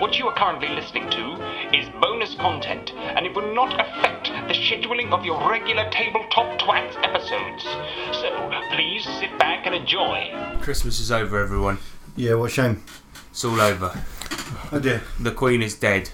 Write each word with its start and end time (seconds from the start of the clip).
What 0.00 0.18
you 0.18 0.26
are 0.28 0.34
currently 0.34 0.70
listening 0.70 1.10
to 1.10 1.76
is 1.76 1.86
bonus 2.00 2.34
content, 2.36 2.90
and 2.94 3.26
it 3.26 3.34
will 3.34 3.54
not 3.54 3.74
affect 3.78 4.28
the 4.48 4.54
scheduling 4.54 5.12
of 5.12 5.26
your 5.26 5.46
regular 5.46 5.90
Tabletop 5.90 6.58
Twats 6.58 6.96
episodes. 7.02 7.64
So, 8.16 8.50
please 8.74 9.04
sit 9.20 9.38
back 9.38 9.66
and 9.66 9.74
enjoy. 9.74 10.32
Christmas 10.62 11.00
is 11.00 11.12
over, 11.12 11.38
everyone. 11.38 11.76
Yeah, 12.16 12.32
what 12.36 12.46
a 12.46 12.54
shame. 12.54 12.82
It's 13.30 13.44
all 13.44 13.60
over. 13.60 14.02
Oh 14.72 14.80
dear. 14.80 15.02
The 15.20 15.32
Queen 15.32 15.60
is 15.60 15.74
dead. 15.74 16.08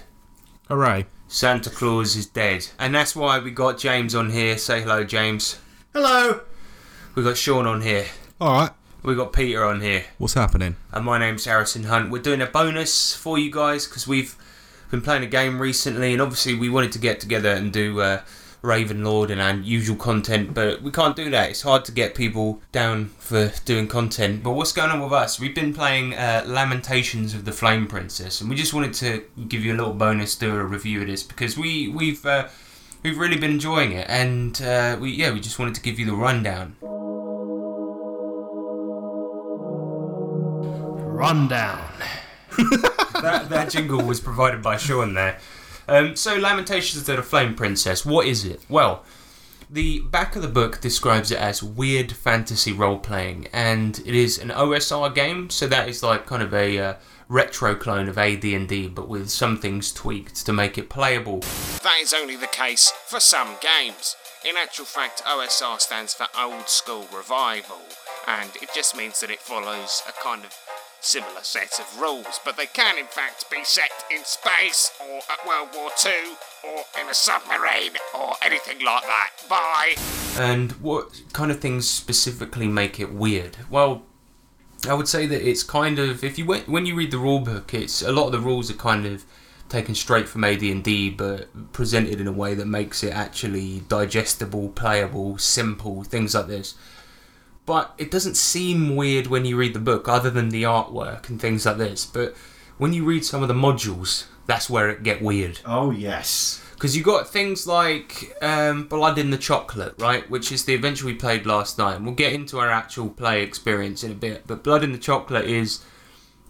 Hooray. 0.67 1.05
Santa 1.29 1.69
Claus 1.69 2.17
is 2.17 2.25
dead. 2.25 2.67
And 2.77 2.93
that's 2.93 3.15
why 3.15 3.39
we 3.39 3.51
got 3.51 3.77
James 3.77 4.13
on 4.13 4.31
here. 4.31 4.57
Say 4.57 4.81
hello, 4.81 5.05
James. 5.05 5.59
Hello. 5.93 6.41
We 7.15 7.23
got 7.23 7.37
Sean 7.37 7.65
on 7.65 7.81
here. 7.81 8.07
Alright, 8.41 8.71
We 9.03 9.15
got 9.15 9.31
Peter 9.31 9.63
on 9.63 9.81
here. 9.81 10.03
what's 10.17 10.33
happening? 10.33 10.75
And 10.91 11.05
my 11.05 11.17
name's 11.17 11.45
Harrison 11.45 11.83
Hunt. 11.83 12.09
We're 12.11 12.21
doing 12.21 12.41
a 12.41 12.45
bonus 12.45 13.15
for 13.15 13.37
you 13.37 13.51
guys 13.51 13.87
because 13.87 14.07
we've 14.07 14.35
been 14.91 15.01
playing 15.01 15.23
a 15.23 15.27
game 15.27 15.59
recently, 15.59 16.13
and 16.13 16.21
obviously 16.21 16.55
we 16.55 16.69
wanted 16.69 16.91
to 16.93 16.99
get 16.99 17.19
together 17.19 17.49
and 17.51 17.71
do 17.71 18.01
uh, 18.01 18.21
Raven 18.61 19.03
Lord 19.05 19.31
and 19.31 19.39
our 19.39 19.53
usual 19.53 19.95
content, 19.95 20.53
but 20.53 20.81
we 20.81 20.91
can't 20.91 21.15
do 21.15 21.29
that. 21.29 21.49
It's 21.51 21.61
hard 21.61 21.85
to 21.85 21.91
get 21.93 22.15
people 22.15 22.61
down 22.73 23.11
for 23.19 23.53
doing 23.63 23.87
content. 23.87 24.43
But 24.43 24.51
what's 24.51 24.73
going 24.73 24.89
on 24.91 24.99
with 24.99 25.13
us? 25.13 25.39
We've 25.39 25.55
been 25.55 25.73
playing 25.73 26.13
uh, 26.13 26.43
Lamentations 26.45 27.33
of 27.33 27.45
the 27.45 27.53
Flame 27.53 27.87
Princess, 27.87 28.41
and 28.41 28.49
we 28.49 28.55
just 28.57 28.73
wanted 28.73 28.93
to 28.95 29.23
give 29.47 29.63
you 29.63 29.73
a 29.73 29.77
little 29.77 29.93
bonus, 29.93 30.35
do 30.35 30.53
a 30.53 30.63
review 30.65 31.01
of 31.01 31.07
this 31.07 31.23
because 31.23 31.57
we 31.57 31.87
we've. 31.87 32.25
Uh, 32.25 32.49
We've 33.03 33.17
really 33.17 33.37
been 33.37 33.51
enjoying 33.51 33.91
it, 33.91 34.07
and 34.09 34.59
uh, 34.59 34.97
we 34.99 35.11
yeah, 35.11 35.31
we 35.31 35.39
just 35.39 35.59
wanted 35.59 35.75
to 35.75 35.81
give 35.81 35.99
you 35.99 36.05
the 36.07 36.15
rundown. 36.15 36.75
Rundown. 41.17 41.89
that, 43.21 43.47
that 43.49 43.71
jingle 43.71 44.03
was 44.03 44.19
provided 44.19 44.61
by 44.61 44.77
Sean 44.77 45.15
there. 45.15 45.39
Um, 45.87 46.15
so, 46.15 46.35
Lamentations 46.35 47.09
of 47.09 47.15
the 47.17 47.23
Flame 47.23 47.55
Princess, 47.55 48.05
what 48.05 48.27
is 48.27 48.45
it? 48.45 48.61
Well, 48.69 49.03
the 49.67 50.01
back 50.01 50.35
of 50.35 50.43
the 50.43 50.47
book 50.47 50.79
describes 50.79 51.31
it 51.31 51.39
as 51.39 51.63
weird 51.63 52.11
fantasy 52.11 52.71
role 52.71 52.99
playing, 52.99 53.47
and 53.51 53.97
it 53.99 54.13
is 54.13 54.37
an 54.37 54.49
OSR 54.49 55.15
game, 55.15 55.49
so 55.49 55.65
that 55.65 55.89
is 55.89 56.03
like 56.03 56.27
kind 56.27 56.43
of 56.43 56.53
a 56.53 56.77
uh, 56.77 56.93
retro 57.27 57.73
clone 57.73 58.07
of 58.07 58.19
AD&D, 58.19 58.89
but 58.89 59.09
with 59.09 59.31
some 59.31 59.57
things 59.57 59.91
tweaked 59.91 60.45
to 60.45 60.53
make 60.53 60.77
it 60.77 60.87
playable. 60.87 61.39
That 61.81 61.97
is 61.99 62.13
only 62.13 62.35
the 62.35 62.45
case 62.45 62.93
for 63.07 63.19
some 63.19 63.55
games. 63.59 64.15
In 64.47 64.55
actual 64.55 64.85
fact, 64.85 65.23
OSR 65.25 65.79
stands 65.81 66.13
for 66.13 66.27
Old 66.37 66.69
School 66.69 67.07
Revival, 67.11 67.81
and 68.27 68.51
it 68.61 68.69
just 68.75 68.95
means 68.95 69.19
that 69.19 69.31
it 69.31 69.39
follows 69.39 70.03
a 70.07 70.11
kind 70.23 70.45
of 70.45 70.53
similar 71.01 71.41
set 71.43 71.79
of 71.79 71.99
rules, 71.99 72.39
but 72.43 72.57
they 72.57 72.65
can 72.65 72.97
in 72.97 73.05
fact 73.05 73.49
be 73.49 73.63
set 73.63 73.91
in 74.11 74.23
space, 74.23 74.91
or 74.99 75.21
at 75.31 75.47
World 75.47 75.69
War 75.75 75.89
II, 76.05 76.35
or 76.63 76.83
in 77.01 77.09
a 77.09 77.13
submarine, 77.13 77.97
or 78.13 78.33
anything 78.43 78.83
like 78.85 79.03
that. 79.03 79.31
Bye! 79.49 79.95
And 80.37 80.73
what 80.73 81.21
kind 81.33 81.51
of 81.51 81.59
things 81.59 81.89
specifically 81.89 82.67
make 82.67 82.99
it 82.99 83.13
weird? 83.13 83.57
Well, 83.69 84.03
I 84.87 84.93
would 84.93 85.07
say 85.07 85.25
that 85.25 85.47
it's 85.47 85.63
kind 85.63 85.99
of 85.99 86.23
if 86.23 86.37
you 86.37 86.45
went, 86.45 86.67
when 86.67 86.85
you 86.85 86.95
read 86.95 87.11
the 87.11 87.17
rule 87.17 87.39
book, 87.39 87.73
it's 87.73 88.01
a 88.01 88.11
lot 88.11 88.27
of 88.27 88.31
the 88.31 88.39
rules 88.39 88.69
are 88.69 88.75
kind 88.75 89.05
of 89.05 89.25
taken 89.69 89.95
straight 89.95 90.29
from 90.29 90.43
AD&D, 90.43 91.09
but 91.11 91.73
presented 91.73 92.21
in 92.21 92.27
a 92.27 92.31
way 92.31 92.53
that 92.53 92.67
makes 92.67 93.03
it 93.03 93.13
actually 93.13 93.81
digestible, 93.89 94.69
playable, 94.69 95.37
simple, 95.37 96.03
things 96.03 96.33
like 96.33 96.47
this. 96.47 96.75
But 97.67 97.93
it 97.99 98.09
doesn't 98.09 98.37
seem 98.37 98.95
weird 98.95 99.27
when 99.27 99.45
you 99.45 99.57
read 99.57 99.75
the 99.75 99.79
book, 99.79 100.07
other 100.07 100.31
than 100.31 100.49
the 100.49 100.63
artwork 100.63 101.29
and 101.29 101.39
things 101.39 101.65
like 101.67 101.77
this. 101.77 102.05
But 102.05 102.35
when 102.79 102.93
you 102.93 103.03
read 103.05 103.23
some 103.25 103.41
of 103.43 103.47
the 103.49 103.53
modules, 103.53 104.25
that's 104.47 104.69
where 104.69 104.89
it 104.89 105.03
get 105.03 105.21
weird 105.21 105.59
Oh 105.65 105.91
yes. 105.91 106.63
because 106.73 106.95
you 106.95 107.03
got 107.03 107.27
things 107.29 107.67
like 107.67 108.33
um, 108.41 108.87
Blood 108.87 109.17
in 109.19 109.29
the 109.31 109.37
Chocolate, 109.37 109.93
right? 109.99 110.27
Which 110.29 110.51
is 110.51 110.63
the 110.63 110.73
adventure 110.75 111.05
we 111.05 111.13
played 111.13 111.45
last 111.45 111.77
night. 111.77 111.97
And 111.97 112.05
we'll 112.05 112.15
get 112.15 112.31
into 112.33 112.57
our 112.57 112.69
actual 112.71 113.09
play 113.09 113.43
experience 113.43 114.03
in 114.03 114.11
a 114.11 114.15
bit. 114.15 114.47
But 114.47 114.63
Blood 114.63 114.83
in 114.85 114.93
the 114.93 114.97
Chocolate 114.97 115.45
is 115.45 115.83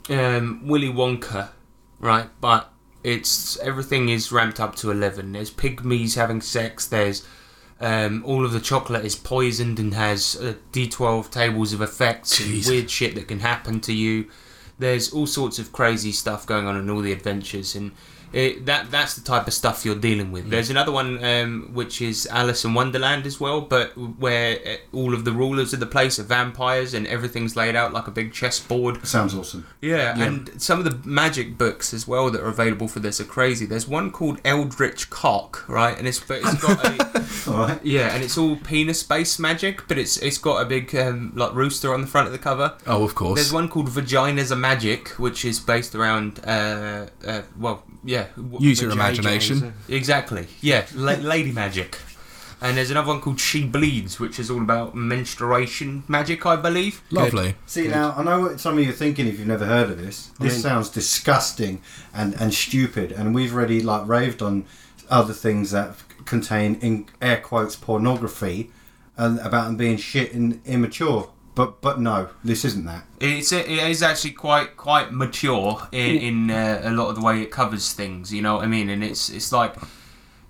um, 0.09 0.61
Willy 0.67 0.89
Wonka, 0.93 1.49
right? 1.99 2.29
But 2.39 2.71
it's 3.03 3.57
everything 3.59 4.09
is 4.09 4.31
ramped 4.31 4.59
up 4.59 4.75
to 4.75 4.91
eleven. 4.91 5.31
There's 5.31 5.49
pygmies 5.49 6.15
having 6.15 6.41
sex. 6.41 6.85
There's 6.87 7.25
um, 7.79 8.23
all 8.25 8.43
of 8.43 8.51
the 8.51 8.59
chocolate 8.59 9.05
is 9.05 9.15
poisoned 9.15 9.79
and 9.79 9.93
has 9.93 10.35
uh, 10.35 10.55
D12 10.71 11.29
tables 11.29 11.73
of 11.73 11.81
effects 11.81 12.39
and 12.39 12.65
weird 12.65 12.89
shit 12.89 13.15
that 13.15 13.27
can 13.27 13.41
happen 13.41 13.79
to 13.81 13.93
you. 13.93 14.29
There's 14.79 15.11
all 15.11 15.27
sorts 15.27 15.59
of 15.59 15.71
crazy 15.71 16.11
stuff 16.11 16.45
going 16.45 16.65
on 16.65 16.77
in 16.77 16.89
all 16.89 17.01
the 17.01 17.11
adventures, 17.11 17.75
and 17.75 17.91
it, 18.33 18.65
that 18.65 18.91
that's 18.91 19.15
the 19.15 19.21
type 19.21 19.47
of 19.47 19.53
stuff 19.53 19.85
you're 19.85 19.95
dealing 19.95 20.31
with. 20.31 20.49
There's 20.49 20.69
another 20.69 20.91
one 20.91 21.23
um, 21.23 21.71
which 21.73 22.01
is 22.01 22.27
Alice 22.27 22.65
in 22.65 22.73
Wonderland 22.73 23.25
as 23.25 23.39
well, 23.39 23.61
but 23.61 23.97
where 23.97 24.59
uh, 24.65 24.75
all 24.95 25.13
of 25.13 25.25
the 25.25 25.31
rulers 25.31 25.73
of 25.73 25.79
the 25.79 25.85
place 25.85 26.19
are 26.19 26.23
vampires 26.23 26.93
and 26.93 27.07
everything's 27.07 27.55
laid 27.55 27.75
out 27.75 27.93
like 27.93 28.07
a 28.07 28.11
big 28.11 28.33
chessboard. 28.33 29.05
Sounds 29.05 29.33
awesome. 29.33 29.65
Yeah, 29.81 30.19
and 30.21 30.61
some 30.61 30.79
of 30.79 30.85
the 30.85 31.07
magic 31.07 31.57
books 31.57 31.93
as 31.93 32.07
well 32.07 32.29
that 32.31 32.41
are 32.41 32.49
available 32.49 32.87
for 32.87 32.99
this 32.99 33.19
are 33.19 33.25
crazy. 33.25 33.65
There's 33.65 33.87
one 33.87 34.11
called 34.11 34.41
Eldritch 34.43 35.09
Cock, 35.09 35.67
right? 35.67 35.97
And 35.97 36.07
it's 36.07 36.19
but 36.19 36.39
it's 36.43 36.61
got 36.61 36.85
a 36.85 37.25
right. 37.51 37.79
yeah, 37.83 38.13
and 38.13 38.23
it's 38.23 38.37
all 38.37 38.55
penis-based 38.55 39.39
magic, 39.39 39.87
but 39.87 39.97
it's 39.97 40.17
it's 40.17 40.37
got 40.37 40.61
a 40.61 40.65
big 40.65 40.93
um, 40.95 41.31
like 41.35 41.53
rooster 41.53 41.93
on 41.93 42.01
the 42.01 42.07
front 42.07 42.27
of 42.27 42.33
the 42.33 42.39
cover. 42.39 42.75
Oh, 42.85 43.03
of 43.03 43.15
course. 43.15 43.35
There's 43.35 43.53
one 43.53 43.69
called 43.69 43.87
Vaginas 43.89 44.51
are 44.51 44.55
Magic, 44.55 45.09
which 45.19 45.45
is 45.45 45.59
based 45.59 45.95
around, 45.95 46.39
uh, 46.45 47.07
uh, 47.25 47.41
well, 47.57 47.83
yeah. 48.03 48.16
W- 48.35 48.59
Use 48.69 48.81
your 48.81 48.91
vagi- 48.91 48.95
imagination. 48.95 49.73
Exactly. 49.89 50.47
Yeah, 50.61 50.85
la- 50.95 51.13
lady 51.13 51.51
magic. 51.51 51.97
And 52.59 52.75
there's 52.75 52.89
another 52.89 53.09
one 53.09 53.21
called 53.21 53.39
She 53.39 53.63
Bleeds, 53.65 54.19
which 54.19 54.39
is 54.39 54.49
all 54.49 54.61
about 54.61 54.95
menstruation 54.95 56.03
magic, 56.07 56.43
I 56.45 56.55
believe. 56.55 57.01
Lovely. 57.11 57.53
See 57.67 57.87
now, 57.87 58.15
I 58.17 58.23
know 58.23 58.41
what 58.41 58.59
some 58.59 58.77
of 58.79 58.83
you 58.83 58.89
are 58.89 58.93
thinking 58.93 59.27
if 59.27 59.37
you've 59.37 59.47
never 59.47 59.65
heard 59.65 59.91
of 59.91 59.97
this. 59.99 60.31
This 60.39 60.53
mean- 60.53 60.61
sounds 60.63 60.89
disgusting 60.89 61.81
and, 62.15 62.33
and 62.41 62.51
stupid, 62.53 63.11
and 63.11 63.35
we've 63.35 63.53
already 63.53 63.81
like 63.81 64.07
raved 64.07 64.41
on 64.41 64.65
other 65.09 65.33
things 65.33 65.69
that 65.71 65.95
contain 66.25 66.75
in 66.81 67.05
air 67.21 67.37
quotes 67.39 67.75
pornography 67.75 68.71
and 69.15 69.39
about 69.39 69.65
them 69.67 69.77
being 69.77 69.97
shit 69.97 70.33
and 70.33 70.59
immature. 70.65 71.29
But 71.57 71.81
but 71.81 71.99
no, 71.99 72.29
this 72.43 72.63
isn't 72.65 72.85
that. 72.85 73.03
It's 73.19 73.51
it 73.51 73.67
is 73.67 74.03
actually 74.03 74.33
quite 74.33 74.77
quite 74.77 75.11
mature 75.11 75.87
in, 75.91 76.17
in 76.17 76.51
uh, 76.51 76.81
a 76.83 76.91
lot 76.91 77.09
of 77.09 77.15
the 77.15 77.21
way 77.21 77.41
it 77.41 77.49
covers 77.49 77.93
things. 77.93 78.31
You 78.31 78.43
know 78.43 78.57
what 78.57 78.63
I 78.63 78.67
mean? 78.67 78.89
And 78.89 79.03
it's 79.03 79.27
it's 79.29 79.51
like 79.51 79.75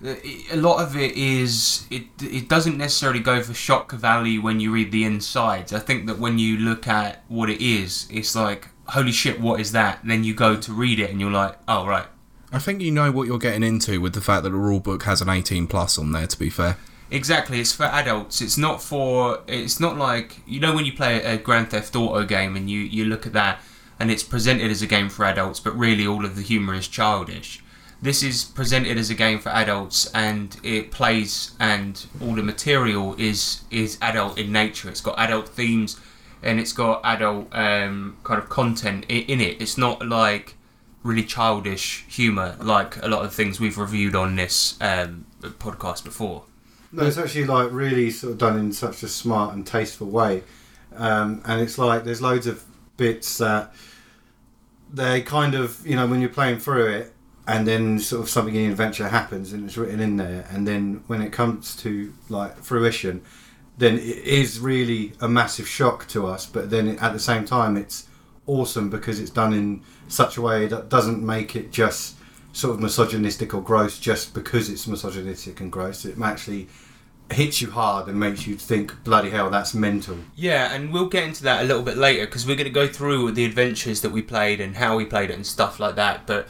uh, 0.05 0.15
a 0.51 0.57
lot 0.57 0.83
of 0.83 0.97
it 0.97 1.13
is 1.15 1.87
it 1.89 2.07
it 2.21 2.49
doesn't 2.49 2.77
necessarily 2.77 3.21
go 3.21 3.41
for 3.41 3.53
shock 3.53 3.93
value 3.93 4.41
when 4.41 4.59
you 4.59 4.69
read 4.69 4.91
the 4.91 5.05
insides. 5.05 5.71
I 5.71 5.79
think 5.79 6.07
that 6.07 6.19
when 6.19 6.39
you 6.39 6.57
look 6.57 6.89
at 6.89 7.23
what 7.29 7.49
it 7.49 7.61
is, 7.61 8.05
it's 8.11 8.35
like 8.35 8.67
holy 8.87 9.13
shit, 9.13 9.39
what 9.39 9.61
is 9.61 9.71
that? 9.71 10.01
And 10.01 10.11
then 10.11 10.25
you 10.25 10.33
go 10.33 10.57
to 10.57 10.73
read 10.73 10.99
it 10.99 11.09
and 11.09 11.21
you're 11.21 11.31
like, 11.31 11.57
oh 11.69 11.87
right. 11.87 12.07
I 12.51 12.59
think 12.59 12.81
you 12.81 12.91
know 12.91 13.13
what 13.13 13.27
you're 13.27 13.39
getting 13.39 13.63
into 13.63 14.01
with 14.01 14.13
the 14.13 14.19
fact 14.19 14.43
that 14.43 14.49
the 14.49 14.57
rule 14.57 14.81
book 14.81 15.03
has 15.03 15.21
an 15.21 15.29
18 15.29 15.67
plus 15.67 15.97
on 15.97 16.11
there, 16.11 16.27
to 16.27 16.37
be 16.37 16.49
fair. 16.49 16.75
Exactly, 17.09 17.59
it's 17.61 17.71
for 17.71 17.85
adults. 17.85 18.41
It's 18.41 18.57
not 18.57 18.83
for. 18.83 19.41
It's 19.47 19.79
not 19.79 19.97
like 19.97 20.41
you 20.45 20.59
know 20.59 20.75
when 20.75 20.85
you 20.85 20.93
play 20.93 21.23
a 21.23 21.37
Grand 21.37 21.69
Theft 21.69 21.95
Auto 21.95 22.25
game 22.25 22.55
and 22.55 22.69
you 22.69 22.79
you 22.79 23.05
look 23.05 23.25
at 23.25 23.33
that 23.33 23.59
and 23.99 24.11
it's 24.11 24.23
presented 24.23 24.69
as 24.69 24.81
a 24.81 24.87
game 24.87 25.09
for 25.09 25.25
adults, 25.25 25.59
but 25.59 25.75
really 25.75 26.05
all 26.05 26.25
of 26.25 26.35
the 26.35 26.41
humor 26.41 26.73
is 26.73 26.87
childish. 26.87 27.63
This 28.01 28.21
is 28.21 28.43
presented 28.43 28.97
as 28.97 29.09
a 29.09 29.15
game 29.15 29.39
for 29.39 29.49
adults, 29.49 30.11
and 30.13 30.55
it 30.63 30.91
plays 30.91 31.51
and 31.59 32.05
all 32.21 32.35
the 32.35 32.43
material 32.43 33.15
is 33.17 33.61
is 33.71 33.97
adult 34.01 34.37
in 34.37 34.51
nature. 34.51 34.89
It's 34.89 35.01
got 35.01 35.17
adult 35.17 35.49
themes, 35.49 35.99
and 36.43 36.59
it's 36.59 36.73
got 36.73 37.01
adult 37.03 37.47
um, 37.55 38.17
kind 38.23 38.41
of 38.41 38.49
content 38.49 39.05
in 39.09 39.41
it. 39.41 39.61
It's 39.61 39.77
not 39.77 40.07
like 40.07 40.55
really 41.03 41.23
childish 41.23 42.03
humor 42.09 42.57
like 42.59 43.01
a 43.01 43.07
lot 43.07 43.23
of 43.23 43.33
things 43.33 43.59
we've 43.59 43.77
reviewed 43.77 44.13
on 44.13 44.35
this 44.35 44.75
um, 44.81 45.25
podcast 45.41 46.03
before. 46.03 46.43
No, 46.97 47.05
it's 47.05 47.19
actually 47.19 47.45
like 47.45 47.71
really 47.71 48.09
sort 48.09 48.31
of 48.33 48.39
done 48.39 48.57
in 48.57 48.73
such 48.73 49.03
a 49.03 49.07
smart 49.07 49.53
and 49.53 49.67
tasteful 49.67 50.07
way, 50.07 50.41
um, 50.95 51.43
and 51.45 51.61
it's 51.61 51.77
like 51.77 52.03
there's 52.03 52.23
loads 52.23 52.47
of 52.47 52.63
bits 52.97 53.37
that 53.37 53.71
they 54.91 55.21
kind 55.21 55.53
of 55.53 55.85
you 55.85 55.95
know 55.95 56.07
when 56.07 56.21
you're 56.21 56.29
playing 56.31 56.57
through 56.57 56.87
it, 56.87 57.13
and 57.47 57.67
then 57.67 57.99
sort 57.99 58.23
of 58.23 58.29
something 58.29 58.55
in 58.55 58.63
the 58.63 58.71
adventure 58.71 59.09
happens 59.09 59.53
and 59.53 59.65
it's 59.65 59.77
written 59.77 59.99
in 59.99 60.17
there, 60.17 60.47
and 60.49 60.67
then 60.67 61.03
when 61.05 61.21
it 61.21 61.31
comes 61.31 61.75
to 61.75 62.11
like 62.29 62.57
fruition, 62.63 63.21
then 63.77 63.99
it 63.99 64.25
is 64.25 64.59
really 64.59 65.13
a 65.21 65.29
massive 65.29 65.67
shock 65.67 66.07
to 66.07 66.25
us. 66.25 66.47
But 66.47 66.71
then 66.71 66.97
at 66.97 67.13
the 67.13 67.19
same 67.19 67.45
time, 67.45 67.77
it's 67.77 68.07
awesome 68.47 68.89
because 68.89 69.19
it's 69.19 69.29
done 69.29 69.53
in 69.53 69.83
such 70.07 70.35
a 70.35 70.41
way 70.41 70.65
that 70.65 70.89
doesn't 70.89 71.23
make 71.23 71.55
it 71.55 71.71
just 71.71 72.15
sort 72.53 72.73
of 72.73 72.81
misogynistic 72.81 73.53
or 73.53 73.61
gross 73.61 73.99
just 73.99 74.33
because 74.33 74.67
it's 74.67 74.87
misogynistic 74.87 75.61
and 75.61 75.71
gross. 75.71 76.03
It 76.03 76.19
actually 76.19 76.67
hits 77.31 77.61
you 77.61 77.71
hard 77.71 78.07
and 78.07 78.19
makes 78.19 78.47
you 78.47 78.55
think, 78.55 79.03
bloody 79.03 79.29
hell, 79.29 79.49
that's 79.49 79.73
mental. 79.73 80.17
Yeah, 80.35 80.73
and 80.73 80.93
we'll 80.93 81.09
get 81.09 81.23
into 81.23 81.43
that 81.43 81.61
a 81.61 81.67
little 81.67 81.83
bit 81.83 81.97
later 81.97 82.25
because 82.25 82.47
we're 82.47 82.55
going 82.55 82.65
to 82.65 82.71
go 82.71 82.87
through 82.87 83.31
the 83.31 83.45
adventures 83.45 84.01
that 84.01 84.11
we 84.11 84.21
played 84.21 84.61
and 84.61 84.77
how 84.77 84.95
we 84.95 85.05
played 85.05 85.29
it 85.29 85.33
and 85.33 85.45
stuff 85.45 85.79
like 85.79 85.95
that. 85.95 86.25
But 86.25 86.47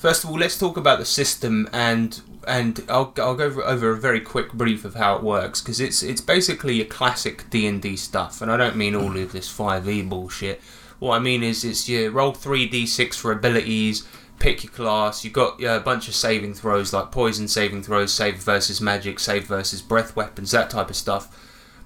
First 0.00 0.24
of 0.24 0.30
all, 0.30 0.38
let's 0.38 0.58
talk 0.58 0.78
about 0.78 0.98
the 0.98 1.04
system 1.04 1.68
and 1.74 2.22
and 2.48 2.82
I'll, 2.88 3.12
I'll 3.18 3.34
go 3.34 3.44
over, 3.44 3.90
a 3.92 3.94
very 4.00 4.20
quick 4.22 4.50
brief 4.54 4.86
of 4.86 4.94
how 4.94 5.16
it 5.16 5.22
works 5.22 5.60
because 5.60 5.78
it's 5.78 6.02
it's 6.02 6.22
basically 6.22 6.76
your 6.76 6.86
classic 6.86 7.50
D 7.50 7.66
and 7.66 7.82
D 7.82 7.96
stuff, 7.96 8.40
and 8.40 8.50
I 8.50 8.56
don't 8.56 8.76
mean 8.76 8.94
all 8.94 9.14
of 9.14 9.32
this 9.32 9.50
five 9.50 9.86
E 9.86 10.00
bullshit. 10.00 10.62
What 11.00 11.16
I 11.16 11.18
mean 11.18 11.42
is 11.42 11.64
it's 11.66 11.86
your 11.86 12.10
roll 12.12 12.32
three 12.32 12.66
D 12.66 12.86
six 12.86 13.18
for 13.18 13.30
abilities, 13.30 14.08
pick 14.40 14.64
your 14.64 14.72
class. 14.72 15.24
You've 15.24 15.34
got 15.34 15.62
uh, 15.62 15.76
a 15.76 15.80
bunch 15.80 16.08
of 16.08 16.14
saving 16.16 16.54
throws 16.54 16.92
like 16.92 17.12
poison 17.12 17.46
saving 17.46 17.84
throws, 17.84 18.12
save 18.12 18.36
versus 18.38 18.80
magic, 18.80 19.20
save 19.20 19.44
versus 19.44 19.80
breath 19.80 20.16
weapons, 20.16 20.50
that 20.50 20.70
type 20.70 20.90
of 20.90 20.96
stuff. 20.96 21.36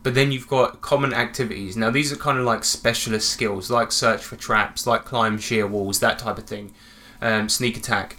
But 0.03 0.15
then 0.15 0.33
you've 0.33 0.49
got 0.49 0.81
common 0.81 1.13
activities. 1.13 1.77
Now 1.77 1.91
these 1.91 2.13
are 2.13 2.17
kind 2.17 2.39
of 2.39 2.45
like 2.45 2.65
specialist 2.65 3.29
skills, 3.29 3.71
like 3.71 3.93
search 3.93 4.23
for 4.23 4.37
traps, 4.37 4.87
like 4.87 5.05
climb 5.05 5.39
sheer 5.39 5.67
walls, 5.67 6.01
that 6.01 6.19
type 6.19 6.39
of 6.39 6.45
thing, 6.45 6.73
um, 7.21 7.51
sneak 7.51 7.77
attack. 7.77 8.17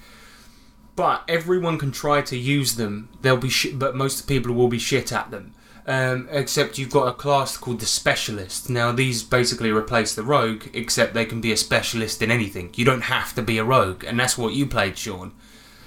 But 0.96 1.24
everyone 1.28 1.78
can 1.78 1.92
try 1.92 2.22
to 2.22 2.38
use 2.38 2.76
them. 2.76 3.10
They'll 3.22 3.38
be, 3.38 3.50
sh- 3.50 3.74
but 3.74 3.96
most 3.96 4.28
people 4.28 4.54
will 4.54 4.70
be 4.70 4.80
shit 4.80 5.12
at 5.12 5.32
them. 5.32 5.54
Um, 5.88 6.28
except 6.32 6.80
you've 6.80 6.90
got 6.90 7.08
a 7.08 7.14
class 7.14 7.58
called 7.58 7.80
the 7.80 7.86
specialist. 7.86 8.72
Now 8.72 8.92
these 8.92 9.22
basically 9.22 9.70
replace 9.70 10.16
the 10.16 10.24
rogue, 10.24 10.64
except 10.74 11.14
they 11.14 11.26
can 11.26 11.42
be 11.42 11.52
a 11.52 11.58
specialist 11.58 12.24
in 12.24 12.32
anything. 12.32 12.72
You 12.74 12.86
don't 12.86 13.04
have 13.04 13.36
to 13.36 13.44
be 13.44 13.60
a 13.60 13.64
rogue, 13.64 14.04
and 14.04 14.20
that's 14.20 14.36
what 14.36 14.54
you 14.54 14.66
played, 14.66 14.98
Sean. 14.98 15.32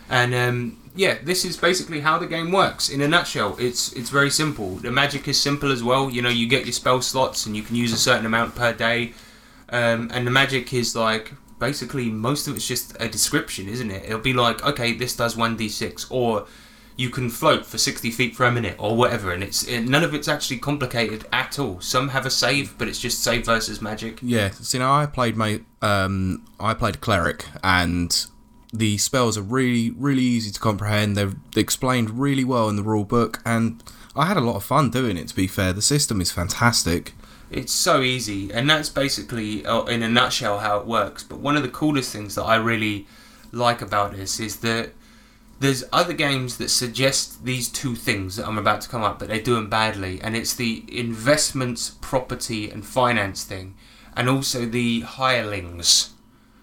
And 0.09 0.35
um, 0.37 0.79
yeah, 0.95 1.19
this 1.25 1.45
is 1.45 1.57
basically 1.57 1.99
how 2.01 2.17
the 2.17 2.29
game 2.29 2.53
works 2.53 2.89
in 2.89 3.01
a 3.01 3.09
nutshell. 3.09 3.57
It's 3.59 3.93
it's 3.93 4.11
very 4.11 4.31
simple. 4.31 4.77
The 4.77 4.93
magic 4.93 5.27
is 5.27 5.41
simple 5.41 5.73
as 5.73 5.83
well. 5.83 6.09
You 6.09 6.23
know, 6.23 6.29
you 6.29 6.47
get 6.47 6.65
your 6.65 6.73
spell 6.73 7.03
slots, 7.03 7.45
and 7.47 7.57
you 7.57 7.65
can 7.65 7.75
use 7.75 7.93
a 7.93 7.99
certain 7.99 8.25
amount 8.27 8.55
per 8.55 8.73
day. 8.73 9.15
Um, 9.71 10.11
and 10.15 10.25
the 10.25 10.31
magic 10.31 10.73
is 10.73 10.95
like 10.95 11.33
basically 11.59 12.09
most 12.09 12.47
of 12.47 12.55
it's 12.55 12.69
just 12.69 12.97
a 13.01 13.09
description, 13.09 13.69
isn't 13.69 13.91
it? 13.91 14.05
It'll 14.05 14.21
be 14.21 14.33
like, 14.33 14.65
okay, 14.65 14.93
this 14.93 15.17
does 15.17 15.37
one 15.37 15.57
d 15.57 15.69
six, 15.69 16.07
or 16.09 16.47
you 16.99 17.09
can 17.09 17.31
float 17.31 17.65
for 17.65 17.79
sixty 17.79 18.11
feet 18.11 18.37
for 18.37 18.45
a 18.45 18.53
minute, 18.53 18.75
or 18.79 18.95
whatever. 18.95 19.33
And 19.33 19.43
it's 19.43 19.63
it, 19.63 19.83
none 19.83 20.05
of 20.05 20.13
it's 20.13 20.29
actually 20.29 20.59
complicated 20.59 21.25
at 21.33 21.59
all. 21.59 21.81
Some 21.81 22.09
have 22.09 22.27
a 22.27 22.31
save, 22.31 22.77
but 22.77 22.89
it's 22.89 23.01
just 23.01 23.23
save 23.23 23.47
versus 23.47 23.81
magic. 23.81 24.19
Yeah, 24.21 24.51
see 24.51 24.79
now 24.79 24.93
I 24.93 25.07
played 25.07 25.37
my 25.37 25.63
um 25.81 26.45
I 26.61 26.75
played 26.75 27.01
cleric 27.01 27.47
and 27.63 28.27
the 28.75 28.99
spells 28.99 29.39
are 29.39 29.43
really 29.43 29.91
really 29.93 30.25
easy 30.25 30.51
to 30.51 30.61
comprehend. 30.61 31.17
They're 31.17 31.35
explained 31.57 32.19
really 32.19 32.45
well 32.45 32.69
in 32.69 32.77
the 32.77 32.83
rule 32.83 33.05
book 33.05 33.41
and 33.47 33.83
I 34.17 34.27
had 34.27 34.37
a 34.37 34.41
lot 34.41 34.57
of 34.57 34.65
fun 34.65 34.91
doing 34.91 35.17
it 35.17 35.29
to 35.29 35.37
be 35.37 35.47
fair. 35.47 35.73
The 35.73 35.83
system 35.83 36.21
is 36.21 36.33
fantastic. 36.33 37.15
It's 37.51 37.73
so 37.73 38.03
easy, 38.03 38.53
and 38.53 38.69
that's 38.69 38.91
basically, 38.91 39.65
uh, 39.65 39.85
in 39.85 40.03
a 40.03 40.09
nutshell, 40.09 40.59
how 40.59 40.81
it 40.81 40.87
works. 40.87 41.23
But 41.23 41.39
one 41.39 41.57
of 41.57 41.63
the 41.63 41.71
coolest 41.71 42.13
things 42.13 42.35
that 42.35 42.43
I 42.43 42.57
really 42.57 43.07
like 43.53 43.81
about 43.81 44.15
this 44.15 44.39
is 44.39 44.57
that 44.57 44.91
there's 45.61 45.85
other 45.93 46.13
games 46.13 46.59
that 46.59 46.69
suggest 46.69 47.45
these 47.45 47.69
two 47.69 47.97
things 47.97 48.37
that 48.37 48.47
I'm 48.47 48.59
about 48.59 48.81
to 48.83 48.89
come 48.89 49.03
up, 49.03 49.19
but 49.19 49.29
they 49.29 49.41
do 49.41 49.55
them 49.55 49.69
badly, 49.69 50.21
and 50.21 50.37
it's 50.37 50.55
the 50.55 50.85
investments, 50.89 51.97
property, 52.01 52.71
and 52.71 52.87
finance 52.87 53.45
thing, 53.45 53.75
and 54.17 54.29
also 54.29 54.67
the 54.67 55.01
hirelings. 55.01 56.11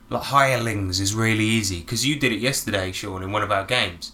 Like 0.09 0.23
hirelings 0.23 0.99
is 0.99 1.15
really 1.15 1.45
easy 1.45 1.79
because 1.81 2.05
you 2.05 2.17
did 2.17 2.31
it 2.31 2.39
yesterday, 2.39 2.91
Sean, 2.91 3.23
in 3.23 3.31
one 3.31 3.41
of 3.41 3.51
our 3.51 3.65
games. 3.65 4.13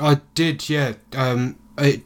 I 0.00 0.20
did, 0.34 0.68
yeah. 0.68 0.94
Um, 1.12 1.58
it, 1.76 2.02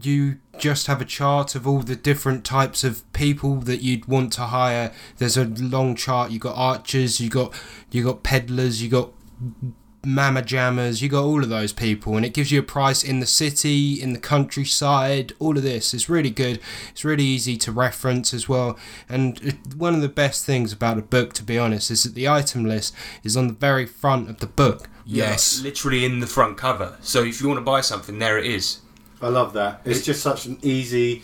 you 0.00 0.38
just 0.58 0.86
have 0.86 1.00
a 1.00 1.04
chart 1.04 1.54
of 1.54 1.66
all 1.66 1.80
the 1.80 1.96
different 1.96 2.44
types 2.44 2.84
of 2.84 3.10
people 3.12 3.56
that 3.56 3.82
you'd 3.82 4.06
want 4.06 4.32
to 4.34 4.42
hire. 4.42 4.92
There's 5.16 5.36
a 5.36 5.44
long 5.44 5.96
chart. 5.96 6.30
You 6.30 6.38
got 6.38 6.56
archers, 6.56 7.20
you 7.20 7.30
got 7.30 7.52
you 7.90 8.04
got 8.04 8.22
peddlers, 8.22 8.82
you 8.82 8.90
got 8.90 9.12
mama 10.04 10.42
jammers, 10.42 11.02
you 11.02 11.08
got 11.08 11.24
all 11.24 11.42
of 11.42 11.48
those 11.48 11.72
people, 11.72 12.16
and 12.16 12.24
it 12.24 12.34
gives 12.34 12.52
you 12.52 12.60
a 12.60 12.62
price 12.62 13.02
in 13.02 13.20
the 13.20 13.26
city, 13.26 14.00
in 14.00 14.12
the 14.12 14.18
countryside. 14.18 15.32
All 15.38 15.56
of 15.56 15.62
this 15.62 15.92
is 15.92 16.08
really 16.08 16.30
good. 16.30 16.60
It's 16.90 17.04
really 17.04 17.24
easy 17.24 17.56
to 17.58 17.72
reference 17.72 18.32
as 18.32 18.48
well. 18.48 18.78
And 19.08 19.58
one 19.76 19.94
of 19.94 20.00
the 20.00 20.08
best 20.08 20.44
things 20.44 20.72
about 20.72 20.98
a 20.98 21.02
book, 21.02 21.32
to 21.34 21.42
be 21.42 21.58
honest, 21.58 21.90
is 21.90 22.04
that 22.04 22.14
the 22.14 22.28
item 22.28 22.64
list 22.64 22.94
is 23.22 23.36
on 23.36 23.48
the 23.48 23.54
very 23.54 23.86
front 23.86 24.30
of 24.30 24.38
the 24.38 24.46
book. 24.46 24.88
Yes. 25.04 25.62
Literally 25.62 26.04
in 26.04 26.20
the 26.20 26.26
front 26.26 26.58
cover. 26.58 26.96
So 27.00 27.24
if 27.24 27.40
you 27.40 27.48
want 27.48 27.58
to 27.58 27.64
buy 27.64 27.80
something, 27.80 28.18
there 28.18 28.38
it 28.38 28.46
is. 28.46 28.80
I 29.20 29.28
love 29.28 29.52
that. 29.54 29.80
It's 29.84 30.04
just 30.04 30.22
such 30.22 30.46
an 30.46 30.58
easy, 30.62 31.22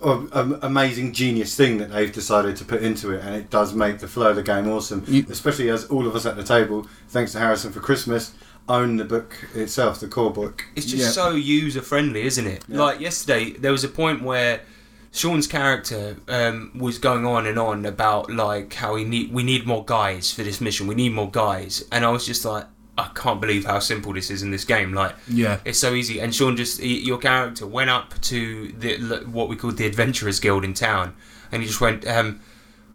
or, 0.00 0.26
um, 0.32 0.58
amazing, 0.62 1.12
genius 1.12 1.54
thing 1.56 1.78
that 1.78 1.90
they've 1.90 2.12
decided 2.12 2.56
to 2.56 2.64
put 2.64 2.82
into 2.82 3.12
it, 3.12 3.24
and 3.24 3.34
it 3.34 3.50
does 3.50 3.72
make 3.74 3.98
the 3.98 4.08
flow 4.08 4.30
of 4.30 4.36
the 4.36 4.42
game 4.42 4.68
awesome. 4.68 5.02
You- 5.06 5.24
Especially 5.30 5.70
as 5.70 5.84
all 5.86 6.06
of 6.06 6.14
us 6.14 6.26
at 6.26 6.36
the 6.36 6.44
table, 6.44 6.86
thanks 7.08 7.32
to 7.32 7.38
Harrison 7.38 7.72
for 7.72 7.80
Christmas, 7.80 8.32
own 8.68 8.96
the 8.96 9.04
book 9.04 9.34
itself, 9.54 10.00
the 10.00 10.08
core 10.08 10.32
book. 10.32 10.64
It's 10.74 10.86
just 10.86 11.02
Yeah. 11.02 11.08
so 11.10 11.30
user 11.30 11.80
friendly, 11.82 12.22
isn't 12.26 12.46
it? 12.46 12.62
Yeah. 12.68 12.78
Like 12.82 13.00
yesterday, 13.00 13.50
there 13.52 13.72
was 13.72 13.84
a 13.84 13.88
point 13.88 14.22
where 14.22 14.60
Sean's 15.12 15.46
character 15.46 16.16
um, 16.28 16.72
was 16.76 16.98
going 16.98 17.24
on 17.24 17.46
and 17.46 17.58
on 17.58 17.86
about 17.86 18.30
like 18.30 18.74
how 18.74 18.94
we 18.94 19.04
need 19.04 19.32
we 19.32 19.42
need 19.44 19.66
more 19.66 19.82
guys 19.84 20.30
for 20.30 20.42
this 20.42 20.60
mission. 20.60 20.86
We 20.88 20.94
need 20.94 21.12
more 21.14 21.30
guys, 21.30 21.84
and 21.90 22.04
I 22.04 22.10
was 22.10 22.26
just 22.26 22.44
like, 22.44 22.64
I 22.98 23.10
can't 23.14 23.40
believe 23.40 23.64
how 23.66 23.78
simple 23.78 24.12
this 24.14 24.30
is 24.30 24.42
in 24.42 24.50
this 24.50 24.64
game. 24.64 24.92
Like, 24.94 25.14
Yeah. 25.28 25.58
it's 25.64 25.78
so 25.78 25.92
easy. 25.94 26.18
And 26.20 26.34
Sean 26.34 26.56
just 26.56 26.80
he, 26.80 26.98
your 27.00 27.18
character 27.18 27.66
went 27.66 27.90
up 27.90 28.14
to 28.22 28.72
the 28.78 28.96
what 29.30 29.48
we 29.48 29.56
call 29.56 29.72
the 29.72 29.86
Adventurers 29.86 30.40
Guild 30.40 30.64
in 30.64 30.74
town, 30.74 31.14
and 31.52 31.62
he 31.62 31.68
just 31.68 31.80
went, 31.80 32.06
um, 32.06 32.40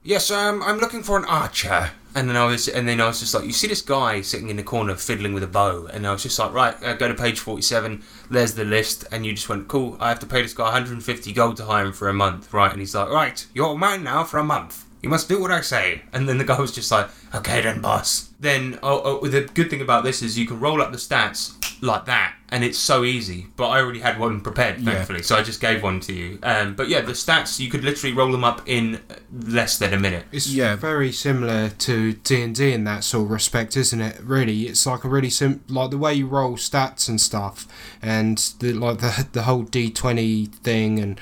"Yes, 0.04 0.32
um, 0.32 0.64
I'm 0.64 0.80
looking 0.80 1.04
for 1.04 1.18
an 1.18 1.26
archer." 1.26 1.92
And 2.14 2.28
then 2.28 2.36
I 2.36 2.44
was, 2.46 2.68
and 2.68 2.90
then 2.90 3.00
I 3.00 3.08
was 3.08 3.22
just 3.22 3.34
like, 3.34 3.46
"You 3.46 3.54
see 3.54 3.68
this 3.68 3.82
guy 3.82 4.20
sitting 4.22 4.50
in 4.50 4.58
the 4.58 4.64
corner 4.64 4.96
fiddling 4.96 5.34
with 5.34 5.44
a 5.44 5.48
bow?" 5.48 5.88
And 5.94 6.06
I 6.06 6.12
was 6.12 6.24
just 6.24 6.38
like, 6.40 6.52
"Right, 6.52 6.76
uh, 6.84 6.94
go 6.96 7.08
to 7.08 7.14
page 7.14 7.40
forty-seven. 7.40 8.04
There's 8.30 8.54
the 8.56 8.66
list." 8.66 9.06
And 9.12 9.26
you 9.26 9.32
just 9.34 9.48
went, 9.48 9.68
"Cool. 9.70 9.96
I 10.00 10.10
have 10.10 10.20
to 10.20 10.26
pay 10.26 10.42
this 10.42 10.54
guy 10.54 10.66
150 10.66 11.32
gold 11.32 11.56
to 11.58 11.66
hire 11.66 11.86
him 11.86 11.94
for 11.94 12.10
a 12.10 12.14
month, 12.14 12.54
right?" 12.54 12.72
And 12.72 12.82
he's 12.82 12.94
like, 12.96 13.10
"Right, 13.10 13.46
you're 13.54 13.78
mine 13.78 14.04
now 14.04 14.24
for 14.26 14.40
a 14.40 14.44
month." 14.44 14.84
You 15.02 15.10
must 15.10 15.30
do 15.30 15.40
what 15.42 15.52
I 15.52 15.62
say. 15.62 16.02
And 16.14 16.28
then 16.30 16.38
the 16.38 16.44
guy 16.44 16.60
was 16.60 16.72
just 16.72 16.92
like, 16.92 17.10
okay 17.34 17.62
then, 17.62 17.82
boss. 17.82 18.30
Then, 18.42 18.80
oh, 18.82 19.20
oh, 19.22 19.28
the 19.28 19.42
good 19.54 19.70
thing 19.70 19.82
about 19.82 20.04
this 20.04 20.22
is 20.24 20.38
you 20.38 20.48
can 20.48 20.60
roll 20.60 20.82
up 20.82 20.92
the 20.92 20.98
stats 20.98 21.54
like 21.80 22.06
that, 22.06 22.34
and 22.50 22.64
it's 22.64 22.78
so 22.78 23.04
easy. 23.04 23.48
But 23.56 23.68
I 23.70 23.80
already 23.80 24.00
had 24.00 24.20
one 24.20 24.42
prepared, 24.42 24.80
Yeah. 24.80 24.94
thankfully, 24.96 25.22
so 25.22 25.36
I 25.38 25.44
just 25.44 25.62
gave 25.62 25.84
one 25.84 26.00
to 26.02 26.14
you. 26.14 26.40
Um, 26.42 26.74
but 26.74 26.90
yeah, 26.90 27.02
the 27.02 27.12
stats 27.12 27.60
you 27.60 27.70
could 27.70 27.84
literally 27.84 28.16
roll 28.16 28.32
them 28.32 28.44
up 28.44 28.62
in 28.66 29.00
less 29.32 29.78
than 29.78 29.94
a 29.94 30.00
minute. 30.00 30.26
It's 30.32 30.48
Yeah. 30.48 30.76
very 30.76 31.12
similar 31.12 31.70
to 31.70 32.14
D 32.14 32.42
and 32.42 32.56
D 32.56 32.74
in 32.74 32.84
that 32.86 33.04
sort 33.04 33.26
of 33.26 33.32
respect, 33.32 33.78
isn't 33.78 34.02
it? 34.02 34.20
Really, 34.24 34.64
it's 34.64 34.86
like 34.88 35.04
a 35.04 35.08
really 35.08 35.30
sim 35.30 35.62
like 35.70 35.92
the 35.92 35.98
way 36.00 36.16
you 36.16 36.26
roll 36.26 36.58
stats 36.58 37.08
and 37.08 37.22
stuff, 37.22 37.68
and 38.02 38.38
the 38.60 38.74
like 38.74 39.00
the 39.00 39.28
the 39.34 39.44
whole 39.44 39.62
D 39.64 39.92
twenty 39.92 40.48
thing 40.48 41.00
and 41.00 41.22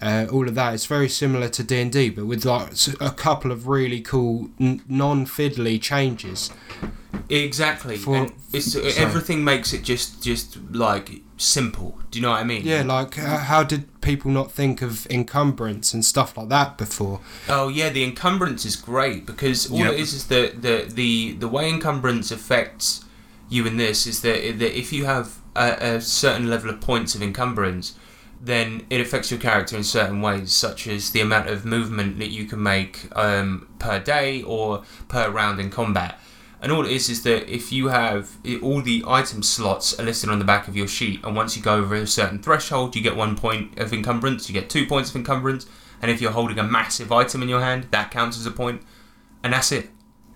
uh, 0.00 0.26
all 0.30 0.48
of 0.48 0.54
that. 0.54 0.74
It's 0.74 0.86
very 0.86 1.08
similar 1.08 1.48
to 1.48 1.62
D 1.62 1.80
and 1.80 1.92
D, 1.92 2.10
but 2.10 2.26
with 2.26 2.44
like 2.44 2.72
a 3.00 3.10
couple 3.10 3.52
of 3.52 3.66
really 3.66 4.00
cool 4.00 4.50
n- 4.58 4.82
non 4.88 5.26
fiddly 5.26 5.80
changes. 5.80 6.50
Exactly. 7.28 7.96
For- 7.96 8.16
and 8.16 8.32
it's, 8.52 8.72
sorry. 8.72 8.92
everything 8.96 9.44
makes 9.44 9.72
it 9.72 9.82
just, 9.82 10.22
just 10.22 10.58
like 10.72 11.22
simple. 11.36 11.98
Do 12.10 12.18
you 12.18 12.22
know 12.22 12.30
what 12.30 12.40
I 12.40 12.44
mean? 12.44 12.62
Yeah, 12.64 12.82
like 12.82 13.18
uh, 13.18 13.38
how 13.38 13.62
did 13.62 14.00
people 14.00 14.30
not 14.30 14.50
think 14.50 14.82
of 14.82 15.06
encumbrance 15.06 15.94
and 15.94 16.04
stuff 16.04 16.36
like 16.36 16.48
that 16.48 16.76
before? 16.76 17.20
Oh 17.48 17.68
yeah, 17.68 17.88
the 17.88 18.02
encumbrance 18.04 18.64
is 18.64 18.76
great 18.76 19.26
because 19.26 19.70
all 19.70 19.78
Yep. 19.78 19.92
it 19.92 20.00
is 20.00 20.14
is 20.14 20.26
the, 20.26 20.52
the 20.58 20.92
the 20.92 21.32
the 21.38 21.48
way 21.48 21.68
encumbrance 21.68 22.30
affects 22.32 23.04
you 23.48 23.66
in 23.66 23.76
this 23.76 24.06
is 24.06 24.22
that, 24.22 24.58
that 24.58 24.78
if 24.78 24.92
you 24.92 25.04
have 25.04 25.38
a, 25.56 25.96
a 25.96 26.00
certain 26.00 26.48
level 26.48 26.70
of 26.70 26.80
points 26.80 27.14
of 27.14 27.22
encumbrance, 27.22 27.94
then 28.40 28.86
it 28.88 29.00
affects 29.00 29.30
your 29.30 29.38
character 29.38 29.76
in 29.76 29.84
certain 29.84 30.22
ways, 30.22 30.52
such 30.52 30.86
as 30.86 31.10
the 31.10 31.20
amount 31.20 31.48
of 31.48 31.64
movement 31.64 32.18
that 32.18 32.30
you 32.30 32.46
can 32.46 32.62
make 32.62 33.06
um, 33.16 33.68
per 33.78 33.98
day 33.98 34.42
or 34.42 34.82
per 35.08 35.30
round 35.30 35.60
in 35.60 35.70
combat. 35.70 36.18
And 36.62 36.72
all 36.72 36.84
it 36.84 36.92
is 36.92 37.08
is 37.08 37.22
that 37.22 37.52
if 37.52 37.72
you 37.72 37.88
have 37.88 38.36
it, 38.44 38.62
all 38.62 38.82
the 38.82 39.02
item 39.06 39.42
slots 39.42 39.98
are 39.98 40.04
listed 40.04 40.30
on 40.30 40.38
the 40.38 40.44
back 40.44 40.68
of 40.68 40.76
your 40.76 40.88
sheet, 40.88 41.24
and 41.24 41.34
once 41.36 41.56
you 41.56 41.62
go 41.62 41.76
over 41.76 41.94
a 41.94 42.06
certain 42.06 42.42
threshold, 42.42 42.96
you 42.96 43.02
get 43.02 43.16
one 43.16 43.36
point 43.36 43.78
of 43.78 43.92
encumbrance, 43.92 44.48
you 44.48 44.54
get 44.54 44.68
two 44.68 44.86
points 44.86 45.10
of 45.10 45.16
encumbrance, 45.16 45.66
and 46.02 46.10
if 46.10 46.20
you're 46.20 46.32
holding 46.32 46.58
a 46.58 46.62
massive 46.62 47.12
item 47.12 47.42
in 47.42 47.48
your 47.48 47.60
hand, 47.60 47.88
that 47.90 48.10
counts 48.10 48.38
as 48.38 48.46
a 48.46 48.50
point, 48.50 48.82
and 49.42 49.52
that's 49.52 49.72
it. 49.72 49.90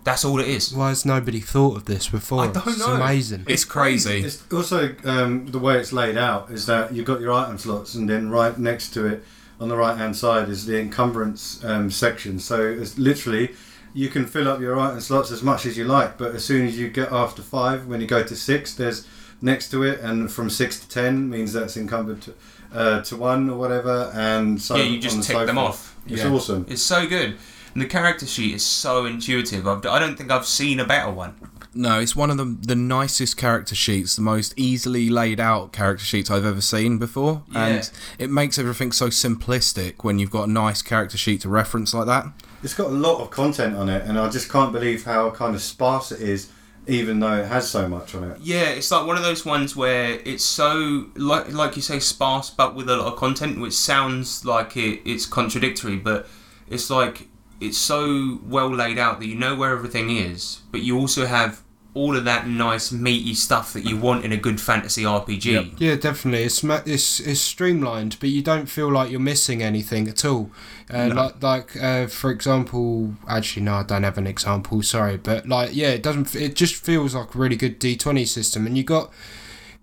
That's 0.04 0.24
all 0.24 0.38
it 0.38 0.48
is. 0.48 0.72
Why 0.74 0.90
has 0.90 1.04
nobody 1.06 1.40
thought 1.40 1.76
of 1.78 1.84
this 1.86 2.08
before? 2.08 2.42
I 2.44 2.46
don't 2.48 2.66
it's 2.66 2.78
know. 2.78 2.94
amazing. 2.94 3.44
It's 3.48 3.64
crazy. 3.64 4.20
It's 4.22 4.42
also 4.52 4.94
um, 5.04 5.46
the 5.46 5.58
way 5.58 5.78
it's 5.78 5.92
laid 5.92 6.18
out 6.18 6.50
is 6.50 6.66
that 6.66 6.92
you've 6.92 7.06
got 7.06 7.20
your 7.20 7.32
item 7.32 7.56
slots, 7.58 7.94
and 7.94 8.08
then 8.08 8.30
right 8.30 8.56
next 8.58 8.90
to 8.90 9.06
it, 9.06 9.24
on 9.58 9.68
the 9.68 9.76
right 9.76 9.96
hand 9.96 10.14
side, 10.14 10.48
is 10.50 10.66
the 10.66 10.78
encumbrance 10.78 11.64
um, 11.64 11.90
section. 11.90 12.38
So 12.38 12.60
it's 12.62 12.98
literally 12.98 13.54
you 13.94 14.08
can 14.08 14.26
fill 14.26 14.46
up 14.48 14.60
your 14.60 14.78
item 14.78 15.00
slots 15.00 15.30
as 15.30 15.42
much 15.42 15.64
as 15.64 15.78
you 15.78 15.84
like, 15.84 16.18
but 16.18 16.34
as 16.34 16.44
soon 16.44 16.66
as 16.66 16.78
you 16.78 16.88
get 16.88 17.10
after 17.10 17.40
five, 17.42 17.86
when 17.86 18.00
you 18.00 18.06
go 18.06 18.22
to 18.22 18.36
six, 18.36 18.74
there's 18.74 19.06
next 19.40 19.70
to 19.70 19.84
it, 19.84 20.00
and 20.00 20.30
from 20.30 20.50
six 20.50 20.80
to 20.80 20.88
ten 20.88 21.30
means 21.30 21.52
that's 21.52 21.76
encumbered 21.76 22.20
to, 22.22 22.34
uh, 22.74 23.00
to 23.02 23.16
one 23.16 23.48
or 23.48 23.56
whatever, 23.56 24.10
and 24.14 24.60
so 24.60 24.74
Yeah, 24.76 24.82
you 24.84 24.98
just 25.00 25.16
tick 25.22 25.36
so 25.36 25.46
them 25.46 25.54
forth. 25.56 25.68
off. 25.68 25.96
It's 26.08 26.22
Yeah. 26.22 26.30
awesome. 26.30 26.66
It's 26.68 26.82
so 26.82 27.06
good. 27.06 27.36
And 27.74 27.82
the 27.82 27.86
character 27.86 28.24
sheet 28.26 28.54
is 28.54 28.64
so 28.64 29.04
intuitive. 29.04 29.66
I've, 29.66 29.84
I 29.86 29.98
don't 29.98 30.16
think 30.16 30.30
I've 30.30 30.46
seen 30.46 30.78
a 30.80 30.84
better 30.84 31.10
one. 31.10 31.34
No, 31.76 31.98
it's 31.98 32.14
one 32.14 32.30
of 32.30 32.36
the 32.36 32.44
the 32.44 32.76
nicest 32.76 33.36
character 33.36 33.74
sheets, 33.74 34.14
the 34.14 34.22
most 34.22 34.54
easily 34.56 35.10
laid 35.10 35.40
out 35.40 35.72
character 35.72 36.04
sheets 36.04 36.30
I've 36.30 36.44
ever 36.44 36.60
seen 36.60 36.98
before, 36.98 37.42
Yeah. 37.50 37.66
and 37.66 37.90
it 38.16 38.30
makes 38.30 38.60
everything 38.60 38.92
so 38.92 39.08
simplistic 39.08 40.04
when 40.04 40.20
you've 40.20 40.30
got 40.30 40.46
a 40.48 40.52
nice 40.52 40.82
character 40.82 41.18
sheet 41.18 41.40
to 41.40 41.48
reference 41.48 41.92
like 41.92 42.06
that. 42.06 42.26
It's 42.62 42.74
got 42.74 42.86
a 42.86 42.90
lot 42.90 43.20
of 43.20 43.30
content 43.32 43.74
on 43.76 43.88
it, 43.88 44.04
and 44.06 44.18
I 44.20 44.28
just 44.30 44.48
can't 44.52 44.72
believe 44.72 45.04
how 45.04 45.30
kind 45.32 45.56
of 45.56 45.60
sparse 45.62 46.12
it 46.12 46.20
is, 46.20 46.48
even 46.86 47.18
though 47.18 47.38
it 47.42 47.46
has 47.46 47.68
so 47.68 47.88
much 47.88 48.14
on 48.14 48.22
it. 48.30 48.38
Yeah, 48.40 48.68
it's 48.70 48.92
like 48.92 49.04
one 49.04 49.16
of 49.16 49.24
those 49.24 49.44
ones 49.44 49.74
where 49.74 50.20
it's 50.24 50.44
so 50.44 51.06
like 51.16 51.52
like 51.52 51.74
you 51.74 51.82
say 51.82 51.98
sparse, 51.98 52.50
but 52.50 52.76
with 52.76 52.88
a 52.88 52.96
lot 52.96 53.12
of 53.12 53.18
content, 53.18 53.60
which 53.60 53.74
sounds 53.74 54.44
like 54.44 54.76
it, 54.76 55.00
it's 55.04 55.26
contradictory, 55.26 55.96
but 55.96 56.28
it's 56.70 56.88
like 56.88 57.26
it's 57.66 57.78
so 57.78 58.38
well 58.44 58.68
laid 58.74 58.98
out 58.98 59.20
that 59.20 59.26
you 59.26 59.34
know 59.36 59.54
where 59.54 59.72
everything 59.72 60.10
is, 60.10 60.60
but 60.70 60.82
you 60.82 60.98
also 60.98 61.26
have 61.26 61.62
all 61.94 62.16
of 62.16 62.24
that 62.24 62.48
nice 62.48 62.90
meaty 62.90 63.34
stuff 63.34 63.72
that 63.72 63.84
you 63.84 63.96
want 63.96 64.24
in 64.24 64.32
a 64.32 64.36
good 64.36 64.60
fantasy 64.60 65.04
RPG. 65.04 65.44
Yep. 65.44 65.66
Yeah, 65.78 65.94
definitely. 65.94 66.42
It's 66.42 66.64
it's 66.64 67.20
it's 67.20 67.40
streamlined, 67.40 68.16
but 68.18 68.30
you 68.30 68.42
don't 68.42 68.66
feel 68.66 68.90
like 68.90 69.10
you're 69.12 69.20
missing 69.20 69.62
anything 69.62 70.08
at 70.08 70.24
all. 70.24 70.50
Uh, 70.92 71.10
Like 71.14 71.42
like 71.42 71.76
uh, 71.82 72.06
for 72.08 72.30
example, 72.32 73.14
actually 73.28 73.62
no, 73.62 73.74
I 73.74 73.82
don't 73.84 74.02
have 74.02 74.18
an 74.18 74.26
example. 74.26 74.82
Sorry, 74.82 75.16
but 75.16 75.48
like 75.48 75.70
yeah, 75.72 75.90
it 75.90 76.02
doesn't. 76.02 76.34
It 76.34 76.56
just 76.56 76.74
feels 76.74 77.14
like 77.14 77.34
a 77.34 77.38
really 77.38 77.56
good 77.56 77.78
D 77.78 77.96
twenty 77.96 78.24
system, 78.24 78.66
and 78.66 78.76
you 78.76 78.82
got 78.82 79.12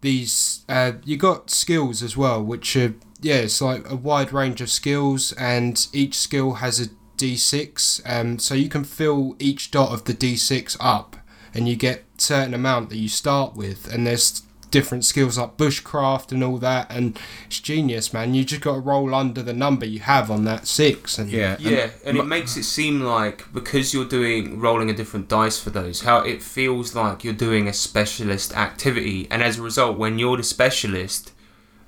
these. 0.02 0.66
Uh, 0.68 0.94
you 1.06 1.16
got 1.18 1.50
skills 1.50 2.04
as 2.04 2.18
well, 2.18 2.44
which 2.44 2.76
are 2.76 2.94
yeah, 3.22 3.36
it's 3.36 3.62
like 3.62 3.90
a 3.90 3.96
wide 3.96 4.34
range 4.34 4.60
of 4.62 4.70
skills, 4.70 5.32
and 5.34 5.88
each 5.94 6.18
skill 6.18 6.56
has 6.56 6.82
a 6.82 6.90
D6. 7.22 8.02
Um, 8.06 8.40
so 8.40 8.56
you 8.56 8.70
can 8.70 8.84
fill 8.84 9.36
each 9.40 9.72
dot 9.72 9.92
of 9.92 10.06
the 10.06 10.14
D6 10.14 10.78
up, 10.80 11.16
and 11.54 11.70
you 11.70 11.76
get 11.76 12.04
certain 12.18 12.54
amount 12.54 12.90
that 12.90 12.98
you 12.98 13.10
start 13.10 13.56
with, 13.56 13.92
and 13.94 14.08
there's 14.08 14.44
different 14.72 15.04
skills 15.04 15.38
like 15.38 15.58
bushcraft 15.58 16.32
and 16.32 16.44
all 16.44 16.58
that, 16.58 16.90
and 16.90 17.20
it's 17.46 17.60
genius, 17.60 18.14
man. 18.14 18.34
You 18.34 18.44
just 18.44 18.62
got 18.62 18.76
to 18.76 18.80
roll 18.80 19.14
under 19.14 19.44
the 19.44 19.54
number 19.54 19.86
you 19.86 20.00
have 20.00 20.32
on 20.32 20.46
that 20.46 20.66
six, 20.66 21.20
and 21.20 21.30
Yeah, 21.30 21.56
and 21.56 21.62
Yeah, 21.62 21.90
and 22.06 22.18
it 22.18 22.26
makes 22.26 22.58
it 22.58 22.64
seem 22.64 23.02
like 23.02 23.52
because 23.54 23.94
you're 23.94 24.06
doing 24.06 24.60
rolling 24.60 24.90
a 24.90 24.94
different 24.94 25.28
dice 25.28 25.60
for 25.60 25.70
those, 25.70 26.02
how 26.02 26.20
it 26.20 26.42
feels 26.42 26.96
like 26.96 27.24
you're 27.24 27.34
doing 27.34 27.68
a 27.68 27.74
specialist 27.74 28.56
activity, 28.56 29.28
and 29.30 29.44
as 29.44 29.60
a 29.60 29.62
result, 29.62 29.98
when 29.98 30.18
you're 30.18 30.38
the 30.38 30.44
specialist, 30.44 31.34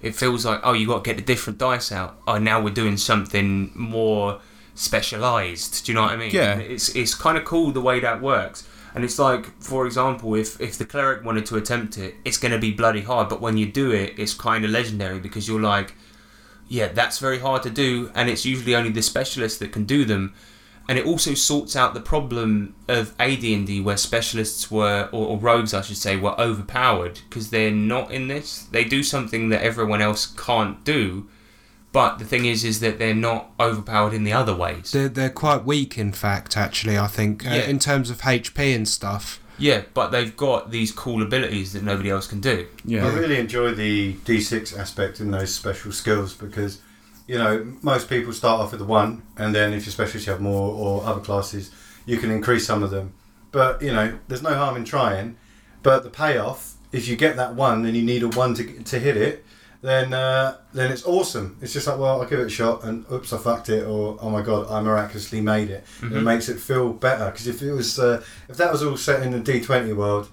it 0.01 0.13
feels 0.13 0.45
like 0.45 0.59
oh, 0.63 0.73
you 0.73 0.85
got 0.85 1.03
to 1.03 1.09
get 1.09 1.17
the 1.17 1.23
different 1.23 1.57
dice 1.57 1.91
out. 1.91 2.19
Oh, 2.27 2.37
now 2.37 2.61
we're 2.61 2.73
doing 2.73 2.97
something 2.97 3.71
more 3.73 4.41
specialized. 4.75 5.85
Do 5.85 5.91
you 5.91 5.95
know 5.95 6.03
what 6.03 6.11
I 6.11 6.17
mean? 6.17 6.31
Yeah. 6.31 6.57
It's 6.57 6.89
it's 6.95 7.15
kind 7.15 7.37
of 7.37 7.45
cool 7.45 7.71
the 7.71 7.81
way 7.81 7.99
that 7.99 8.21
works. 8.21 8.67
And 8.95 9.03
it's 9.03 9.17
like, 9.17 9.59
for 9.61 9.85
example, 9.85 10.35
if 10.35 10.59
if 10.61 10.77
the 10.77 10.85
cleric 10.85 11.23
wanted 11.23 11.45
to 11.47 11.57
attempt 11.57 11.97
it, 11.97 12.15
it's 12.25 12.37
going 12.37 12.51
to 12.51 12.59
be 12.59 12.71
bloody 12.71 13.01
hard. 13.01 13.29
But 13.29 13.41
when 13.41 13.57
you 13.57 13.65
do 13.65 13.91
it, 13.91 14.13
it's 14.17 14.33
kind 14.33 14.63
of 14.63 14.71
legendary 14.71 15.19
because 15.19 15.47
you're 15.47 15.61
like, 15.61 15.95
yeah, 16.67 16.87
that's 16.87 17.19
very 17.19 17.39
hard 17.39 17.63
to 17.63 17.69
do, 17.69 18.11
and 18.15 18.29
it's 18.29 18.45
usually 18.45 18.75
only 18.75 18.91
the 18.91 19.01
specialists 19.01 19.59
that 19.59 19.71
can 19.71 19.85
do 19.85 20.05
them. 20.05 20.33
And 20.89 20.99
it 20.99 21.05
also 21.05 21.33
sorts 21.33 21.77
out 21.77 21.93
the 21.93 22.01
problem 22.01 22.75
of 22.89 23.15
AD&D 23.17 23.79
where 23.79 23.95
specialists 23.95 24.69
were, 24.69 25.07
or, 25.13 25.27
or 25.27 25.37
rogues 25.37 25.73
I 25.73 25.79
should 25.81 25.97
say, 25.97 26.17
were 26.17 26.39
overpowered 26.39 27.21
because 27.29 27.51
they're 27.51 27.71
not 27.71 28.11
in 28.11 28.27
this. 28.27 28.67
They 28.69 28.83
do 28.83 29.01
something 29.01 29.47
that 29.49 29.61
everyone 29.61 30.01
else 30.01 30.25
can't 30.25 30.83
do, 30.83 31.29
but 31.93 32.19
the 32.19 32.25
thing 32.25 32.45
is, 32.45 32.65
is 32.65 32.81
that 32.81 32.99
they're 32.99 33.13
not 33.13 33.51
overpowered 33.59 34.13
in 34.13 34.25
the 34.25 34.33
other 34.33 34.53
ways. 34.53 34.91
they're 34.91 35.07
they're 35.07 35.29
quite 35.29 35.63
weak. 35.63 35.97
In 35.97 36.11
fact, 36.11 36.57
actually, 36.57 36.97
I 36.97 37.07
think 37.07 37.47
uh, 37.47 37.51
in 37.51 37.79
terms 37.79 38.09
of 38.09 38.21
HP 38.21 38.75
and 38.75 38.87
stuff. 38.87 39.39
Yeah, 39.59 39.83
but 39.93 40.09
they've 40.09 40.35
got 40.35 40.71
these 40.71 40.91
cool 40.91 41.21
abilities 41.21 41.73
that 41.73 41.83
nobody 41.83 42.09
else 42.09 42.25
can 42.25 42.41
do. 42.41 42.67
yeah, 42.83 43.05
I 43.05 43.13
really 43.13 43.37
enjoy 43.37 43.71
the 43.73 44.15
D6 44.25 44.77
aspect 44.77 45.19
in 45.19 45.29
those 45.29 45.53
special 45.53 45.91
skills 45.91 46.33
because, 46.33 46.81
you 47.27 47.37
know, 47.37 47.73
most 47.83 48.09
people 48.09 48.33
start 48.33 48.59
off 48.61 48.71
with 48.71 48.79
the 48.79 48.85
one, 48.85 49.21
and 49.37 49.53
then 49.53 49.71
if 49.71 49.85
you're 49.85 49.93
specialist, 49.93 50.25
you 50.25 50.33
have 50.33 50.41
more, 50.41 50.73
or 50.73 51.05
other 51.05 51.21
classes, 51.21 51.71
you 52.07 52.17
can 52.17 52.31
increase 52.31 52.65
some 52.65 52.81
of 52.81 52.89
them. 52.89 53.13
But, 53.51 53.83
you 53.83 53.93
know, 53.93 54.17
there's 54.27 54.41
no 54.41 54.55
harm 54.55 54.75
in 54.75 54.85
trying. 54.85 55.37
But 55.83 56.03
the 56.03 56.09
payoff, 56.09 56.73
if 56.91 57.07
you 57.07 57.15
get 57.15 57.35
that 57.35 57.53
one 57.53 57.85
and 57.85 57.95
you 57.95 58.03
need 58.03 58.23
a 58.23 58.29
one 58.29 58.55
to, 58.55 58.63
to 58.83 58.99
hit 58.99 59.17
it, 59.17 59.45
then 59.83 60.13
uh, 60.13 60.57
then 60.73 60.91
it's 60.91 61.05
awesome. 61.05 61.57
It's 61.61 61.73
just 61.73 61.85
like, 61.87 61.99
well, 61.99 62.21
I'll 62.21 62.27
give 62.27 62.39
it 62.39 62.47
a 62.47 62.49
shot, 62.49 62.83
and 62.85 63.05
oops, 63.11 63.31
I 63.33 63.37
fucked 63.37 63.67
it, 63.69 63.83
or 63.85 64.17
oh 64.21 64.29
my 64.29 64.41
god, 64.41 64.71
I 64.71 64.81
miraculously 64.81 65.41
made 65.41 65.69
it. 65.69 65.83
Mm-hmm. 65.99 66.17
It 66.17 66.21
makes 66.21 66.49
it 66.49 66.57
feel 66.59 66.93
better 66.93 67.25
because 67.29 67.47
if 67.47 67.61
it 67.61 67.71
was, 67.73 67.99
uh, 67.99 68.23
if 68.49 68.57
that 68.57 68.71
was 68.71 68.81
all 68.81 68.97
set 68.97 69.21
in 69.21 69.31
the 69.31 69.39
D20 69.39 69.95
world, 69.95 70.29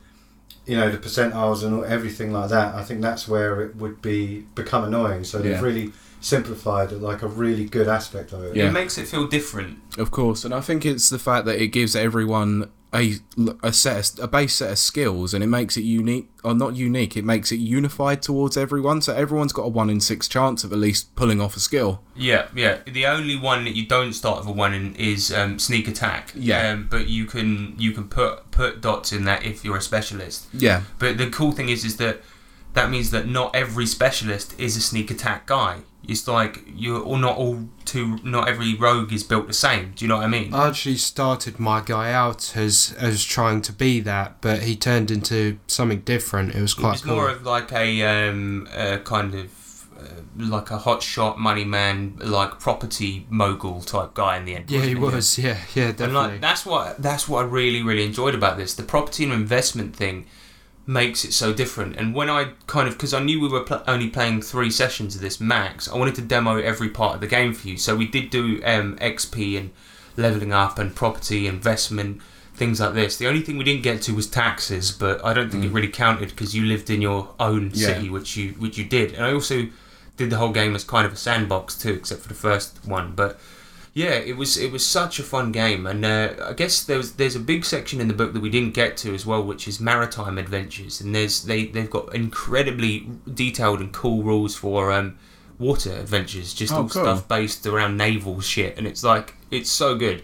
you 0.67 0.77
know 0.77 0.91
the 0.91 0.99
percentiles 0.99 1.65
and 1.65 1.85
everything 1.85 2.33
like 2.33 2.49
that. 2.51 2.75
I 2.77 2.85
think 2.85 3.01
that's 3.03 3.27
where 3.27 3.61
it 3.63 3.77
would 3.77 4.01
be 4.01 4.47
become 4.55 4.85
annoying. 4.85 5.25
So 5.25 5.39
they've 5.39 5.53
Yeah. 5.53 5.61
really 5.61 5.93
simplified 6.21 6.93
like 6.93 7.23
a 7.23 7.27
really 7.27 7.65
good 7.65 7.89
aspect 7.89 8.33
of 8.33 8.45
it. 8.45 8.55
Yeah. 8.55 8.69
It 8.69 8.73
makes 8.73 8.99
it 8.99 9.09
feel 9.09 9.27
different. 9.27 9.79
Of 9.99 10.11
course, 10.11 10.45
and 10.45 10.55
I 10.55 10.61
think 10.61 10.87
it's 10.87 11.09
the 11.09 11.19
fact 11.19 11.45
that 11.47 11.61
it 11.61 11.69
gives 11.69 11.97
everyone 11.97 12.71
a, 12.93 13.15
a 13.63 13.73
set 13.73 14.19
of, 14.19 14.25
a 14.25 14.29
base 14.29 14.55
set 14.55 14.73
of 14.73 14.79
skills, 14.79 15.33
and 15.33 15.45
it 15.45 15.47
makes 15.47 15.77
it 15.77 15.83
unique 15.83 16.29
or 16.43 16.55
not 16.55 16.75
unique. 16.75 17.17
It 17.17 17.25
makes 17.25 17.53
it 17.53 17.57
unified 17.57 18.23
towards 18.23 18.57
everyone, 18.57 19.01
so 19.03 19.15
everyone's 19.15 19.53
got 19.53 19.63
a 19.63 19.69
one 19.69 19.91
in 19.91 20.01
six 20.01 20.27
chance 20.29 20.65
of 20.65 20.73
at 20.73 20.79
least 20.79 21.15
pulling 21.15 21.41
off 21.41 21.57
a 21.57 21.61
skill. 21.61 22.03
Yeah, 22.17 22.49
yeah. 22.55 22.79
The 22.87 23.07
only 23.07 23.37
one 23.37 23.65
that 23.65 23.77
you 23.77 23.87
don't 23.87 24.13
start 24.13 24.41
with 24.41 24.49
a 24.49 24.53
one 24.53 24.75
in 24.75 24.95
is 24.97 25.33
um, 25.33 25.59
sneak 25.59 25.87
attack. 25.89 26.33
Yeah. 26.35 26.71
Um, 26.71 26.89
but 26.91 27.09
you 27.09 27.27
can 27.27 27.75
you 27.79 27.93
can 27.93 28.09
put 28.09 28.51
put 28.51 28.81
dots 28.81 29.13
in 29.13 29.25
that 29.25 29.45
if 29.45 29.65
you're 29.65 29.77
a 29.77 29.83
specialist. 29.83 30.47
Yeah, 30.53 30.83
But 30.99 31.19
the 31.19 31.31
cool 31.31 31.53
thing 31.53 31.69
is 31.69 31.85
is 31.85 31.97
that 31.99 32.23
that 32.75 32.91
means 32.91 33.11
that 33.11 33.27
not 33.27 33.55
every 33.55 33.87
specialist 33.87 34.59
is 34.59 34.77
a 34.77 34.81
sneak 34.81 35.11
attack 35.11 35.47
guy. 35.47 35.81
It's 36.09 36.27
like 36.27 36.65
you 36.67 36.99
or 36.99 37.19
not 37.19 37.37
all 37.37 37.69
two 37.85 38.19
not 38.25 38.49
every 38.49 38.75
rogue 38.75 39.13
is 39.13 39.23
built 39.23 39.47
the 39.47 39.53
same. 39.53 39.93
Do 39.95 40.05
you 40.05 40.09
know 40.09 40.17
what 40.17 40.25
I 40.25 40.29
mean? 40.29 40.53
I 40.55 40.69
actually 40.69 40.97
started 40.97 41.61
my 41.61 41.83
guy 41.85 42.13
out 42.13 42.57
as 42.57 42.95
as 42.99 43.25
trying 43.25 43.63
to 43.63 43.73
be 43.73 44.01
that, 44.01 44.41
but 44.41 44.63
he 44.63 44.77
turned 44.77 45.11
into 45.11 45.59
something 45.67 46.01
different. 46.01 46.55
It 46.55 46.61
was 46.61 46.75
quite 46.75 46.95
it's 46.95 47.03
cool. 47.05 47.17
more 47.17 47.29
of 47.29 47.45
like 47.45 47.71
a 47.73 48.03
um 48.03 48.67
a 48.75 48.99
kind 48.99 49.35
of 49.35 49.87
uh, 49.99 50.23
like 50.39 50.71
a 50.71 50.79
hot 50.79 51.03
shot 51.03 51.39
money 51.39 51.65
man 51.65 52.17
like 52.19 52.59
property 52.59 53.27
mogul 53.29 53.83
type 53.83 54.15
guy 54.15 54.39
in 54.39 54.47
the 54.47 54.57
end. 54.57 54.71
yeah, 54.71 54.81
he 54.81 54.95
was. 54.95 55.39
Yeah, 55.39 55.59
yeah, 55.75 55.93
And 55.99 56.15
like 56.15 56.41
that's 56.41 56.65
what 56.65 57.01
that's 57.01 57.29
what 57.29 57.45
I 57.45 57.49
really 57.49 57.83
really 57.83 58.05
enjoyed 58.05 58.35
about 58.35 58.57
this. 58.57 58.75
The 58.75 58.85
property 58.85 59.25
and 59.25 59.33
investment 59.33 59.95
thing 59.95 60.27
makes 60.91 61.25
it 61.25 61.33
so 61.33 61.53
different. 61.53 61.97
And 61.97 62.15
when 62.15 62.29
I 62.29 62.53
kind 62.67 62.89
of 62.89 62.95
because 62.95 63.15
I 63.15 63.21
knew 63.23 63.41
we 63.41 63.49
were 63.49 63.63
pl- 63.63 63.83
only 63.87 64.09
playing 64.09 64.43
three 64.43 64.71
sessions 64.71 65.15
of 65.15 65.21
this 65.21 65.41
max, 65.41 65.89
I 65.89 65.97
wanted 65.97 66.17
to 66.17 66.23
demo 66.23 66.57
every 66.59 66.89
part 66.89 67.15
of 67.15 67.21
the 67.21 67.27
game 67.29 67.55
for 67.55 67.69
you. 67.69 67.77
So 67.77 67.95
we 67.95 68.07
did 68.07 68.31
do 68.31 68.61
um, 68.65 68.97
XP 68.99 69.57
and 69.59 69.71
leveling 70.17 70.53
up 70.53 70.79
and 70.79 70.95
property 70.95 71.47
investment 71.47 72.21
things 72.55 72.81
like 72.81 72.93
this. 72.95 73.17
The 73.17 73.27
only 73.29 73.41
thing 73.41 73.57
we 73.57 73.65
didn't 73.65 73.83
get 73.85 74.03
to 74.03 74.15
was 74.15 74.27
taxes, 74.27 74.91
but 74.93 75.25
I 75.25 75.33
don't 75.33 75.51
think 75.51 75.65
it 75.65 75.71
really 75.73 75.89
counted 75.89 76.29
because 76.31 76.55
you 76.55 76.65
lived 76.67 76.91
in 76.91 77.01
your 77.01 77.33
own 77.39 77.71
Yeah. 77.73 77.87
city, 77.95 78.11
which 78.11 78.37
you 78.37 78.51
which 78.59 78.77
you 78.77 78.85
did. 78.85 79.15
And 79.15 79.25
I 79.25 79.33
also 79.33 79.69
did 80.17 80.29
the 80.29 80.37
whole 80.37 80.53
game 80.53 80.75
as 80.75 80.85
kind 80.85 81.07
of 81.07 81.13
a 81.13 81.17
sandbox 81.17 81.77
too, 81.77 81.93
except 81.95 82.21
for 82.23 82.29
the 82.29 82.35
first 82.35 82.79
one, 82.85 83.13
but 83.15 83.39
yeah, 83.93 84.11
it 84.15 84.37
was 84.37 84.57
it 84.57 84.71
was 84.71 84.87
such 84.87 85.19
a 85.19 85.23
fun 85.23 85.53
game, 85.53 85.87
and 85.87 86.05
uh, 86.05 86.35
I 86.45 86.53
guess 86.53 86.83
there's 86.85 87.13
there's 87.13 87.37
a 87.37 87.41
big 87.41 87.65
section 87.65 88.01
in 88.01 88.09
the 88.09 88.15
book 88.15 88.33
that 88.33 88.41
we 88.41 88.51
didn't 88.51 88.75
get 88.75 88.97
to 88.99 89.15
as 89.15 89.27
well, 89.27 89.43
which 89.43 89.67
is 89.67 89.81
maritime 89.81 90.39
adventures, 90.39 91.01
and 91.01 91.15
there's 91.15 91.43
they 91.45 91.67
they've 91.67 91.91
got 91.91 92.15
incredibly 92.15 93.09
detailed 93.35 93.81
and 93.81 93.93
cool 93.93 94.23
rules 94.23 94.55
for 94.55 94.93
um, 94.93 95.19
water 95.59 95.93
adventures, 95.93 96.55
just 96.55 96.73
Oh, 96.73 96.77
all 96.83 96.89
cool. 96.89 97.03
stuff 97.03 97.29
based 97.29 97.67
around 97.67 97.97
naval 97.97 98.41
shit, 98.41 98.79
and 98.79 98.87
it's 98.87 99.03
like 99.05 99.35
it's 99.51 99.71
so 99.71 99.97
good. 99.97 100.23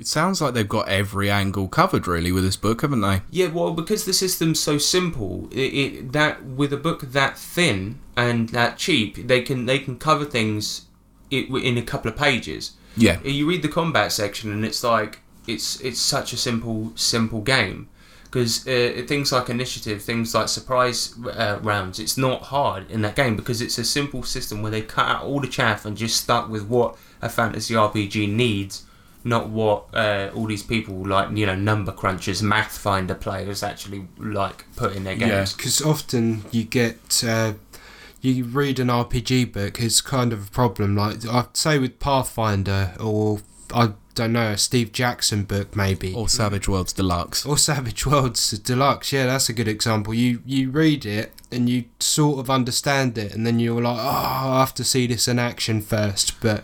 it 0.00 0.06
sounds 0.06 0.40
like 0.40 0.54
they've 0.54 0.68
got 0.68 0.88
every 0.88 1.30
angle 1.30 1.68
covered 1.68 2.08
really 2.08 2.32
with 2.32 2.42
this 2.44 2.56
book, 2.56 2.80
haven't 2.80 3.02
they? 3.02 3.20
Yeah, 3.30 3.48
well, 3.48 3.72
because 3.72 4.04
the 4.06 4.12
system's 4.14 4.58
so 4.58 4.78
simple, 4.78 5.48
it, 5.52 5.58
it 5.60 6.12
that 6.12 6.44
with 6.44 6.72
a 6.72 6.76
book 6.78 7.02
that 7.12 7.36
thin 7.38 7.98
and 8.16 8.48
that 8.48 8.78
cheap, 8.78 9.28
they 9.28 9.42
can 9.42 9.66
they 9.66 9.78
can 9.78 9.98
cover 9.98 10.24
things 10.24 10.86
it, 11.30 11.48
in 11.50 11.76
a 11.76 11.82
couple 11.82 12.10
of 12.10 12.16
pages. 12.16 12.72
Yeah, 12.96 13.20
you 13.22 13.48
read 13.48 13.62
the 13.62 13.68
combat 13.68 14.12
section 14.12 14.52
and 14.52 14.64
it's 14.64 14.84
like 14.84 15.20
it's 15.46 15.80
it's 15.80 16.00
such 16.00 16.32
a 16.32 16.36
simple 16.36 16.92
simple 16.94 17.40
game 17.40 17.88
because 18.24 18.66
uh, 18.66 19.02
things 19.06 19.30
like 19.30 19.50
initiative 19.50 20.02
things 20.02 20.34
like 20.34 20.48
surprise 20.48 21.14
uh, 21.26 21.58
rounds 21.62 21.98
it's 21.98 22.16
not 22.16 22.42
hard 22.44 22.90
in 22.90 23.02
that 23.02 23.14
game 23.14 23.36
because 23.36 23.60
it's 23.60 23.76
a 23.76 23.84
simple 23.84 24.22
system 24.22 24.62
where 24.62 24.70
they 24.70 24.80
cut 24.80 25.06
out 25.06 25.24
all 25.24 25.40
the 25.40 25.46
chaff 25.46 25.84
and 25.84 25.96
just 25.96 26.16
stuck 26.16 26.48
with 26.48 26.66
what 26.66 26.96
a 27.20 27.28
fantasy 27.28 27.74
rpg 27.74 28.32
needs 28.32 28.84
not 29.24 29.48
what 29.48 29.84
uh, 29.94 30.30
all 30.34 30.46
these 30.46 30.62
people 30.62 31.06
like 31.06 31.36
you 31.36 31.46
know 31.46 31.54
number 31.54 31.92
crunchers 31.92 32.42
math 32.42 32.76
finder 32.76 33.14
players 33.14 33.62
actually 33.62 34.06
like 34.18 34.64
put 34.76 34.96
in 34.96 35.04
their 35.04 35.14
games. 35.14 35.30
Yeah. 35.30 35.36
games 35.38 35.52
because 35.54 35.82
often 35.82 36.44
you 36.50 36.64
get 36.64 37.22
uh, 37.26 37.52
you 38.22 38.44
read 38.44 38.78
an 38.78 38.88
RPG 38.88 39.52
book, 39.52 39.80
it's 39.80 40.00
kind 40.00 40.32
of 40.32 40.48
a 40.48 40.50
problem. 40.50 40.96
Like 40.96 41.26
I'd 41.26 41.56
say 41.56 41.78
with 41.78 41.98
Pathfinder, 41.98 42.94
or 43.00 43.40
I 43.74 43.92
don't 44.14 44.32
know 44.32 44.50
a 44.50 44.58
Steve 44.58 44.92
Jackson 44.92 45.44
book 45.44 45.74
maybe 45.74 46.12
Or 46.14 46.28
Savage 46.28 46.68
Worlds 46.68 46.92
Deluxe. 46.92 47.46
or 47.46 47.56
Savage 47.56 48.04
Worlds 48.06 48.50
Deluxe. 48.58 49.12
Yeah, 49.12 49.26
that's 49.26 49.48
a 49.48 49.52
good 49.54 49.68
example. 49.68 50.12
You 50.14 50.42
you 50.44 50.70
read 50.70 51.04
it 51.06 51.32
and 51.50 51.68
you 51.68 51.84
sort 52.00 52.38
of 52.38 52.50
understand 52.50 53.16
it, 53.18 53.34
and 53.34 53.46
then 53.46 53.58
you're 53.58 53.82
like, 53.82 53.98
oh, 53.98 54.00
I 54.56 54.60
have 54.60 54.74
to 54.74 54.84
see 54.84 55.06
this 55.06 55.28
in 55.28 55.38
action 55.38 55.80
first. 55.82 56.40
But 56.40 56.62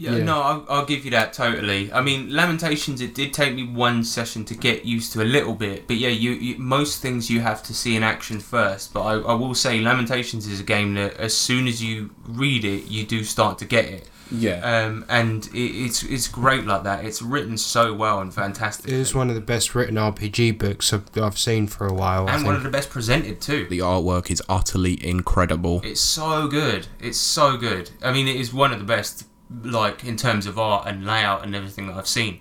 Yeah, 0.00 0.16
Yeah. 0.16 0.24
no, 0.24 0.40
I'll, 0.40 0.64
I'll 0.68 0.86
give 0.86 1.04
you 1.04 1.10
that 1.10 1.32
totally. 1.34 1.92
I 1.92 2.00
mean, 2.00 2.34
Lamentations, 2.34 3.00
it 3.02 3.14
did 3.14 3.34
take 3.34 3.54
me 3.54 3.64
one 3.66 4.02
session 4.02 4.44
to 4.46 4.54
get 4.54 4.86
used 4.86 5.12
to 5.12 5.22
a 5.22 5.28
little 5.36 5.54
bit, 5.54 5.86
but 5.86 5.96
yeah, 5.96 6.08
you, 6.08 6.30
you 6.30 6.56
most 6.58 7.02
things 7.02 7.28
you 7.30 7.40
have 7.42 7.62
to 7.64 7.74
see 7.74 7.94
in 7.96 8.02
action 8.02 8.40
first. 8.40 8.94
But 8.94 9.02
I, 9.02 9.12
I 9.32 9.34
will 9.34 9.54
say, 9.54 9.78
Lamentations 9.80 10.46
is 10.46 10.58
a 10.58 10.64
game 10.64 10.94
that 10.94 11.14
as 11.18 11.36
soon 11.36 11.68
as 11.68 11.82
you 11.84 12.10
read 12.26 12.64
it, 12.64 12.84
you 12.86 13.04
do 13.04 13.24
start 13.24 13.58
to 13.58 13.64
get 13.66 13.84
it. 13.84 14.08
Yeah. 14.32 14.60
Um, 14.86 15.04
and 15.08 15.46
it, 15.48 15.58
it's 15.58 16.04
it's 16.04 16.28
great 16.28 16.64
like 16.64 16.84
that. 16.84 17.04
It's 17.04 17.20
written 17.20 17.58
so 17.58 17.92
well 17.92 18.20
and 18.20 18.32
fantastic. 18.32 18.86
it 18.86 18.94
is 18.94 19.12
one 19.12 19.28
of 19.28 19.34
the 19.34 19.40
best 19.40 19.74
written 19.74 19.96
RPG 19.96 20.56
books 20.56 20.92
I've, 20.92 21.04
I've 21.18 21.36
seen 21.36 21.66
for 21.66 21.88
a 21.88 21.92
while. 21.92 22.28
I 22.28 22.36
and 22.36 22.46
one 22.46 22.54
of 22.54 22.62
the 22.62 22.70
best 22.70 22.90
presented 22.90 23.40
too. 23.40 23.66
the 23.68 23.80
artwork 23.80 24.30
is 24.30 24.40
utterly 24.48 25.04
incredible. 25.04 25.80
It's 25.82 26.00
so 26.00 26.46
good. 26.46 26.86
It's 27.00 27.18
so 27.18 27.56
good. 27.56 27.90
I 28.04 28.12
mean, 28.12 28.28
it 28.28 28.36
is 28.36 28.54
one 28.54 28.72
of 28.72 28.78
the 28.78 28.84
best, 28.84 29.24
like 29.62 30.04
in 30.04 30.16
terms 30.16 30.46
of 30.46 30.58
art 30.58 30.86
and 30.86 31.04
layout 31.04 31.44
and 31.44 31.54
everything 31.54 31.86
that 31.88 31.96
I've 31.96 32.06
seen. 32.06 32.40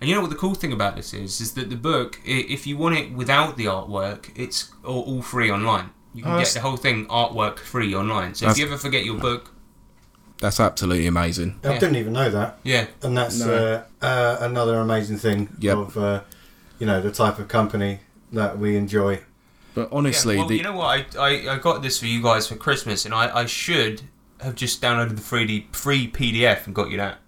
And 0.00 0.08
you 0.08 0.14
know 0.14 0.20
what 0.20 0.30
the 0.30 0.36
cool 0.36 0.54
thing 0.54 0.72
about 0.72 0.96
this 0.96 1.12
is? 1.12 1.40
Is 1.40 1.54
that 1.54 1.70
the 1.70 1.76
book, 1.76 2.20
if 2.24 2.66
you 2.66 2.76
want 2.76 2.96
it 2.96 3.12
without 3.12 3.56
the 3.56 3.64
artwork, 3.66 4.30
it's 4.36 4.70
all, 4.84 5.02
all 5.02 5.22
free 5.22 5.50
online. 5.50 5.90
You 6.14 6.22
can 6.22 6.32
Oh, 6.32 6.38
get 6.38 6.48
the 6.48 6.60
whole 6.60 6.76
thing 6.76 7.06
artwork 7.06 7.58
free 7.58 7.94
online. 7.94 8.34
So 8.34 8.48
if 8.48 8.58
you 8.58 8.66
ever 8.66 8.76
forget 8.76 9.04
your 9.04 9.18
book, 9.18 9.52
That's 10.40 10.60
absolutely 10.60 11.06
amazing. 11.08 11.58
I 11.64 11.72
Yeah. 11.72 11.78
didn't 11.80 11.96
even 11.96 12.12
know 12.12 12.30
that, 12.30 12.60
yeah, 12.62 12.86
and 13.02 13.16
that's 13.18 13.40
No. 13.40 13.82
uh, 14.00 14.04
uh, 14.06 14.36
another 14.40 14.76
amazing 14.78 15.18
thing 15.18 15.48
Yep. 15.58 15.76
of 15.76 15.96
uh, 15.98 16.20
you 16.78 16.86
know 16.86 17.00
the 17.02 17.10
type 17.10 17.40
of 17.40 17.48
company 17.48 17.98
that 18.32 18.56
we 18.56 18.76
enjoy. 18.76 19.20
But 19.74 19.88
honestly, 19.90 20.34
Yeah, 20.36 20.40
well, 20.42 20.48
the, 20.48 20.56
you 20.56 20.62
know 20.62 20.76
what? 20.76 21.16
I, 21.16 21.20
I, 21.20 21.54
I 21.54 21.58
got 21.58 21.82
this 21.82 21.98
for 21.98 22.06
you 22.06 22.22
guys 22.22 22.46
for 22.46 22.54
Christmas, 22.54 23.04
and 23.04 23.12
I, 23.12 23.36
I 23.42 23.46
should 23.46 24.02
have 24.40 24.54
just 24.54 24.80
downloaded 24.82 25.16
the 25.16 25.22
free 25.22 25.66
free 25.72 26.08
PDF 26.10 26.66
and 26.66 26.74
got 26.74 26.90
you 26.90 26.96
that. 26.98 27.18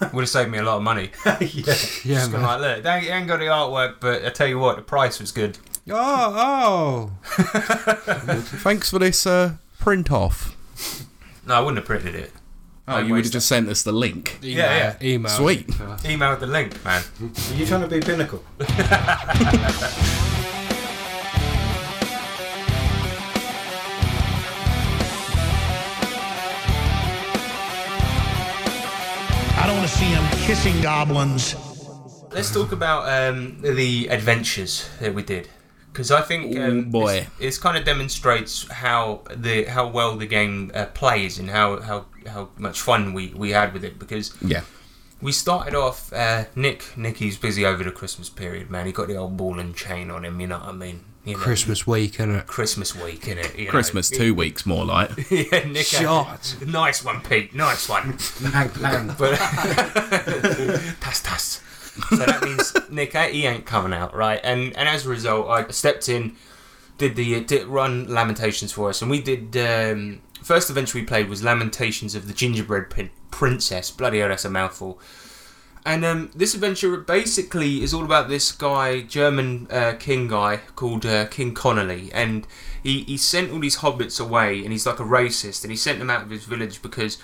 Would 0.12 0.22
have 0.22 0.28
saved 0.28 0.50
me 0.50 0.58
a 0.58 0.62
lot 0.62 0.78
of 0.78 0.82
money. 0.82 1.10
yeah. 1.26 1.36
yeah, 1.40 1.62
Just 1.64 2.32
gone 2.32 2.40
man. 2.40 2.42
like, 2.42 2.60
look, 2.60 2.82
they 2.84 3.10
ain't 3.10 3.28
got 3.28 3.38
the 3.38 3.46
artwork, 3.46 3.96
but 4.00 4.24
I 4.24 4.30
tell 4.30 4.46
you 4.46 4.58
what, 4.58 4.76
the 4.76 4.82
price 4.82 5.20
was 5.20 5.30
good. 5.30 5.58
Oh, 5.90 7.10
oh. 7.26 8.42
thanks 8.62 8.90
for 8.90 8.98
this 8.98 9.26
uh, 9.26 9.56
print 9.78 10.10
off. 10.10 10.56
No, 11.46 11.54
I 11.54 11.60
wouldn't 11.60 11.78
have 11.78 11.86
printed 11.86 12.14
it. 12.14 12.32
Oh, 12.88 12.96
I'd 12.96 13.06
you 13.06 13.14
would 13.14 13.24
have 13.24 13.32
just 13.32 13.48
sent 13.48 13.68
us 13.68 13.82
the 13.82 13.92
link. 13.92 14.38
Email, 14.42 14.56
Yeah, 14.56 14.96
Email. 15.02 15.30
Sweet. 15.30 15.68
Email 16.04 16.36
the 16.36 16.46
link, 16.46 16.82
man. 16.84 17.02
Are 17.20 17.54
you 17.54 17.66
trying 17.66 17.82
to 17.82 17.88
be 17.88 18.00
pinnacle? 18.00 18.42
See 29.90 30.06
him 30.06 30.24
kissing 30.46 30.80
goblins. 30.82 31.54
Let's 32.32 32.52
talk 32.52 32.72
about 32.72 33.08
um, 33.08 33.60
the 33.60 34.08
adventures 34.08 34.88
that 35.00 35.14
we 35.14 35.22
did, 35.22 35.48
because 35.92 36.10
I 36.12 36.20
think 36.22 36.56
um, 36.56 36.78
Ooh, 36.78 36.82
boy. 36.84 37.14
it's, 37.14 37.30
it's 37.40 37.58
kind 37.58 37.76
of 37.76 37.84
demonstrates 37.84 38.70
how 38.70 39.22
the 39.34 39.64
how 39.64 39.88
well 39.88 40.16
the 40.16 40.26
game 40.26 40.70
uh, 40.74 40.86
plays 40.86 41.38
and 41.38 41.50
how, 41.50 41.80
how 41.80 42.06
how 42.28 42.50
much 42.56 42.80
fun 42.80 43.12
we, 43.14 43.28
we 43.34 43.50
had 43.50 43.72
with 43.72 43.84
it. 43.84 43.98
Because 43.98 44.32
Yeah. 44.42 44.62
we 45.20 45.32
started 45.32 45.74
off. 45.74 46.12
Uh, 46.12 46.44
Nick 46.54 46.96
Nicky's 46.96 47.36
busy 47.36 47.66
over 47.66 47.82
the 47.82 47.90
Christmas 47.90 48.28
period, 48.30 48.70
man. 48.70 48.86
He 48.86 48.92
got 48.92 49.08
the 49.08 49.16
old 49.16 49.36
ball 49.36 49.58
and 49.58 49.74
chain 49.74 50.10
on 50.10 50.24
him. 50.24 50.40
You 50.40 50.46
know 50.46 50.58
what 50.58 50.68
I 50.68 50.72
mean? 50.72 51.04
You 51.24 51.34
know, 51.34 51.40
Christmas 51.40 51.86
week, 51.86 52.14
innit? 52.14 52.46
Christmas 52.46 52.94
week, 52.94 53.22
innit? 53.22 53.58
You 53.58 53.66
know? 53.66 53.70
Christmas 53.70 54.08
two 54.08 54.34
weeks 54.34 54.64
more 54.64 54.84
like. 54.86 55.10
yeah, 55.30 55.64
Nick. 55.64 55.84
Shot. 55.84 56.56
Nice 56.66 57.04
one, 57.04 57.20
Pete. 57.20 57.54
Nice 57.54 57.88
one. 57.88 58.16
Bang, 58.52 58.70
bang. 58.80 59.14
But 59.18 59.36
tass 61.00 61.22
tass. 61.22 61.62
So 62.08 62.16
that 62.16 62.42
means 62.42 62.74
Nick 62.90 63.14
eh, 63.14 63.28
he 63.28 63.46
ain't 63.46 63.66
coming 63.66 63.92
out, 63.92 64.14
right? 64.14 64.40
And 64.42 64.74
and 64.76 64.88
as 64.88 65.04
a 65.04 65.10
result, 65.10 65.48
I 65.48 65.68
stepped 65.70 66.08
in, 66.08 66.36
did 66.96 67.16
the 67.16 67.40
did 67.40 67.66
run 67.66 68.08
Lamentations 68.08 68.72
for 68.72 68.88
us, 68.88 69.02
and 69.02 69.10
we 69.10 69.20
did. 69.20 69.56
Um, 69.56 70.22
first 70.42 70.70
adventure 70.70 70.96
we 70.98 71.04
played 71.04 71.28
was 71.28 71.42
Lamentations 71.44 72.14
of 72.14 72.28
the 72.28 72.32
Gingerbread 72.32 72.88
Prin- 72.88 73.10
Princess. 73.30 73.90
Bloody 73.90 74.20
hell, 74.20 74.28
that's 74.28 74.46
a 74.46 74.50
mouthful. 74.50 74.98
And 75.84 76.04
um, 76.04 76.30
this 76.34 76.54
adventure 76.54 76.96
basically 76.98 77.82
is 77.82 77.94
all 77.94 78.04
about 78.04 78.28
this 78.28 78.52
guy, 78.52 79.00
German 79.00 79.66
uh, 79.70 79.94
king 79.98 80.28
guy 80.28 80.60
called 80.76 81.06
uh, 81.06 81.26
King 81.26 81.54
Connolly, 81.54 82.10
and 82.12 82.46
he, 82.82 83.02
he 83.04 83.16
sent 83.16 83.50
all 83.50 83.60
these 83.60 83.78
hobbits 83.78 84.20
away, 84.20 84.62
and 84.62 84.72
he's 84.72 84.86
like 84.86 85.00
a 85.00 85.04
racist, 85.04 85.64
and 85.64 85.70
he 85.70 85.76
sent 85.76 85.98
them 85.98 86.10
out 86.10 86.22
of 86.22 86.30
his 86.30 86.44
village 86.44 86.82
because 86.82 87.18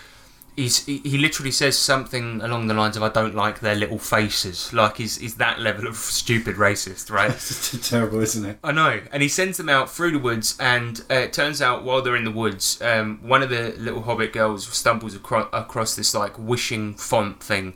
he's 0.56 0.84
he, 0.86 0.98
he 0.98 1.18
literally 1.18 1.50
says 1.50 1.78
something 1.78 2.40
along 2.40 2.66
the 2.66 2.74
lines 2.74 2.96
of 2.96 3.02
"I 3.02 3.10
don't 3.10 3.34
like 3.34 3.60
their 3.60 3.74
little 3.74 3.98
faces," 3.98 4.72
like 4.72 4.96
he's 4.96 5.18
he's 5.18 5.36
that 5.36 5.60
level 5.60 5.86
of 5.86 5.96
stupid 5.96 6.56
racist, 6.56 7.10
right? 7.10 7.30
It's 7.36 7.88
terrible, 7.88 8.20
isn't 8.20 8.44
it? 8.44 8.58
I 8.64 8.72
know, 8.72 9.00
and 9.12 9.22
he 9.22 9.28
sends 9.28 9.58
them 9.58 9.68
out 9.68 9.90
through 9.90 10.12
the 10.12 10.18
woods, 10.18 10.56
and 10.58 11.00
uh, 11.10 11.14
it 11.14 11.32
turns 11.32 11.60
out 11.60 11.84
while 11.84 12.02
they're 12.02 12.16
in 12.16 12.24
the 12.24 12.30
woods, 12.30 12.80
um, 12.82 13.20
one 13.22 13.42
of 13.42 13.50
the 13.50 13.74
little 13.78 14.02
hobbit 14.02 14.32
girls 14.32 14.66
stumbles 14.66 15.14
acro- 15.14 15.50
across 15.52 15.94
this 15.94 16.14
like 16.14 16.38
wishing 16.38 16.94
font 16.94 17.42
thing, 17.42 17.74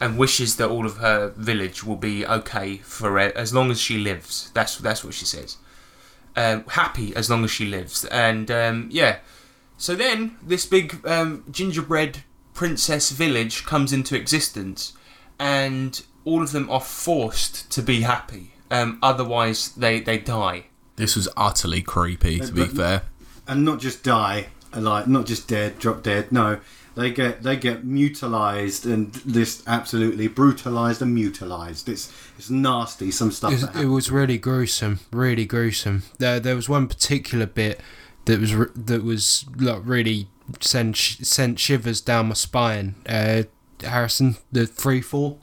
and 0.00 0.18
wishes 0.18 0.56
that 0.56 0.68
all 0.68 0.86
of 0.86 0.98
her 0.98 1.28
village 1.36 1.84
will 1.84 1.96
be 1.96 2.26
okay 2.26 2.78
for 2.78 3.18
as 3.18 3.54
long 3.54 3.70
as 3.70 3.80
she 3.80 3.98
lives. 3.98 4.50
That's 4.54 4.76
that's 4.78 5.04
what 5.04 5.14
she 5.14 5.24
says. 5.24 5.56
Um, 6.36 6.64
happy 6.68 7.16
as 7.16 7.30
long 7.30 7.44
as 7.44 7.50
she 7.50 7.66
lives, 7.66 8.04
and 8.06 8.50
um, 8.50 8.88
yeah. 8.90 9.18
So 9.78 9.94
then 9.94 10.36
this 10.42 10.66
big 10.66 11.06
um, 11.06 11.44
gingerbread 11.50 12.24
princess 12.54 13.10
village 13.10 13.64
comes 13.64 13.92
into 13.92 14.16
existence, 14.16 14.92
and 15.38 16.02
all 16.24 16.42
of 16.42 16.52
them 16.52 16.70
are 16.70 16.80
forced 16.80 17.70
to 17.72 17.82
be 17.82 18.02
happy. 18.02 18.52
Um, 18.70 18.98
otherwise, 19.02 19.70
they 19.72 20.00
they 20.00 20.18
die. 20.18 20.66
This 20.96 21.14
was 21.16 21.28
utterly 21.36 21.82
creepy, 21.82 22.40
to 22.40 22.52
be 22.52 22.66
fair. 22.66 23.02
And 23.46 23.64
not 23.64 23.80
just 23.80 24.02
die, 24.02 24.48
like 24.74 25.06
not 25.06 25.26
just 25.26 25.46
dead, 25.46 25.78
drop 25.78 26.02
dead. 26.02 26.32
No, 26.32 26.58
they 26.96 27.10
get 27.10 27.42
they 27.42 27.56
get 27.56 27.84
mutilized 27.84 28.86
and 28.86 29.12
this 29.12 29.62
absolutely 29.66 30.28
brutalized 30.28 31.02
and 31.02 31.14
mutilized. 31.14 31.88
It's 31.88 32.10
it's 32.38 32.48
nasty. 32.48 33.10
Some 33.10 33.30
stuff. 33.30 33.52
It, 33.52 33.60
that 33.60 33.76
it 33.76 33.86
was 33.86 34.10
really 34.10 34.38
gruesome, 34.38 35.00
really 35.12 35.44
gruesome. 35.44 36.04
There, 36.18 36.40
there 36.40 36.56
was 36.56 36.68
one 36.68 36.88
particular 36.88 37.46
bit 37.46 37.80
that 38.24 38.40
was 38.40 38.52
that 38.74 39.04
was 39.04 39.44
like 39.56 39.82
really 39.84 40.28
sent 40.60 40.96
sent 40.96 41.58
shivers 41.58 42.00
down 42.00 42.28
my 42.28 42.34
spine. 42.34 42.94
Uh, 43.06 43.42
Harrison, 43.82 44.36
the 44.50 44.66
free 44.66 45.02
fall 45.02 45.38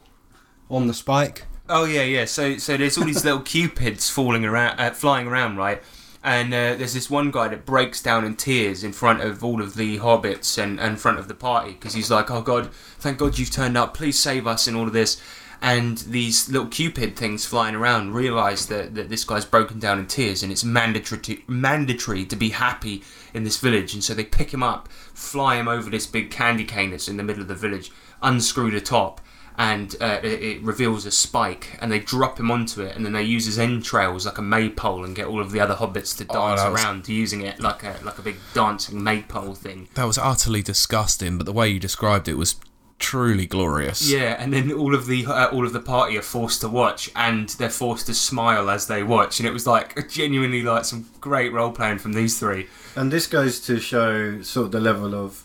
on 0.72 0.88
the 0.88 0.94
spike. 0.94 1.46
Oh 1.70 1.86
yeah, 1.86 2.04
yeah. 2.04 2.26
So 2.26 2.58
so 2.58 2.78
there's 2.78 2.98
all 2.98 3.06
these 3.06 3.24
little 3.24 3.42
cupids 3.46 4.10
falling 4.10 4.44
around, 4.44 4.80
uh, 4.80 4.90
flying 4.90 5.28
around, 5.28 5.58
right? 5.58 5.84
And 6.24 6.54
uh, 6.54 6.76
there's 6.76 6.94
this 6.94 7.10
one 7.10 7.32
guy 7.32 7.50
that 7.50 7.66
breaks 7.66 8.02
down 8.02 8.24
in 8.24 8.36
tears 8.36 8.84
in 8.84 8.94
front 8.94 9.22
of 9.22 9.44
all 9.44 9.62
of 9.62 9.76
the 9.76 9.98
hobbits 10.00 10.58
and 10.58 10.80
and 10.80 10.92
in 10.92 10.96
front 10.96 11.20
of 11.20 11.28
the 11.28 11.34
party 11.34 11.74
because 11.74 11.94
he's 11.94 12.10
like, 12.10 12.32
"Oh 12.32 12.42
God, 12.42 12.72
thank 13.00 13.18
God 13.18 13.38
you've 13.38 13.52
turned 13.52 13.78
up. 13.78 13.94
Please 13.94 14.18
save 14.18 14.48
us!" 14.48 14.66
and 14.68 14.78
all 14.78 14.88
of 14.88 14.94
this. 14.94 15.22
And 15.64 15.98
these 16.00 16.50
little 16.50 16.68
cupid 16.68 17.16
things 17.16 17.46
flying 17.46 17.74
around 17.74 18.14
realize 18.14 18.66
that, 18.66 18.96
that 18.96 19.08
this 19.08 19.24
guy's 19.24 19.46
broken 19.46 19.80
down 19.80 19.98
in 19.98 20.08
tears 20.08 20.44
and 20.44 20.52
it's 20.52 20.66
mandatory 20.66 21.22
to, 21.22 21.38
mandatory 21.48 22.26
to 22.26 22.36
be 22.36 22.50
happy 22.50 23.02
in 23.34 23.46
this 23.46 23.62
village. 23.62 23.94
And 23.94 24.04
so 24.04 24.14
they 24.14 24.26
pick 24.26 24.54
him 24.54 24.62
up, 24.62 24.90
fly 25.14 25.56
him 25.56 25.70
over 25.70 25.90
this 25.90 26.06
big 26.06 26.32
candy 26.32 26.66
cane 26.66 26.92
that's 26.92 27.08
in 27.08 27.16
the 27.16 27.24
middle 27.24 27.42
of 27.42 27.48
the 27.48 27.56
village, 27.56 27.94
unscrew 28.22 28.72
the 28.72 28.82
top, 28.82 29.22
and 29.58 29.96
uh, 30.02 30.20
it, 30.24 30.42
it 30.44 30.62
reveals 30.64 31.06
a 31.06 31.12
spike, 31.12 31.78
and 31.82 31.92
they 31.92 32.00
drop 32.00 32.40
him 32.40 32.50
onto 32.52 32.82
it, 32.82 32.96
and 32.96 33.06
then 33.06 33.14
they 33.14 33.24
use 33.24 33.46
his 33.46 33.60
entrails 33.60 34.26
like 34.26 34.38
a 34.38 34.42
maypole, 34.42 35.04
and 35.06 35.16
get 35.16 35.28
all 35.28 35.40
of 35.42 35.52
the 35.52 35.60
other 35.60 35.76
hobbits 35.76 36.18
to 36.18 36.26
Oh, 36.30 36.34
dance 36.56 36.62
was- 36.64 36.84
around 36.84 37.08
using 37.08 37.42
it 37.42 37.60
like 37.60 37.84
a 37.84 37.96
like 38.04 38.18
a 38.18 38.22
big 38.22 38.38
dancing 38.54 39.04
maypole 39.04 39.54
thing. 39.56 39.88
That 39.96 40.06
was 40.06 40.18
utterly 40.18 40.62
disgusting, 40.62 41.38
but 41.38 41.46
the 41.46 41.54
way 41.54 41.70
you 41.70 41.80
described 41.80 42.28
it 42.28 42.36
was 42.36 42.56
truly 43.00 43.46
glorious. 43.46 44.10
Yeah, 44.10 44.38
and 44.40 44.54
then 44.54 44.72
all 44.72 44.96
of 44.96 45.08
the 45.08 45.26
uh, 45.26 45.48
all 45.50 45.66
of 45.66 45.74
the 45.74 45.80
party 45.82 46.18
are 46.18 46.22
forced 46.22 46.62
to 46.62 46.70
watch, 46.70 47.10
and 47.16 47.50
they're 47.50 47.70
forced 47.70 48.06
to 48.08 48.14
smile 48.14 48.70
as 48.70 48.88
they 48.88 49.04
watch, 49.04 49.40
and 49.40 49.48
it 49.48 49.52
was 49.52 49.68
like 49.68 50.10
genuinely 50.10 50.62
like 50.64 50.86
some 50.86 51.08
great 51.20 51.52
role 51.54 51.72
playing 51.72 51.98
from 52.00 52.14
these 52.14 52.40
three. 52.40 52.68
And 52.96 53.12
this 53.12 53.28
goes 53.28 53.60
to 53.62 53.80
show 53.80 54.42
sort 54.42 54.68
of 54.68 54.72
the 54.72 54.80
level 54.80 55.14
of 55.16 55.44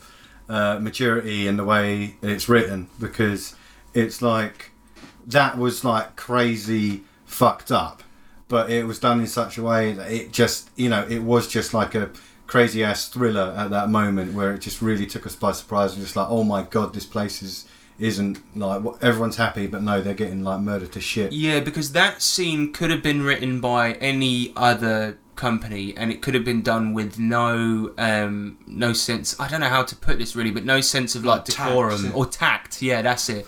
uh, 0.49 0.79
maturity 0.81 1.47
in 1.49 1.57
the 1.57 1.64
way 1.64 2.14
it's 2.23 2.49
written 2.49 2.88
because 3.01 3.55
it's 3.98 4.22
like 4.22 4.70
that 5.26 5.58
was 5.58 5.84
like 5.84 6.16
crazy 6.16 7.02
fucked 7.24 7.70
up, 7.70 8.02
but 8.48 8.70
it 8.70 8.87
was 8.87 8.98
done 8.98 9.20
in 9.20 9.26
such 9.26 9.58
a 9.58 9.62
way 9.62 9.92
that 9.92 10.11
it 10.11 10.32
just, 10.32 10.70
you 10.76 10.88
know, 10.88 11.06
it 11.08 11.20
was 11.20 11.48
just 11.48 11.74
like 11.74 11.94
a 11.94 12.11
crazy 12.46 12.82
ass 12.82 13.08
thriller 13.08 13.54
at 13.56 13.70
that 13.70 13.90
moment 13.90 14.32
where 14.32 14.54
it 14.54 14.61
just 14.61 14.80
really 14.80 15.04
took 15.04 15.26
us 15.26 15.34
by 15.34 15.52
surprise 15.52 15.92
and 15.94 16.02
just 16.02 16.16
like, 16.16 16.28
oh 16.30 16.44
my 16.44 16.62
god, 16.62 16.94
this 16.94 17.06
place 17.06 17.42
is 17.42 17.66
isn't 17.98 18.38
like 18.56 18.80
what 18.82 19.02
everyone's 19.02 19.37
happy, 19.37 19.66
but 19.66 19.82
no, 19.82 20.00
they're 20.00 20.14
getting 20.14 20.44
like 20.44 20.61
murdered 20.61 20.92
to 20.92 21.00
shit. 21.00 21.32
Yeah, 21.32 21.58
because 21.58 21.92
that 21.92 22.22
scene 22.22 22.72
could 22.72 22.90
have 22.90 23.02
been 23.02 23.22
written 23.22 23.61
by 23.61 23.94
any 23.94 24.52
other 24.56 25.18
company, 25.34 25.96
and 25.96 26.11
it 26.12 26.22
could 26.22 26.34
have 26.34 26.44
been 26.44 26.62
done 26.62 26.94
with 26.94 27.18
no 27.18 27.92
um, 27.98 28.58
no 28.66 28.92
sense. 28.92 29.38
I 29.40 29.48
don't 29.48 29.61
know 29.61 29.68
how 29.68 29.82
to 29.82 29.96
put 29.96 30.18
this 30.18 30.37
really, 30.37 30.52
but 30.52 30.64
no 30.64 30.80
sense 30.80 31.16
of 31.16 31.24
like 31.24 31.44
Tact, 31.44 31.68
decorum 31.68 32.04
yeah. 32.06 32.12
or 32.12 32.24
tact. 32.26 32.80
Yeah, 32.80 33.02
that's 33.02 33.28
it. 33.28 33.46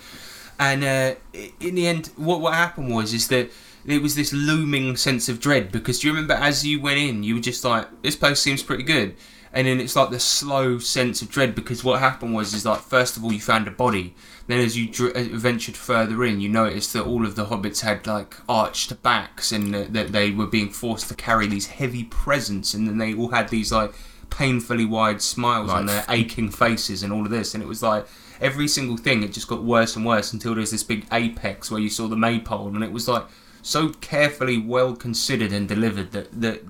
And 0.60 0.84
uh, 0.84 1.14
in 1.58 1.74
the 1.74 1.86
end, 1.88 2.10
what 2.16 2.42
what 2.42 2.52
happened 2.52 2.94
was 2.94 3.14
is 3.14 3.28
that 3.28 3.50
it 3.86 4.02
was 4.02 4.14
this 4.14 4.30
looming 4.32 4.94
sense 4.96 5.26
of 5.30 5.40
dread 5.40 5.72
because 5.72 6.00
do 6.00 6.06
you 6.06 6.12
remember 6.12 6.34
as 6.34 6.66
you 6.66 6.82
went 6.82 6.98
in, 6.98 7.22
you 7.22 7.36
were 7.36 7.40
just 7.40 7.64
like, 7.64 8.02
this 8.02 8.14
place 8.14 8.38
seems 8.38 8.62
pretty 8.62 8.82
good. 8.82 9.16
And 9.54 9.66
then 9.66 9.80
it's 9.80 9.96
like 9.96 10.10
the 10.10 10.20
slow 10.20 10.78
sense 10.78 11.22
of 11.22 11.30
dread 11.30 11.54
because 11.54 11.82
what 11.82 11.98
happened 11.98 12.34
was 12.34 12.52
is 12.52 12.66
like 12.66 12.80
first 12.80 13.16
of 13.16 13.24
all 13.24 13.32
you 13.32 13.40
found 13.40 13.66
a 13.66 13.70
body, 13.72 14.14
then 14.48 14.60
as 14.60 14.76
you 14.76 14.88
dr- 14.88 15.16
uh, 15.16 15.36
ventured 15.36 15.76
further 15.76 16.22
in, 16.24 16.42
you 16.42 16.50
noticed 16.50 16.92
that 16.92 17.06
all 17.06 17.24
of 17.24 17.36
the 17.36 17.46
hobbits 17.46 17.80
had 17.80 18.06
like 18.06 18.36
arched 18.48 19.02
backs 19.02 19.50
and 19.50 19.74
uh, 19.74 19.84
that 19.88 20.12
they 20.12 20.30
were 20.30 20.46
being 20.46 20.68
forced 20.68 21.08
to 21.08 21.14
carry 21.14 21.46
these 21.46 21.66
heavy 21.68 22.04
presents, 22.04 22.74
and 22.74 22.86
then 22.86 22.98
they 22.98 23.14
all 23.14 23.30
had 23.30 23.48
these 23.48 23.72
like 23.72 23.92
painfully 24.28 24.84
wide 24.84 25.20
smiles 25.20 25.70
on 25.70 25.86
their 25.86 26.04
aching 26.08 26.50
faces 26.50 27.02
and 27.02 27.12
all 27.12 27.24
of 27.24 27.30
this, 27.30 27.54
and 27.54 27.62
it 27.62 27.66
was 27.66 27.82
like 27.82 28.06
every 28.40 28.66
single 28.68 28.96
thing 28.96 29.22
it 29.22 29.32
just 29.32 29.48
got 29.48 29.62
worse 29.62 29.96
and 29.96 30.04
worse 30.06 30.32
until 30.32 30.52
there 30.54 30.60
was 30.60 30.70
this 30.70 30.82
big 30.82 31.06
apex 31.12 31.70
where 31.70 31.80
you 31.80 31.90
saw 31.90 32.06
the 32.08 32.16
maypole, 32.16 32.68
and 32.68 32.82
it 32.84 32.92
was 32.92 33.06
like 33.08 33.24
so 33.62 33.90
carefully 34.00 34.56
well 34.58 34.96
considered 34.96 35.52
and 35.52 35.68
delivered 35.68 36.12
that 36.12 36.40
that 36.40 36.62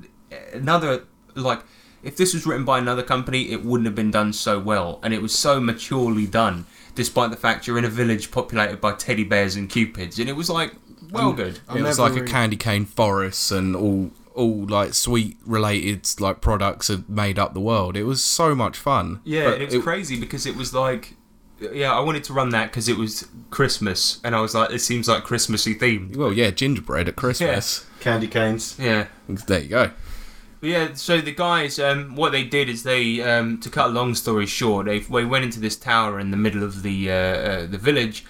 another 0.52 1.04
like 1.34 1.60
if 2.02 2.16
this 2.16 2.32
was 2.32 2.46
written 2.46 2.64
by 2.64 2.78
another 2.78 3.02
company, 3.02 3.52
it 3.52 3.62
wouldn't 3.62 3.86
have 3.86 3.94
been 3.94 4.10
done 4.10 4.32
so 4.32 4.58
well, 4.58 5.00
and 5.02 5.12
it 5.12 5.20
was 5.20 5.34
so 5.38 5.60
maturely 5.60 6.26
done, 6.26 6.64
despite 6.94 7.30
the 7.30 7.36
fact 7.36 7.66
you're 7.66 7.76
in 7.78 7.84
a 7.84 7.90
village 7.90 8.30
populated 8.30 8.80
by 8.80 8.92
teddy 8.92 9.22
bears 9.24 9.54
and 9.54 9.68
cupids, 9.68 10.18
and 10.18 10.28
it 10.28 10.32
was 10.34 10.48
like 10.48 10.74
well 11.12 11.32
good. 11.32 11.60
I'm 11.68 11.78
it 11.78 11.82
was 11.82 11.98
never 11.98 12.10
like 12.14 12.22
a 12.22 12.24
candy 12.26 12.56
cane 12.56 12.86
forest 12.86 13.52
and 13.52 13.76
all 13.76 14.10
all 14.34 14.64
like 14.66 14.94
sweet 14.94 15.36
related 15.44 16.08
like 16.20 16.40
products 16.40 16.88
have 16.88 17.08
made 17.08 17.38
up 17.38 17.52
the 17.52 17.60
world. 17.60 17.96
It 17.96 18.04
was 18.04 18.22
so 18.22 18.54
much 18.54 18.78
fun. 18.78 19.20
Yeah, 19.24 19.44
But 19.44 19.54
and 19.54 19.62
it 19.62 19.66
was 19.66 19.74
it- 19.74 19.82
crazy 19.82 20.18
because 20.18 20.46
it 20.46 20.56
was 20.56 20.72
like, 20.72 21.16
yeah, 21.72 21.92
I 21.92 22.00
wanted 22.00 22.24
to 22.24 22.32
run 22.32 22.50
that 22.50 22.70
because 22.70 22.88
it 22.88 22.96
was 22.96 23.28
Christmas, 23.50 24.20
and 24.24 24.34
I 24.34 24.40
was 24.40 24.54
like, 24.54 24.70
it 24.70 24.80
seems 24.80 25.08
like 25.08 25.24
Christmassy 25.24 25.74
themed. 25.74 26.16
Well, 26.16 26.32
yeah, 26.32 26.50
gingerbread 26.50 27.08
at 27.08 27.16
Christmas. 27.16 27.86
Candy 28.00 28.28
canes. 28.28 28.76
Yeah. 28.78 29.06
There 29.28 29.60
you 29.60 29.68
go. 29.68 29.90
But 30.60 30.68
yeah, 30.68 30.94
so 30.94 31.20
the 31.20 31.32
guys, 31.32 31.78
um, 31.78 32.16
what 32.16 32.32
they 32.32 32.44
did 32.44 32.68
is 32.68 32.82
they, 32.82 33.22
um, 33.22 33.58
to 33.60 33.70
cut 33.70 33.86
a 33.86 33.88
long 33.88 34.14
story 34.14 34.46
short, 34.46 34.86
they, 34.86 34.98
they 34.98 35.24
went 35.24 35.44
into 35.44 35.58
this 35.58 35.76
tower 35.76 36.20
in 36.20 36.30
the 36.30 36.36
middle 36.36 36.62
of 36.62 36.82
the 36.82 37.10
uh, 37.10 37.14
uh, 37.14 37.66
the 37.66 37.78
village, 37.78 38.24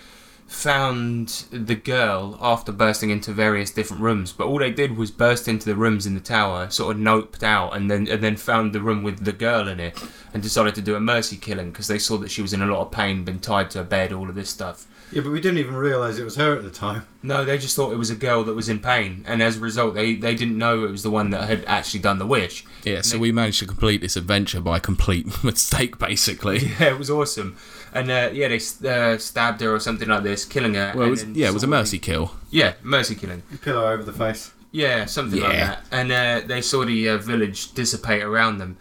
found 0.51 1.45
the 1.53 1.77
girl 1.77 2.37
after 2.41 2.73
bursting 2.73 3.09
into 3.09 3.33
various 3.33 3.71
different 3.71 4.03
rooms. 4.03 4.33
But 4.33 4.49
all 4.49 4.59
they 4.59 4.73
did 4.73 4.97
was 4.97 5.13
burst 5.13 5.47
into 5.47 5.65
the 5.65 5.77
rooms 5.77 6.07
in 6.07 6.15
the 6.15 6.21
tower, 6.21 6.69
sort 6.71 6.97
of 6.97 7.01
noped 7.01 7.45
out, 7.45 7.77
and 7.77 7.89
then 7.89 8.09
and 8.09 8.21
then 8.21 8.37
found 8.37 8.73
the 8.73 8.81
room 8.81 9.05
with 9.05 9.25
the 9.25 9.33
girl 9.33 9.69
in 9.69 9.79
it, 9.79 9.97
and 10.35 10.43
decided 10.43 10.75
to 10.75 10.83
do 10.83 10.97
a 10.97 11.01
mercy 11.01 11.37
killing 11.37 11.71
because 11.71 11.87
they 11.87 12.01
saw 12.01 12.17
that 12.19 12.33
she 12.33 12.43
was 12.43 12.53
in 12.53 12.63
a 12.63 12.67
lot 12.67 12.83
of 12.83 12.91
pain, 12.91 13.25
been 13.25 13.39
tied 13.39 13.71
to 13.71 13.81
a 13.81 13.85
bed, 13.85 14.13
all 14.13 14.29
of 14.29 14.35
this 14.35 14.51
stuff. 14.51 14.89
Yeah, 15.13 15.23
but 15.23 15.33
we 15.33 15.41
didn't 15.41 15.59
even 15.59 15.75
realise 15.75 16.19
it 16.19 16.25
was 16.25 16.37
her 16.37 16.57
at 16.57 16.63
the 16.63 16.71
time. 16.71 17.05
No, 17.23 17.45
they 17.45 17.59
just 17.59 17.75
thought 17.75 17.93
it 17.93 17.97
was 17.97 18.11
a 18.11 18.17
girl 18.17 18.45
that 18.45 18.55
was 18.55 18.69
in 18.69 18.79
pain, 18.79 19.25
and 19.27 19.43
as 19.43 19.57
a 19.57 19.61
result, 19.61 19.95
they, 19.95 20.15
they 20.15 20.37
didn't 20.37 20.57
know 20.57 20.85
it 20.85 20.91
was 20.91 21.03
the 21.03 21.11
one 21.11 21.31
that 21.31 21.49
had 21.49 21.65
actually 21.67 22.01
done 22.01 22.19
the 22.19 22.27
wish. 22.27 22.65
Yeah, 22.85 23.01
so 23.01 23.19
we 23.19 23.33
managed 23.33 23.59
to 23.61 23.67
complete 23.67 24.01
this 24.01 24.17
adventure 24.17 24.61
by 24.61 24.79
complete 24.79 25.27
mistake, 25.45 25.99
basically. 25.99 26.59
Yeah, 26.59 26.91
it 26.91 26.99
was 26.99 27.11
awesome. 27.11 27.57
And 27.93 28.11
uh, 28.11 28.31
yeah, 28.33 28.49
they 28.49 28.61
uh, 28.89 29.19
stabbed 29.19 29.61
her 29.61 29.75
or 29.75 29.81
something 29.81 30.09
like 30.09 30.23
this, 30.23 30.45
killing 30.45 30.75
her. 30.75 30.93
Well, 30.95 31.09
it 31.09 31.11
was, 31.11 31.25
yeah, 31.25 31.49
it 31.49 31.55
was 31.55 31.57
a 31.57 31.61
sort 31.61 31.63
of- 31.65 31.71
mercy 31.71 31.99
kill. 31.99 32.35
Yeah, 32.51 32.75
mercy 32.83 33.15
killing. 33.15 33.43
Pillow 33.63 33.91
over 33.93 34.03
the 34.03 34.13
face. 34.13 34.53
Yeah, 34.73 35.07
something 35.07 35.41
like 35.41 35.53
that. 35.53 35.85
And 35.91 36.13
uh, 36.13 36.43
they 36.47 36.63
saw 36.63 36.85
the 36.85 37.09
uh, 37.09 37.19
village 37.19 37.73
dissipate 37.73 38.23
around 38.23 38.59
them. 38.59 38.77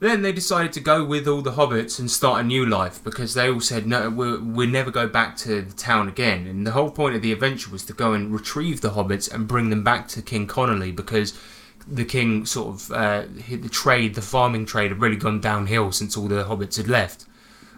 Then 0.00 0.22
they 0.22 0.30
decided 0.30 0.72
to 0.74 0.80
go 0.80 1.04
with 1.04 1.26
all 1.26 1.42
the 1.42 1.52
hobbits 1.52 1.98
and 1.98 2.08
start 2.08 2.40
a 2.40 2.44
new 2.44 2.64
life 2.64 3.02
because 3.02 3.34
they 3.34 3.50
all 3.50 3.60
said, 3.60 3.84
no, 3.84 4.10
we'll, 4.10 4.40
we'll 4.40 4.68
never 4.68 4.92
go 4.92 5.08
back 5.08 5.36
to 5.38 5.62
the 5.62 5.72
town 5.74 6.06
again. 6.06 6.46
And 6.46 6.64
the 6.64 6.70
whole 6.70 6.90
point 6.92 7.16
of 7.16 7.22
the 7.22 7.32
adventure 7.32 7.72
was 7.72 7.84
to 7.86 7.92
go 7.92 8.12
and 8.12 8.32
retrieve 8.32 8.80
the 8.80 8.90
hobbits 8.90 9.32
and 9.32 9.48
bring 9.48 9.70
them 9.70 9.82
back 9.82 10.06
to 10.08 10.22
King 10.22 10.46
Connolly 10.46 10.92
because 10.92 11.36
the 11.84 12.04
king 12.04 12.46
sort 12.46 12.74
of, 12.76 12.92
uh, 12.92 13.22
hit 13.42 13.62
the 13.64 13.68
trade, 13.68 14.14
the 14.14 14.22
farming 14.22 14.66
trade 14.66 14.92
had 14.92 15.00
really 15.00 15.16
gone 15.16 15.40
downhill 15.40 15.90
since 15.90 16.16
all 16.16 16.28
the 16.28 16.44
hobbits 16.44 16.76
had 16.76 16.86
left. 16.86 17.24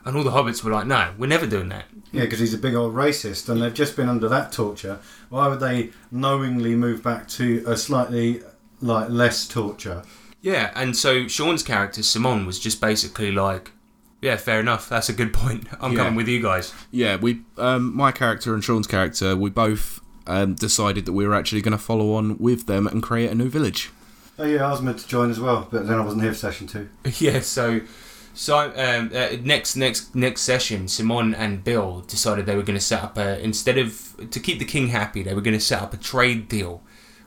And 0.05 0.17
all 0.17 0.23
the 0.25 0.31
hobbits 0.31 0.63
were 0.65 0.71
like, 0.71 0.87
no, 0.87 1.13
we're 1.19 1.27
never 1.27 1.47
doing 1.47 1.69
that. 1.71 1.85
Yeah, 2.13 2.23
because 2.23 2.39
he's 2.39 2.55
a 2.55 2.59
big 2.59 2.75
old 2.75 2.95
racist, 2.95 3.49
and 3.49 3.61
they've 3.63 3.75
just 3.75 3.97
been 3.97 4.09
under 4.09 4.29
that 4.29 4.51
torture. 4.53 4.99
Why 5.29 5.47
would 5.49 5.61
they 5.61 5.91
knowingly 6.11 6.75
move 6.75 7.03
back 7.03 7.29
to 7.29 7.63
a 7.67 7.77
slightly 7.77 8.43
like 8.81 9.11
less 9.11 9.47
torture? 9.47 10.03
Yeah, 10.43 10.71
and 10.75 10.97
so 10.97 11.29
Sean's 11.29 11.63
character, 11.63 12.03
Simon, 12.03 12.47
was 12.47 12.59
just 12.59 12.81
basically 12.81 13.31
like, 13.31 13.73
yeah, 14.23 14.37
fair 14.37 14.59
enough, 14.61 14.89
that's 14.89 15.09
a 15.09 15.13
good 15.13 15.33
point. 15.33 15.67
I'm 15.81 15.93
Yeah. 15.93 15.99
coming 15.99 16.15
with 16.15 16.29
you 16.29 16.43
guys. 16.43 16.73
Yeah, 16.91 17.17
we, 17.17 17.43
um, 17.59 17.95
my 17.95 18.11
character 18.13 18.55
and 18.55 18.65
Sean's 18.65 18.87
character, 18.87 19.37
we 19.37 19.51
both 19.51 20.01
um, 20.27 20.55
decided 20.55 21.05
that 21.07 21.13
we 21.13 21.27
were 21.27 21.35
actually 21.35 21.61
going 21.63 21.73
to 21.73 21.79
follow 21.83 22.15
on 22.15 22.39
with 22.39 22.67
them 22.67 22.87
and 22.87 23.03
create 23.03 23.31
a 23.31 23.35
new 23.35 23.49
village. 23.51 23.91
Oh 24.39 24.45
yeah, 24.45 24.67
I 24.67 24.71
was 24.71 24.81
meant 24.81 24.99
to 25.01 25.07
join 25.07 25.31
as 25.31 25.39
well, 25.39 25.69
but 25.71 25.87
then 25.87 25.99
I 25.99 26.05
wasn't 26.05 26.23
here 26.23 26.33
for 26.33 26.39
session 26.39 26.67
two. 26.67 26.89
yeah, 27.19 27.41
so 27.41 27.81
so 28.35 28.59
um, 28.59 29.11
uh, 29.15 29.37
next 29.43 29.77
next 29.77 30.15
next 30.15 30.43
session, 30.43 30.89
Simon 30.89 31.35
and 31.35 31.65
Bill 31.65 32.03
decided 32.07 32.47
they 32.47 32.57
were 32.57 32.63
going 32.63 32.79
to 32.79 32.85
set 32.85 33.03
up 33.03 33.19
a 33.19 33.43
instead 33.43 33.79
of 33.79 34.15
to 34.31 34.41
keep 34.41 34.59
the 34.59 34.65
king 34.65 34.89
happy, 34.89 35.23
they 35.23 35.35
were 35.35 35.41
going 35.41 35.59
to 35.59 35.65
set 35.65 35.83
up 35.83 35.93
a 35.93 35.97
trade 35.97 36.49
deal 36.49 36.83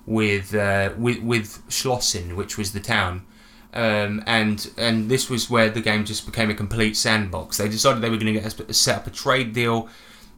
with 0.05 0.53
uh, 0.55 0.93
with 0.97 1.21
with 1.21 1.63
Schlossen, 1.69 2.35
which 2.35 2.57
was 2.57 2.73
the 2.73 2.79
town. 2.79 3.25
Um, 3.73 4.23
and 4.27 4.69
and 4.77 5.09
this 5.09 5.29
was 5.29 5.49
where 5.49 5.69
the 5.69 5.81
game 5.81 6.05
just 6.05 6.25
became 6.25 6.49
a 6.49 6.53
complete 6.53 6.95
sandbox. 6.95 7.57
They 7.57 7.67
decided 7.67 8.01
they 8.01 8.09
were 8.09 8.17
going 8.17 8.39
to 8.39 8.73
set 8.73 8.97
up 8.97 9.07
a 9.07 9.09
trade 9.09 9.53
deal, 9.53 9.89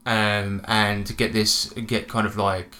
um, 0.05 0.61
and 0.65 1.15
get 1.17 1.33
this 1.33 1.69
get 1.71 2.07
kind 2.07 2.25
of 2.25 2.37
like 2.37 2.75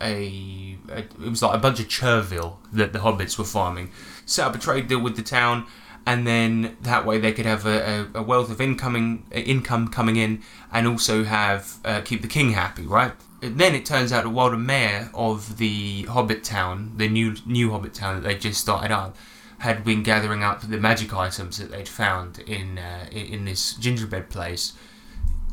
a, 0.00 0.78
a 0.90 0.98
it 0.98 1.18
was 1.18 1.42
like 1.42 1.54
a 1.54 1.58
bunch 1.58 1.80
of 1.80 1.88
chervil 1.88 2.58
that 2.72 2.92
the 2.92 3.00
hobbits 3.00 3.38
were 3.38 3.44
farming. 3.44 3.90
Set 4.24 4.46
up 4.46 4.54
a 4.54 4.58
trade 4.58 4.88
deal 4.88 5.00
with 5.00 5.16
the 5.16 5.22
town, 5.22 5.66
and 6.06 6.26
then 6.26 6.76
that 6.82 7.04
way 7.04 7.18
they 7.18 7.32
could 7.32 7.46
have 7.46 7.66
a, 7.66 8.08
a, 8.14 8.22
wealth 8.22 8.50
of 8.50 8.60
incoming 8.60 9.26
income 9.32 9.88
coming 9.88 10.16
in, 10.16 10.42
and 10.72 10.86
also 10.86 11.24
have 11.24 11.78
uh, 11.84 12.00
keep 12.02 12.22
the 12.22 12.28
king 12.28 12.52
happy, 12.52 12.86
right? 12.86 13.12
And 13.42 13.58
then 13.58 13.74
it 13.74 13.84
turns 13.84 14.12
out 14.12 14.22
the 14.22 14.56
mayor 14.56 15.10
of 15.12 15.58
the 15.58 16.02
Hobbit 16.04 16.44
town, 16.44 16.92
the 16.96 17.08
new 17.08 17.34
new 17.44 17.72
Hobbit 17.72 17.92
town 17.92 18.14
that 18.14 18.22
they 18.22 18.38
just 18.38 18.60
started 18.60 18.92
up, 18.92 19.16
had 19.58 19.84
been 19.84 20.02
gathering 20.02 20.44
up 20.44 20.60
the 20.62 20.78
magic 20.78 21.12
items 21.12 21.58
that 21.58 21.72
they'd 21.72 21.88
found 21.88 22.38
in 22.40 22.78
uh, 22.78 23.06
in 23.10 23.44
this 23.44 23.74
gingerbread 23.74 24.30
place, 24.30 24.74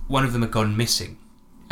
one 0.07 0.23
of 0.23 0.33
them 0.33 0.43
had 0.43 0.51
gone 0.51 0.77
missing. 0.77 1.17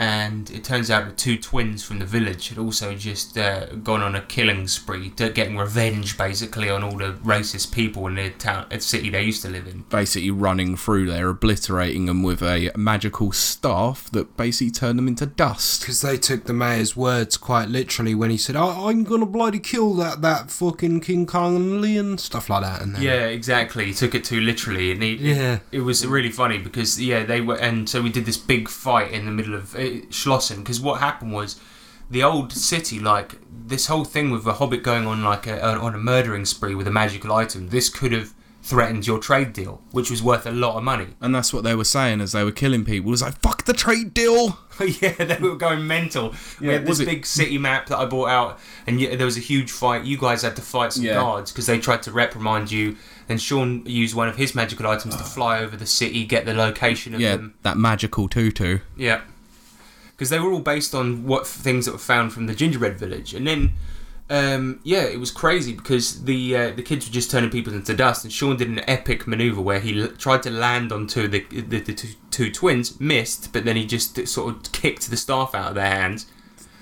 And 0.01 0.49
it 0.49 0.63
turns 0.63 0.89
out 0.89 1.05
the 1.05 1.11
two 1.11 1.37
twins 1.37 1.83
from 1.83 1.99
the 1.99 2.07
village 2.07 2.49
had 2.49 2.57
also 2.57 2.95
just 2.95 3.37
uh, 3.37 3.67
gone 3.83 4.01
on 4.01 4.15
a 4.15 4.21
killing 4.21 4.67
spree, 4.67 5.09
getting 5.09 5.57
revenge 5.59 6.17
basically 6.17 6.71
on 6.71 6.83
all 6.83 6.97
the 6.97 7.13
racist 7.23 7.71
people 7.71 8.07
in 8.07 8.15
the 8.15 8.31
town, 8.31 8.65
the 8.71 8.79
city 8.81 9.11
they 9.11 9.21
used 9.21 9.43
to 9.43 9.49
live 9.49 9.67
in. 9.67 9.83
Basically, 9.89 10.31
running 10.31 10.75
through 10.75 11.05
there, 11.05 11.29
obliterating 11.29 12.07
them 12.07 12.23
with 12.23 12.41
a 12.41 12.71
magical 12.75 13.31
staff 13.31 14.09
that 14.09 14.35
basically 14.35 14.71
turned 14.71 14.97
them 14.97 15.07
into 15.07 15.27
dust. 15.27 15.81
Because 15.81 16.01
they 16.01 16.17
took 16.17 16.45
the 16.45 16.53
mayor's 16.53 16.97
words 16.97 17.37
quite 17.37 17.69
literally 17.69 18.15
when 18.15 18.31
he 18.31 18.37
said, 18.37 18.55
oh, 18.55 18.87
I'm 18.89 19.03
gonna 19.03 19.27
bloody 19.27 19.59
kill 19.59 19.93
that, 19.97 20.23
that 20.23 20.49
fucking 20.49 21.01
King 21.01 21.27
Kong 21.27 21.85
and 21.85 22.19
stuff 22.19 22.49
like 22.49 22.63
that. 22.63 22.81
And 22.81 22.95
then, 22.95 23.03
Yeah, 23.03 23.25
exactly. 23.25 23.85
He 23.85 23.93
took 23.93 24.15
it 24.15 24.23
too 24.23 24.41
literally, 24.41 24.91
and 24.91 25.03
he, 25.03 25.13
Yeah. 25.13 25.59
it 25.71 25.81
was 25.81 26.07
really 26.07 26.31
funny 26.31 26.57
because 26.57 26.99
yeah, 26.99 27.23
they 27.23 27.39
were, 27.39 27.57
and 27.57 27.87
so 27.87 28.01
we 28.01 28.09
did 28.09 28.25
this 28.25 28.37
big 28.37 28.67
fight 28.67 29.11
in 29.11 29.25
the 29.25 29.31
middle 29.31 29.53
of 29.53 29.75
Schlossen. 30.09 30.59
Because 30.59 30.79
what 30.79 30.99
happened 30.99 31.33
was, 31.33 31.59
the 32.09 32.23
old 32.23 32.51
city, 32.51 32.99
like 32.99 33.35
this 33.67 33.87
whole 33.87 34.03
thing 34.03 34.31
with 34.31 34.43
the 34.43 34.53
Hobbit 34.53 34.83
going 34.83 35.05
on 35.07 35.23
like 35.23 35.47
a, 35.47 35.63
on 35.63 35.95
a 35.95 35.97
murdering 35.97 36.45
spree 36.45 36.75
with 36.75 36.87
a 36.87 36.91
magical 36.91 37.31
item, 37.33 37.69
this 37.69 37.87
could 37.89 38.11
have 38.11 38.33
threatened 38.63 39.07
your 39.07 39.17
trade 39.17 39.53
deal, 39.53 39.81
which 39.91 40.11
was 40.11 40.21
worth 40.21 40.45
a 40.45 40.51
lot 40.51 40.75
of 40.77 40.83
money. 40.83 41.07
And 41.19 41.33
that's 41.33 41.51
what 41.53 41.63
they 41.63 41.73
were 41.73 41.83
saying 41.85 42.21
as 42.21 42.31
they 42.33 42.43
were 42.43 42.51
killing 42.51 42.85
people. 42.85 43.09
It 43.09 43.11
was 43.11 43.21
like, 43.23 43.39
fuck 43.41 43.63
the 43.65 43.73
trade 43.73 44.13
deal! 44.13 44.59
yeah, 45.01 45.13
they 45.23 45.37
were 45.41 45.55
going 45.55 45.87
mental. 45.87 46.35
We 46.59 46.67
had 46.67 46.85
this 46.85 46.99
big 47.03 47.25
city 47.25 47.57
map 47.57 47.87
that 47.87 47.97
I 47.97 48.05
bought 48.05 48.29
out, 48.29 48.59
and 48.85 48.99
yeah, 49.01 49.15
there 49.15 49.25
was 49.25 49.37
a 49.37 49.39
huge 49.41 49.71
fight. 49.71 50.03
You 50.03 50.17
guys 50.17 50.41
had 50.43 50.55
to 50.57 50.61
fight 50.61 50.93
some 50.93 51.03
Yeah. 51.05 51.13
guards 51.15 51.51
because 51.51 51.65
they 51.65 51.79
tried 51.79 52.03
to 52.03 52.11
reprimand 52.11 52.71
you. 52.71 52.97
Then 53.27 53.37
Sean 53.39 53.83
used 53.85 54.13
one 54.15 54.27
of 54.27 54.35
his 54.35 54.53
magical 54.53 54.85
items 54.87 55.15
to 55.15 55.23
fly 55.37 55.59
over 55.59 55.75
the 55.77 55.87
city, 55.87 56.23
get 56.25 56.45
the 56.45 56.53
location 56.53 57.15
of 57.15 57.21
Yeah, 57.21 57.37
them. 57.37 57.55
that 57.63 57.77
magical 57.77 58.27
tutu. 58.27 58.79
Yeah, 58.95 59.21
because 60.21 60.29
they 60.29 60.39
were 60.39 60.51
all 60.53 60.59
based 60.59 60.93
on 60.93 61.25
what 61.25 61.47
things 61.47 61.85
that 61.85 61.93
were 61.93 61.97
found 61.97 62.31
from 62.31 62.45
the 62.45 62.53
gingerbread 62.53 62.99
village, 62.99 63.33
and 63.33 63.47
then 63.47 63.71
Um, 64.29 64.79
yeah, 64.83 65.03
it 65.03 65.19
was 65.19 65.31
crazy 65.31 65.73
because 65.73 66.23
the 66.23 66.55
uh, 66.55 66.71
the 66.75 66.83
kids 66.83 67.05
were 67.05 67.13
just 67.13 67.31
turning 67.31 67.49
people 67.49 67.73
into 67.73 67.93
dust, 67.93 68.23
and 68.23 68.31
Sean 68.31 68.55
did 68.55 68.69
an 68.69 68.81
epic 68.87 69.27
maneuver 69.27 69.61
where 69.61 69.81
he 69.81 69.99
l- 69.99 70.07
tried 70.25 70.43
to 70.43 70.49
land 70.49 70.91
onto 70.91 71.27
the 71.27 71.43
the, 71.49 71.79
the 71.81 71.93
two, 71.93 72.09
two 72.29 72.49
twins, 72.49 72.97
missed, 72.99 73.51
but 73.51 73.65
then 73.65 73.75
he 73.75 73.85
just 73.85 74.27
sort 74.27 74.47
of 74.55 74.71
kicked 74.71 75.09
the 75.09 75.17
staff 75.17 75.53
out 75.53 75.69
of 75.69 75.75
their 75.75 75.93
hands. 76.01 76.27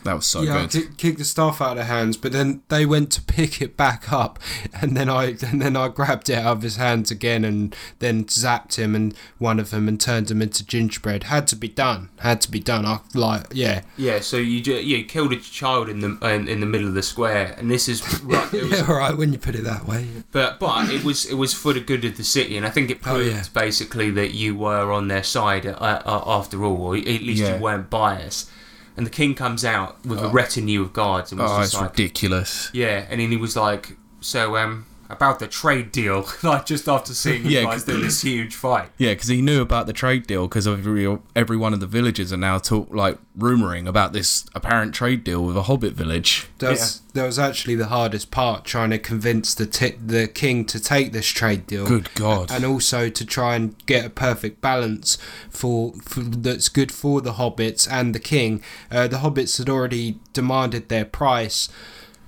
That 0.03 0.13
was 0.15 0.25
so 0.25 0.41
yeah, 0.41 0.55
I 0.57 0.61
good. 0.65 0.71
ki- 0.71 0.87
kicked 0.97 1.17
the 1.19 1.25
staff 1.25 1.61
out 1.61 1.71
of 1.71 1.77
their 1.77 1.85
hands, 1.85 2.15
but 2.17 2.31
then 2.31 2.61
they 2.69 2.85
went 2.85 3.11
to 3.13 3.21
pick 3.21 3.61
it 3.61 3.75
back 3.75 4.11
up, 4.13 4.39
and 4.81 4.95
then 4.95 5.09
I 5.09 5.35
and 5.45 5.61
then 5.61 5.75
I 5.75 5.89
grabbed 5.89 6.29
it 6.29 6.37
out 6.37 6.57
of 6.57 6.61
his 6.61 6.77
hands 6.77 7.11
again, 7.11 7.43
and 7.43 7.75
then 7.99 8.23
zapped 8.25 8.75
him 8.75 8.95
and 8.95 9.13
one 9.37 9.59
of 9.59 9.71
them 9.71 9.87
and 9.87 9.99
turned 9.99 10.31
him 10.31 10.41
into 10.41 10.65
gingerbread. 10.65 11.23
Had 11.23 11.47
to 11.47 11.55
be 11.55 11.67
done. 11.67 12.09
Had 12.19 12.39
to 12.41 12.51
be 12.51 12.59
done. 12.59 12.85
I 12.85 12.99
like 13.13 13.47
yeah. 13.51 13.81
Yeah, 13.97 14.19
so 14.21 14.37
you 14.37 14.61
ju- 14.61 14.81
you 14.81 15.03
killed 15.03 15.33
a 15.33 15.37
child 15.37 15.89
in 15.89 15.99
the 15.99 16.17
in, 16.27 16.47
in 16.47 16.59
the 16.59 16.65
middle 16.65 16.87
of 16.87 16.93
the 16.93 17.03
square, 17.03 17.55
and 17.57 17.69
this 17.69 17.89
is 17.89 18.01
right. 18.23 18.53
It 18.53 18.63
was, 18.69 18.79
Yeah, 18.79 18.85
all 18.87 18.95
right. 18.97 19.17
When 19.17 19.33
you 19.33 19.39
put 19.39 19.55
it 19.55 19.63
that 19.65 19.85
way. 19.85 20.07
But 20.31 20.59
but 20.59 20.89
it 20.89 21.03
was 21.03 21.25
it 21.25 21.35
was 21.35 21.53
for 21.53 21.73
the 21.73 21.81
good 21.81 22.05
of 22.05 22.15
the 22.17 22.23
city, 22.23 22.55
and 22.55 22.65
I 22.65 22.69
think 22.69 22.89
it 22.89 22.99
Oh, 23.05 23.19
yeah. 23.19 23.43
basically 23.53 24.11
that 24.11 24.33
you 24.33 24.55
were 24.55 24.91
on 24.91 25.07
their 25.07 25.23
side 25.23 25.65
uh, 25.65 25.71
uh, 25.79 26.23
after 26.25 26.63
all, 26.63 26.77
or 26.81 26.95
at 26.95 27.03
least 27.05 27.41
Yeah. 27.41 27.55
you 27.55 27.61
weren't 27.61 27.89
biased. 27.89 28.49
And 28.99 29.05
the 29.07 29.11
king 29.11 29.33
comes 29.33 29.63
out 29.63 30.05
with 30.05 30.19
a 30.19 30.27
retinue 30.27 30.81
of 30.81 30.91
guards 30.91 31.31
and 31.31 31.39
was 31.39 31.49
Oh, 31.49 31.57
just 31.61 31.73
it's 31.73 31.81
like, 31.81 31.91
ridiculous. 31.91 32.69
yeah, 32.73 33.05
and 33.09 33.21
then 33.21 33.31
he 33.31 33.37
was 33.37 33.55
like, 33.55 33.95
so 34.19 34.57
um 34.57 34.85
about 35.09 35.39
the 35.39 35.47
trade 35.47 35.91
deal, 35.91 36.27
like 36.43 36.65
just 36.67 36.87
after 36.87 37.13
seeing 37.15 37.43
you 37.43 37.49
Yeah, 37.49 37.63
guys 37.63 37.83
'cause- 37.83 37.85
do 37.85 37.99
this 38.01 38.21
huge 38.21 38.53
fight. 38.55 38.89
Yeah, 38.97 39.13
because 39.13 39.27
he 39.29 39.41
knew 39.41 39.61
about 39.61 39.87
the 39.87 39.93
trade 39.93 40.27
deal 40.27 40.47
because 40.47 40.67
every 40.67 41.17
every 41.35 41.57
one 41.57 41.73
of 41.73 41.79
the 41.79 41.87
villages 41.87 42.31
are 42.31 42.37
now 42.37 42.59
talk 42.59 42.89
like 42.93 43.17
rumoring 43.37 43.87
about 43.87 44.13
this 44.13 44.45
apparent 44.53 44.93
trade 44.93 45.23
deal 45.23 45.43
with 45.43 45.57
a 45.57 45.63
hobbit 45.63 45.93
village. 45.93 46.45
That 46.59 46.71
was, 46.71 47.01
that 47.13 47.25
was 47.25 47.39
actually 47.39 47.75
the 47.75 47.87
hardest 47.87 48.29
part, 48.29 48.65
trying 48.65 48.91
to 48.91 48.99
convince 48.99 49.55
the 49.55 49.65
t- 49.65 49.95
the 50.05 50.27
king 50.27 50.65
to 50.65 50.79
take 50.79 51.11
this 51.11 51.25
trade 51.27 51.65
deal. 51.65 51.87
Good 51.87 52.13
God. 52.13 52.51
And 52.51 52.63
also 52.63 53.09
to 53.09 53.25
try 53.25 53.55
and 53.55 53.75
get 53.87 54.05
a 54.05 54.09
perfect 54.09 54.61
balance 54.61 55.17
for, 55.49 55.93
for 56.03 56.19
that's 56.19 56.69
good 56.69 56.91
for 56.91 57.19
the 57.21 57.33
hobbits 57.33 57.87
and 57.89 58.13
the 58.13 58.19
king. 58.19 58.61
Uh, 58.91 59.07
the 59.07 59.17
hobbits 59.17 59.57
had 59.57 59.69
already 59.69 60.19
demanded 60.33 60.89
their 60.89 61.05
price, 61.05 61.69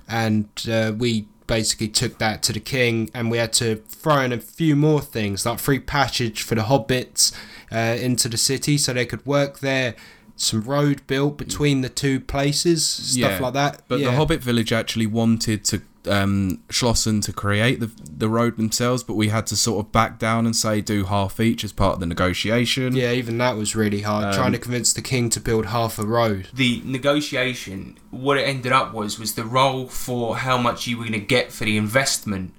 and 0.08 0.48
uh, 0.68 0.92
we 0.96 1.26
basically 1.46 1.88
took 1.88 2.18
that 2.18 2.42
to 2.44 2.52
the 2.52 2.60
king, 2.60 3.10
and 3.14 3.30
we 3.30 3.38
had 3.38 3.52
to 3.54 3.76
throw 3.88 4.20
in 4.20 4.32
a 4.32 4.38
few 4.38 4.76
more 4.76 5.00
things 5.00 5.44
like 5.46 5.58
free 5.58 5.78
passage 5.80 6.42
for 6.42 6.54
the 6.54 6.62
hobbits 6.62 7.32
uh, 7.70 7.96
into 8.00 8.28
the 8.28 8.36
city 8.36 8.78
so 8.78 8.92
they 8.92 9.06
could 9.06 9.24
work 9.26 9.60
there. 9.60 9.94
Some 10.42 10.62
road 10.62 11.06
built 11.06 11.38
between 11.38 11.82
the 11.82 11.88
two 11.88 12.18
places, 12.18 12.84
stuff 12.84 13.40
like 13.40 13.52
that. 13.54 13.82
But 13.88 14.00
Yeah. 14.00 14.10
the 14.10 14.16
Hobbit 14.16 14.42
village 14.42 14.72
actually 14.72 15.06
wanted 15.06 15.64
to 15.66 15.82
um, 16.10 16.58
Schlossen 16.68 17.20
to 17.22 17.32
create 17.32 17.78
the 17.78 17.88
the 18.24 18.28
road 18.28 18.56
themselves, 18.56 19.04
but 19.04 19.14
we 19.14 19.28
had 19.28 19.46
to 19.46 19.56
sort 19.56 19.86
of 19.86 19.92
back 19.92 20.18
down 20.18 20.46
and 20.46 20.56
say 20.56 20.80
do 20.80 21.04
half 21.04 21.38
each 21.38 21.62
as 21.62 21.72
part 21.72 21.94
of 21.94 22.00
the 22.00 22.06
negotiation. 22.06 22.96
Yeah, 22.96 23.12
even 23.12 23.38
that 23.38 23.56
was 23.56 23.76
really 23.76 24.00
hard. 24.00 24.24
Um, 24.24 24.34
trying 24.34 24.50
to 24.50 24.58
convince 24.58 24.92
the 24.92 25.00
king 25.02 25.30
to 25.30 25.38
build 25.40 25.66
half 25.66 26.00
a 26.00 26.04
road. 26.04 26.48
the 26.52 26.82
negotiation, 26.84 27.96
what 28.10 28.36
it 28.36 28.42
ended 28.42 28.72
up 28.72 28.92
was 28.92 29.18
was 29.18 29.34
the 29.34 29.44
role 29.44 29.86
for 29.86 30.38
how 30.38 30.58
much 30.58 30.88
you 30.88 30.96
were 30.98 31.04
going 31.04 31.12
to 31.20 31.26
get 31.36 31.52
for 31.52 31.64
the 31.64 31.76
investment, 31.76 32.52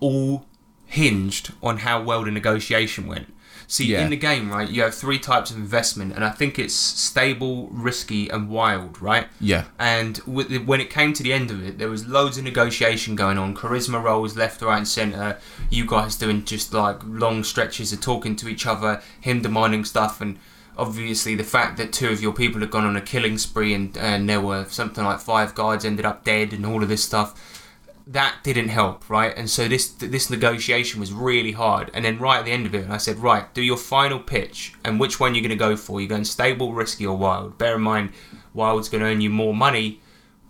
all 0.00 0.44
hinged 0.84 1.52
on 1.62 1.78
how 1.78 2.02
well 2.02 2.22
the 2.24 2.30
negotiation 2.30 3.06
went. 3.06 3.32
See, 3.66 3.86
Yeah. 3.86 4.02
in 4.04 4.10
the 4.10 4.16
game, 4.16 4.50
right, 4.50 4.68
you 4.68 4.82
have 4.82 4.94
three 4.94 5.18
types 5.18 5.50
of 5.50 5.56
investment, 5.56 6.12
and 6.14 6.24
I 6.24 6.30
think 6.30 6.58
it's 6.58 6.74
stable, 6.74 7.68
risky, 7.72 8.28
and 8.28 8.48
wild, 8.48 9.00
right? 9.00 9.26
Yeah. 9.40 9.64
And 9.78 10.16
the, 10.26 10.58
when 10.58 10.80
it 10.80 10.90
came 10.90 11.12
to 11.14 11.22
the 11.22 11.32
end 11.32 11.50
of 11.50 11.66
it, 11.66 11.78
there 11.78 11.88
was 11.88 12.06
loads 12.06 12.36
of 12.38 12.44
negotiation 12.44 13.16
going 13.16 13.38
on. 13.38 13.54
Charisma 13.56 14.02
rolls 14.02 14.36
left, 14.36 14.60
right, 14.62 14.78
and 14.78 14.88
centre. 14.88 15.38
You 15.70 15.86
guys 15.86 16.16
doing 16.16 16.44
just 16.44 16.72
like 16.74 16.98
long 17.04 17.42
stretches 17.44 17.92
of 17.92 18.00
talking 18.00 18.36
to 18.36 18.48
each 18.48 18.66
other, 18.66 19.02
him 19.20 19.42
demanding 19.42 19.84
stuff, 19.84 20.20
and 20.20 20.38
obviously 20.76 21.34
the 21.34 21.44
fact 21.44 21.76
that 21.78 21.92
two 21.92 22.08
of 22.08 22.20
your 22.20 22.32
people 22.32 22.60
had 22.60 22.70
gone 22.70 22.84
on 22.84 22.96
a 22.96 23.00
killing 23.00 23.38
spree 23.38 23.72
and, 23.72 23.96
and 23.96 24.28
there 24.28 24.40
were 24.40 24.64
something 24.68 25.04
like 25.04 25.20
five 25.20 25.54
guards 25.54 25.84
ended 25.84 26.04
up 26.04 26.24
dead 26.24 26.52
and 26.52 26.66
all 26.66 26.82
of 26.82 26.88
this 26.88 27.04
stuff. 27.04 27.62
That 28.06 28.40
didn't 28.42 28.68
help, 28.68 29.08
right? 29.08 29.32
And 29.34 29.48
so 29.48 29.66
this 29.66 29.88
this 29.88 30.28
negotiation 30.28 31.00
was 31.00 31.10
really 31.10 31.52
hard. 31.52 31.90
And 31.94 32.04
then 32.04 32.18
right 32.18 32.38
at 32.38 32.44
the 32.44 32.52
end 32.52 32.66
of 32.66 32.74
it, 32.74 32.90
I 32.90 32.98
said, 32.98 33.18
right, 33.18 33.52
do 33.54 33.62
your 33.62 33.78
final 33.78 34.18
pitch, 34.18 34.74
and 34.84 35.00
which 35.00 35.18
one 35.18 35.34
you're 35.34 35.42
going 35.42 35.50
to 35.50 35.56
go 35.56 35.74
for? 35.74 36.00
You're 36.00 36.10
going 36.10 36.24
stable, 36.24 36.74
risky, 36.74 37.06
or 37.06 37.16
wild. 37.16 37.56
Bear 37.56 37.76
in 37.76 37.80
mind, 37.82 38.10
wild's 38.52 38.90
going 38.90 39.02
to 39.02 39.08
earn 39.08 39.22
you 39.22 39.30
more 39.30 39.54
money, 39.54 40.02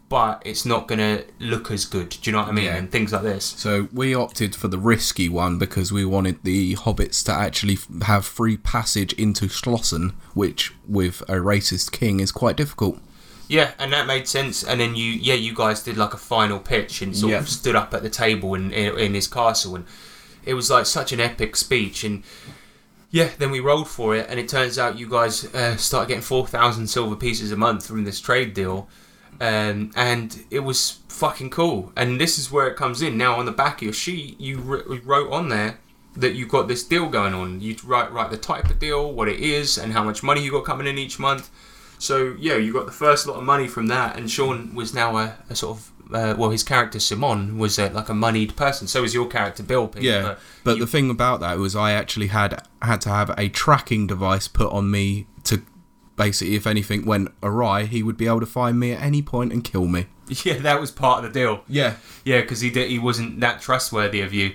but 0.09 0.43
it's 0.45 0.67
not 0.67 0.89
going 0.89 0.99
to 0.99 1.25
look 1.39 1.71
as 1.71 1.85
good. 1.85 2.11
Do 2.11 2.19
you 2.25 2.33
know 2.33 2.41
what 2.41 2.49
I 2.49 2.53
mean? 2.53 2.65
Yeah. 2.65 2.77
And 2.77 2.91
things 2.91 3.13
like 3.13 3.23
this. 3.23 3.45
So 3.45 3.89
we 3.93 4.17
opted 4.17 4.57
for 4.57 4.67
the 4.67 4.79
risky 4.79 5.29
one 5.29 5.57
because 5.59 5.93
we 5.93 6.05
wanted 6.05 6.43
the 6.43 6.75
hobbits 6.75 7.25
to 7.27 7.33
actually 7.33 7.79
have 8.03 8.27
free 8.27 8.57
passage 8.57 9.13
into 9.13 9.49
Schlossen, 9.49 10.15
which 10.35 10.73
with 10.89 11.21
a 11.23 11.35
racist 11.35 11.93
king 11.93 12.19
is 12.19 12.33
quite 12.33 12.57
difficult. 12.57 12.99
Yeah, 13.49 13.73
and 13.79 13.93
that 13.93 14.07
made 14.07 14.27
sense. 14.27 14.65
And 14.65 14.81
then 14.81 14.95
you, 14.95 15.13
yeah, 15.13 15.35
you 15.35 15.55
guys 15.55 15.83
did 15.83 15.97
like 15.97 16.15
a 16.15 16.19
final 16.19 16.59
pitch 16.59 17.03
and 17.03 17.17
sort 17.17 17.33
Yeah. 17.33 17.39
of 17.41 17.49
stood 17.49 17.77
up 17.77 17.93
at 17.95 18.03
the 18.03 18.11
table 18.11 18.55
in, 18.55 18.73
in 18.73 18.99
in 18.99 19.15
his 19.15 19.27
castle, 19.29 19.77
and 19.77 19.85
it 20.45 20.55
was 20.55 20.71
like 20.71 20.87
such 20.87 21.13
an 21.13 21.21
epic 21.21 21.57
speech. 21.57 22.05
And 22.05 22.23
yeah, 23.11 23.29
then 23.39 23.51
we 23.51 23.61
rolled 23.61 23.89
for 23.89 24.17
it, 24.17 24.27
and 24.29 24.41
it 24.41 24.49
turns 24.49 24.79
out 24.79 24.99
you 24.99 25.09
guys 25.09 25.45
uh, 25.55 25.77
started 25.77 26.09
getting 26.09 26.23
four 26.23 26.47
thousand 26.47 26.87
silver 26.89 27.17
pieces 27.17 27.53
a 27.53 27.57
month 27.57 27.87
from 27.87 28.05
this 28.05 28.21
trade 28.21 28.55
deal, 28.55 28.89
um, 29.41 29.91
and 29.95 30.45
it 30.51 30.61
was 30.61 30.99
fucking 31.09 31.51
cool. 31.51 31.93
And 31.97 32.21
this 32.21 32.39
is 32.39 32.51
where 32.51 32.67
it 32.67 32.77
comes 32.77 33.03
in. 33.03 33.17
Now 33.19 33.39
on 33.39 33.45
the 33.47 33.53
back 33.53 33.77
of 33.77 33.83
your 33.83 33.93
sheet, 33.93 34.41
you 34.41 34.59
wr- 34.59 34.99
wrote 35.05 35.31
on 35.31 35.49
there 35.49 35.79
that 36.17 36.35
you've 36.35 36.49
got 36.49 36.67
this 36.69 36.83
deal 36.83 37.09
going 37.09 37.35
on. 37.35 37.61
You 37.61 37.77
write 37.85 38.11
write 38.13 38.31
the 38.31 38.37
type 38.39 38.71
of 38.71 38.79
deal, 38.79 39.13
what 39.13 39.29
it 39.29 39.39
is, 39.41 39.77
and 39.79 39.93
how 39.93 40.03
much 40.03 40.23
money 40.23 40.43
you 40.43 40.51
got 40.51 40.65
coming 40.65 40.87
in 40.87 40.97
each 40.99 41.19
month. 41.19 41.51
So 41.99 42.35
yeah, 42.39 42.57
you 42.57 42.73
got 42.73 42.87
the 42.87 42.93
first 42.93 43.27
lot 43.27 43.37
of 43.37 43.45
money 43.45 43.69
from 43.69 43.87
that, 43.89 44.17
and 44.17 44.31
Sean 44.31 44.75
was 44.75 44.95
now 44.95 45.17
a, 45.17 45.37
a 45.49 45.55
sort 45.55 45.79
of 45.79 45.91
uh, 46.13 46.35
well, 46.37 46.51
his 46.51 46.63
character 46.63 47.01
Simon 47.01 47.59
was 47.59 47.79
uh 47.79 47.91
like 47.93 48.09
a 48.09 48.15
moneyed 48.15 48.57
person. 48.57 48.87
So 48.87 49.03
was 49.03 49.15
your 49.15 49.27
character 49.27 49.63
Bill. 49.63 49.89
Pete, 49.89 50.03
Yeah, 50.03 50.37
but, 50.63 50.77
you- 50.77 50.85
the 50.85 50.91
thing 50.91 51.11
about 51.11 51.41
that 51.41 51.59
was 51.59 51.75
I 51.75 51.93
actually 51.93 52.29
had 52.29 52.63
had 52.83 53.01
to 53.03 53.09
have 53.09 53.31
a 53.39 53.49
tracking 53.49 54.07
device 54.07 54.47
put 54.49 54.71
on 54.71 54.91
me 54.91 55.27
to 55.45 55.63
basically, 56.17 56.55
if 56.55 56.67
anything 56.67 57.05
went 57.07 57.31
awry, 57.43 57.85
he 57.85 58.03
would 58.03 58.17
be 58.17 58.27
able 58.27 58.41
to 58.41 58.47
find 58.47 58.79
me 58.79 58.93
at 58.93 59.03
any 59.03 59.23
point 59.23 59.53
and 59.53 59.65
kill 59.65 59.87
me. 59.87 60.07
yeah, 60.45 60.59
that 60.59 60.81
was 60.81 60.91
part 60.91 61.25
of 61.25 61.33
the 61.33 61.41
deal. 61.41 61.65
Yeah. 61.69 61.95
Yeah, 62.25 62.41
because 62.43 62.61
he 62.61 62.71
did, 62.71 62.89
he 62.91 62.99
wasn't 62.99 63.41
that 63.41 63.61
trustworthy 63.61 64.21
of 64.21 64.33
you. 64.33 64.55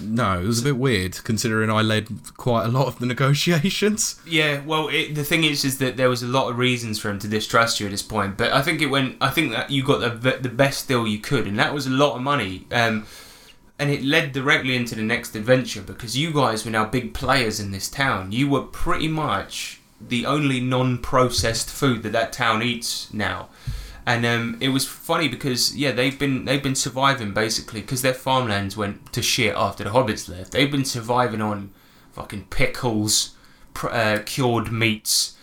No, 0.00 0.40
it 0.40 0.46
was 0.46 0.60
a 0.60 0.64
bit 0.64 0.76
weird 0.76 1.22
considering 1.24 1.70
I 1.70 1.82
led 1.82 2.08
quite 2.36 2.64
a 2.64 2.68
lot 2.68 2.86
of 2.86 2.98
the 2.98 3.06
negotiations. 3.14 4.20
Yeah, 4.26 4.60
well, 4.64 4.88
it, 4.88 5.14
the 5.14 5.24
thing 5.24 5.44
is, 5.44 5.64
is 5.64 5.78
that 5.78 5.96
there 5.96 6.08
was 6.08 6.22
a 6.22 6.26
lot 6.26 6.50
of 6.50 6.58
reasons 6.58 6.98
for 6.98 7.10
him 7.10 7.18
to 7.20 7.28
distrust 7.28 7.80
you 7.80 7.86
at 7.86 7.90
this 7.90 8.02
point. 8.02 8.36
But 8.36 8.52
I 8.52 8.62
think 8.62 8.80
it 8.80 8.86
went. 8.86 9.16
I 9.20 9.30
think 9.30 9.52
that 9.52 9.70
you 9.70 9.84
got 9.84 10.00
the 10.00 10.38
the 10.40 10.48
best 10.48 10.88
deal 10.88 11.06
you 11.06 11.18
could, 11.18 11.46
and 11.46 11.58
that 11.58 11.74
was 11.74 11.86
a 11.86 11.90
lot 11.90 12.16
of 12.16 12.22
money. 12.22 12.66
Um, 12.72 13.06
and 13.78 13.90
it 13.90 14.02
led 14.02 14.32
directly 14.32 14.76
into 14.76 14.94
the 14.94 15.02
next 15.02 15.34
adventure 15.34 15.82
because 15.82 16.16
you 16.16 16.32
guys 16.32 16.64
were 16.64 16.70
now 16.70 16.84
big 16.84 17.12
players 17.12 17.58
in 17.58 17.72
this 17.72 17.88
town. 17.88 18.30
You 18.30 18.48
were 18.48 18.62
pretty 18.62 19.08
much 19.08 19.80
the 20.00 20.26
only 20.26 20.60
non-processed 20.60 21.70
food 21.70 22.02
that 22.02 22.12
that 22.12 22.32
town 22.32 22.62
eats 22.62 23.12
now. 23.12 23.48
And 24.06 24.26
um, 24.26 24.58
it 24.60 24.68
was 24.68 24.86
funny 24.86 25.28
because 25.28 25.74
yeah, 25.76 25.92
they've 25.92 26.18
been 26.18 26.44
they've 26.44 26.62
been 26.62 26.74
surviving 26.74 27.32
basically 27.32 27.80
because 27.80 28.02
their 28.02 28.14
farmlands 28.14 28.76
went 28.76 29.12
to 29.14 29.22
shit 29.22 29.54
after 29.56 29.84
the 29.84 29.90
hobbits 29.90 30.28
left. 30.28 30.52
They've 30.52 30.70
been 30.70 30.84
surviving 30.84 31.40
on 31.40 31.72
fucking 32.12 32.46
pickles, 32.50 33.34
uh, 33.82 34.18
cured 34.26 34.70
meats, 34.70 35.36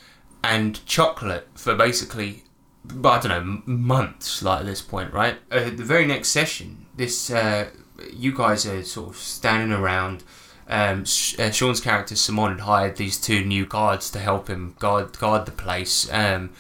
and 0.44 0.86
chocolate 0.86 1.48
for 1.56 1.76
basically 1.76 2.44
I 2.88 3.20
don't 3.20 3.30
know 3.30 3.62
months. 3.66 4.44
Like 4.44 4.62
at 4.62 4.66
this 4.68 4.82
point, 4.82 5.12
right? 5.12 5.38
Uh, 5.52 5.72
the 5.72 5.84
very 5.84 6.06
next 6.06 6.30
session, 6.30 6.86
this 6.96 7.32
uh, 7.32 7.70
you 8.14 8.36
guys 8.36 8.66
are 8.68 8.84
sort 8.84 9.10
of 9.10 9.18
standing 9.18 9.72
around. 9.76 10.24
Um, 10.68 11.02
uh, 11.02 11.52
Sean's 11.52 11.82
character 11.82 12.16
Simon 12.16 12.52
had 12.52 12.62
hired 12.62 12.96
these 12.96 13.20
two 13.20 13.44
new 13.44 13.66
guards 13.66 14.10
to 14.12 14.20
help 14.20 14.50
him 14.50 14.76
guard 14.80 15.18
guard 15.18 15.46
the 15.46 15.52
place. 15.52 16.12
Um, 16.14 16.52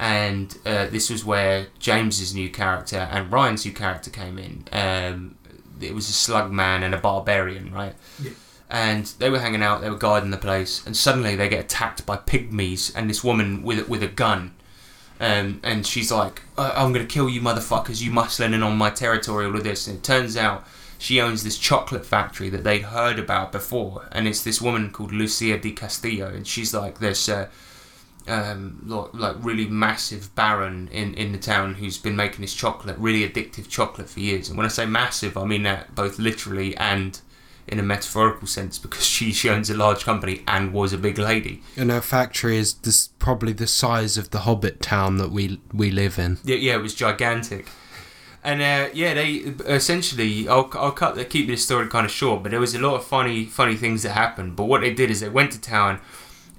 and 0.00 0.56
uh, 0.64 0.86
this 0.86 1.10
was 1.10 1.26
where 1.26 1.66
James's 1.78 2.34
new 2.34 2.48
character 2.48 2.96
and 3.12 3.30
Ryan's 3.30 3.66
new 3.66 3.72
character 3.72 4.10
came 4.10 4.38
in. 4.38 4.64
Um, 4.72 5.36
it 5.78 5.94
was 5.94 6.08
a 6.08 6.12
slug 6.12 6.50
man 6.50 6.82
and 6.82 6.94
a 6.94 6.98
barbarian, 6.98 7.70
right? 7.72 7.94
Yeah. 8.20 8.30
And 8.70 9.04
they 9.18 9.28
were 9.28 9.40
hanging 9.40 9.62
out, 9.62 9.82
they 9.82 9.90
were 9.90 9.96
guarding 9.96 10.30
the 10.30 10.38
place, 10.38 10.84
and 10.86 10.96
suddenly 10.96 11.36
they 11.36 11.50
get 11.50 11.60
attacked 11.66 12.06
by 12.06 12.16
pygmies 12.16 12.90
and 12.96 13.10
this 13.10 13.22
woman 13.22 13.62
with 13.62 13.88
with 13.90 14.02
a 14.02 14.08
gun. 14.08 14.54
Um, 15.20 15.60
and 15.62 15.86
she's 15.86 16.10
like, 16.10 16.42
"I- 16.56 16.70
"I'm 16.70 16.94
gonna 16.94 17.04
kill 17.04 17.28
you, 17.28 17.42
motherfuckers! 17.42 18.00
You 18.00 18.10
muscling 18.10 18.54
in 18.54 18.62
on 18.62 18.78
my 18.78 18.88
territory, 18.88 19.44
all 19.44 19.54
of 19.56 19.64
this." 19.64 19.86
And 19.86 19.98
it 19.98 20.02
turns 20.02 20.34
out 20.34 20.66
she 20.98 21.20
owns 21.20 21.42
this 21.44 21.58
chocolate 21.58 22.06
factory 22.06 22.48
that 22.48 22.64
they'd 22.64 22.84
heard 22.84 23.18
about 23.18 23.52
before, 23.52 24.08
and 24.12 24.26
it's 24.26 24.42
this 24.42 24.62
woman 24.62 24.90
called 24.90 25.12
Lucia 25.12 25.58
di 25.58 25.72
Castillo, 25.72 26.28
and 26.28 26.46
she's 26.46 26.72
like 26.72 27.00
this. 27.00 27.28
Uh, 27.28 27.48
um, 28.28 28.82
like, 28.86 29.14
like 29.14 29.36
really 29.40 29.66
massive 29.66 30.34
baron 30.34 30.88
in, 30.92 31.14
in 31.14 31.32
the 31.32 31.38
town 31.38 31.74
who's 31.74 31.98
been 31.98 32.16
making 32.16 32.40
this 32.42 32.54
chocolate, 32.54 32.96
really 32.98 33.28
addictive 33.28 33.68
chocolate 33.68 34.08
for 34.08 34.20
years. 34.20 34.48
And 34.48 34.56
when 34.56 34.66
I 34.66 34.70
say 34.70 34.86
massive, 34.86 35.36
I 35.36 35.44
mean 35.44 35.62
that 35.64 35.94
both 35.94 36.18
literally 36.18 36.76
and 36.76 37.20
in 37.66 37.78
a 37.78 37.82
metaphorical 37.82 38.46
sense 38.46 38.78
because 38.78 39.04
she, 39.06 39.32
she 39.32 39.48
owns 39.48 39.70
a 39.70 39.76
large 39.76 40.04
company 40.04 40.42
and 40.46 40.72
was 40.72 40.92
a 40.92 40.98
big 40.98 41.18
lady. 41.18 41.62
And 41.76 41.90
her 41.90 42.00
factory 42.00 42.56
is 42.56 42.74
this, 42.74 43.08
probably 43.18 43.52
the 43.52 43.66
size 43.66 44.18
of 44.18 44.30
the 44.30 44.40
Hobbit 44.40 44.82
town 44.82 45.16
that 45.18 45.30
we 45.30 45.60
we 45.72 45.90
live 45.90 46.18
in. 46.18 46.38
Yeah, 46.44 46.56
yeah, 46.56 46.74
it 46.74 46.82
was 46.82 46.94
gigantic. 46.94 47.68
And 48.42 48.62
uh, 48.62 48.88
yeah, 48.94 49.14
they 49.14 49.28
essentially. 49.66 50.48
I'll, 50.48 50.70
I'll 50.72 50.92
cut 50.92 51.28
keep 51.28 51.46
this 51.46 51.62
story 51.62 51.88
kind 51.88 52.06
of 52.06 52.10
short, 52.10 52.42
but 52.42 52.50
there 52.50 52.60
was 52.60 52.74
a 52.74 52.78
lot 52.78 52.94
of 52.94 53.04
funny 53.04 53.44
funny 53.44 53.76
things 53.76 54.02
that 54.02 54.12
happened. 54.12 54.56
But 54.56 54.64
what 54.64 54.80
they 54.80 54.94
did 54.94 55.10
is 55.10 55.20
they 55.20 55.28
went 55.28 55.52
to 55.52 55.60
town, 55.60 56.00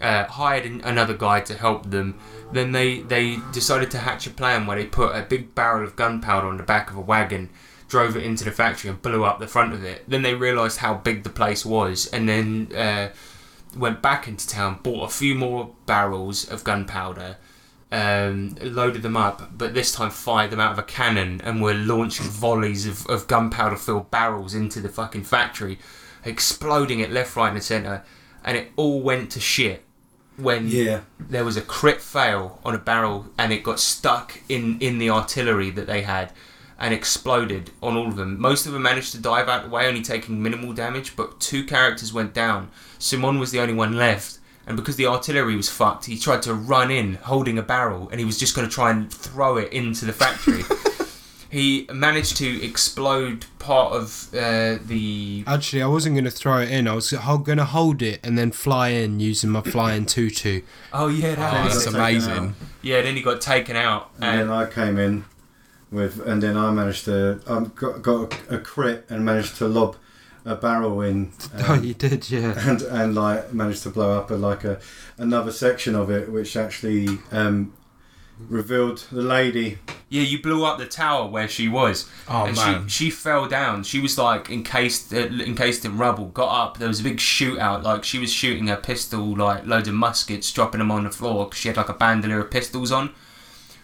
uh, 0.02 0.26
hired 0.26 0.66
an, 0.66 0.82
another 0.82 1.16
guy 1.16 1.42
to 1.42 1.54
help 1.54 1.90
them. 1.90 2.20
Then 2.52 2.72
they 2.72 3.02
they 3.02 3.38
decided 3.52 3.92
to 3.92 4.00
hatch 4.00 4.28
a 4.28 4.32
plan 4.32 4.66
where 4.66 4.78
they 4.78 4.86
put 4.86 5.16
a 5.16 5.22
big 5.22 5.56
barrel 5.56 5.84
of 5.84 5.96
gunpowder 5.96 6.48
on 6.48 6.58
the 6.58 6.64
back 6.64 6.90
of 6.90 6.98
a 6.98 7.02
wagon, 7.02 7.50
drove 7.88 8.16
it 8.16 8.24
into 8.24 8.44
the 8.44 8.52
factory 8.52 8.90
and 8.90 9.02
blew 9.02 9.24
up 9.24 9.40
the 9.40 9.48
front 9.48 9.74
of 9.74 9.84
it. 9.84 10.04
Then 10.08 10.22
they 10.22 10.34
realised 10.34 10.80
how 10.80 10.96
big 10.96 11.24
the 11.24 11.30
place 11.30 11.66
was, 11.66 12.08
and 12.08 12.28
then 12.28 12.70
uh, 12.76 13.10
went 13.78 14.02
back 14.02 14.28
into 14.28 14.48
town, 14.48 14.80
bought 14.84 15.06
a 15.10 15.14
few 15.14 15.36
more 15.36 15.74
barrels 15.86 16.50
of 16.50 16.64
gunpowder 16.64 17.38
um, 17.92 18.56
loaded 18.62 19.02
them 19.02 19.18
up, 19.18 19.58
but 19.58 19.74
this 19.74 19.92
time 19.92 20.12
fired 20.12 20.52
them 20.52 20.60
out 20.60 20.72
of 20.72 20.80
a 20.80 20.84
cannon 20.84 21.42
and 21.44 21.62
were 21.62 21.74
launching 21.74 22.26
volleys 22.26 22.88
of, 22.88 23.06
of 23.08 23.28
gunpowder 23.28 23.76
filled 23.76 24.10
barrels 24.10 24.54
into 24.54 24.80
the 24.80 24.90
fucking 24.90 25.24
factory, 25.24 25.78
exploding 26.24 27.02
it 27.02 27.12
left, 27.12 27.36
right, 27.36 27.52
and 27.52 27.62
centre. 27.62 28.04
And 28.44 28.58
it 28.58 28.72
all 28.76 29.02
went 29.02 29.32
to 29.32 29.40
shit 29.40 29.84
when 30.43 30.67
Yeah. 30.67 31.01
there 31.19 31.43
was 31.45 31.58
a 31.58 31.62
crit 31.62 32.01
fail 32.01 32.60
on 32.65 32.73
a 32.75 32.77
barrel 32.80 33.27
and 33.38 33.51
it 33.54 33.63
got 33.63 33.80
stuck 33.80 34.39
in, 34.49 34.77
in 34.80 34.97
the 34.99 35.10
artillery 35.10 35.69
that 35.71 35.88
they 35.88 36.01
had 36.01 36.32
and 36.80 36.93
exploded 36.93 37.69
on 37.82 37.95
all 37.95 38.08
of 38.08 38.15
them. 38.15 38.39
Most 38.39 38.65
of 38.65 38.73
them 38.73 38.82
managed 38.82 39.12
to 39.12 39.19
dive 39.19 39.47
out 39.47 39.63
of 39.63 39.69
the 39.69 39.75
way, 39.75 39.88
only 39.88 40.01
taking 40.01 40.41
minimal 40.41 40.73
damage, 40.73 41.15
but 41.15 41.39
two 41.39 41.63
characters 41.63 42.12
went 42.12 42.34
down. 42.34 42.69
Simon 42.97 43.38
was 43.39 43.51
the 43.51 43.60
only 43.60 43.73
one 43.73 43.95
left. 43.95 44.39
And 44.67 44.77
because 44.77 44.95
the 44.95 45.08
artillery 45.08 45.56
was 45.56 45.69
fucked, 45.69 46.06
he 46.06 46.17
tried 46.17 46.41
to 46.43 46.54
run 46.54 46.91
in 46.91 47.15
holding 47.15 47.58
a 47.58 47.63
barrel 47.63 48.10
and 48.10 48.19
he 48.19 48.25
was 48.25 48.38
just 48.39 48.56
going 48.56 48.67
to 48.67 48.73
try 48.73 48.91
and 48.91 49.12
throw 49.12 49.58
it 49.58 49.71
into 49.73 50.06
the 50.06 50.13
factory. 50.13 50.63
he 51.52 51.86
managed 51.94 52.38
to 52.38 52.64
explode 52.66 53.46
part 53.60 53.92
of 53.94 54.34
uh, 54.34 54.78
the. 54.86 55.44
Actually, 55.46 55.82
I 55.84 55.88
wasn't 55.88 56.16
going 56.16 56.24
to 56.26 56.32
throw 56.32 56.60
it 56.60 56.70
in. 56.72 56.88
I 56.88 56.96
was 56.96 57.12
going 57.12 57.58
to 57.58 57.66
hold 57.66 58.02
it 58.02 58.22
and 58.26 58.38
then 58.38 58.52
fly 58.52 58.90
in 58.90 59.20
using 59.20 59.50
my 59.50 59.62
flying 59.62 60.06
tutu. 60.06 60.62
Oh, 60.94 61.10
yeah, 61.10 61.36
that 61.36 61.54
Oh, 61.54 61.66
was 61.66 61.84
that's 61.84 61.94
amazing. 61.94 62.56
Yeah, 62.82 63.02
then 63.02 63.18
he 63.18 63.22
got 63.22 63.42
taken 63.42 63.76
out. 63.76 64.12
And 64.16 64.24
And, 64.24 64.50
then 64.50 64.58
I 64.58 64.66
came 64.66 64.98
in 64.98 65.26
with, 65.92 66.26
and 66.26 66.42
then 66.42 66.56
I 66.56 66.72
managed 66.72 67.04
to, 67.06 67.42
I 67.46 67.66
got, 67.76 68.02
got 68.02 68.34
a, 68.50 68.56
a 68.56 68.60
crit 68.60 69.06
and 69.10 69.26
managed 69.26 69.58
to 69.58 69.68
lob 69.68 69.98
a 70.46 70.56
barrel 70.56 71.02
in, 71.02 71.34
Oh, 71.68 71.74
um, 71.74 71.84
you 71.84 71.94
did, 71.94 72.32
yeah. 72.32 72.54
and 72.68 72.82
and 72.82 73.14
like 73.14 73.54
managed 73.54 73.84
to 73.84 73.90
blow 73.92 74.18
up 74.18 74.32
a, 74.32 74.36
like 74.36 74.64
a 74.64 74.80
another 75.18 75.52
section 75.52 75.96
of 75.96 76.10
it, 76.10 76.32
which 76.32 76.56
actually 76.58 77.20
um, 77.32 77.74
revealed 78.49 79.06
the 79.12 79.21
lady. 79.21 79.80
Yeah, 80.10 80.23
you 80.23 80.41
blew 80.41 80.65
up 80.65 80.77
the 80.77 80.86
tower 80.86 81.27
where 81.30 81.47
she 81.47 81.69
was. 81.69 82.10
Oh, 82.27 82.45
and 82.45 82.56
man. 82.56 82.88
She, 82.88 83.06
she 83.06 83.10
fell 83.10 83.47
down. 83.47 83.84
She 83.84 83.99
was 84.01 84.17
like 84.17 84.49
encased 84.49 85.13
uh, 85.13 85.17
encased 85.17 85.86
in 85.86 85.97
rubble. 85.97 86.25
Got 86.25 86.49
up. 86.63 86.77
There 86.77 86.88
was 86.89 86.99
a 86.99 87.04
big 87.04 87.17
shootout. 87.17 87.84
Like 87.84 88.04
she 88.04 88.19
was 88.19 88.32
shooting 88.32 88.67
her 88.67 88.75
pistol, 88.75 89.36
like 89.38 89.65
loads 89.65 89.88
of 89.88 89.93
muskets, 89.93 90.51
dropping 90.51 90.80
them 90.80 90.91
on 90.91 91.06
the 91.06 91.12
floor. 91.12 91.47
'cause 91.47 91.58
she 91.60 91.69
had 91.69 91.77
like 91.77 91.89
a 91.89 91.93
bandolier 91.93 92.39
of 92.41 92.51
pistols 92.51 92.91
on. 92.91 93.12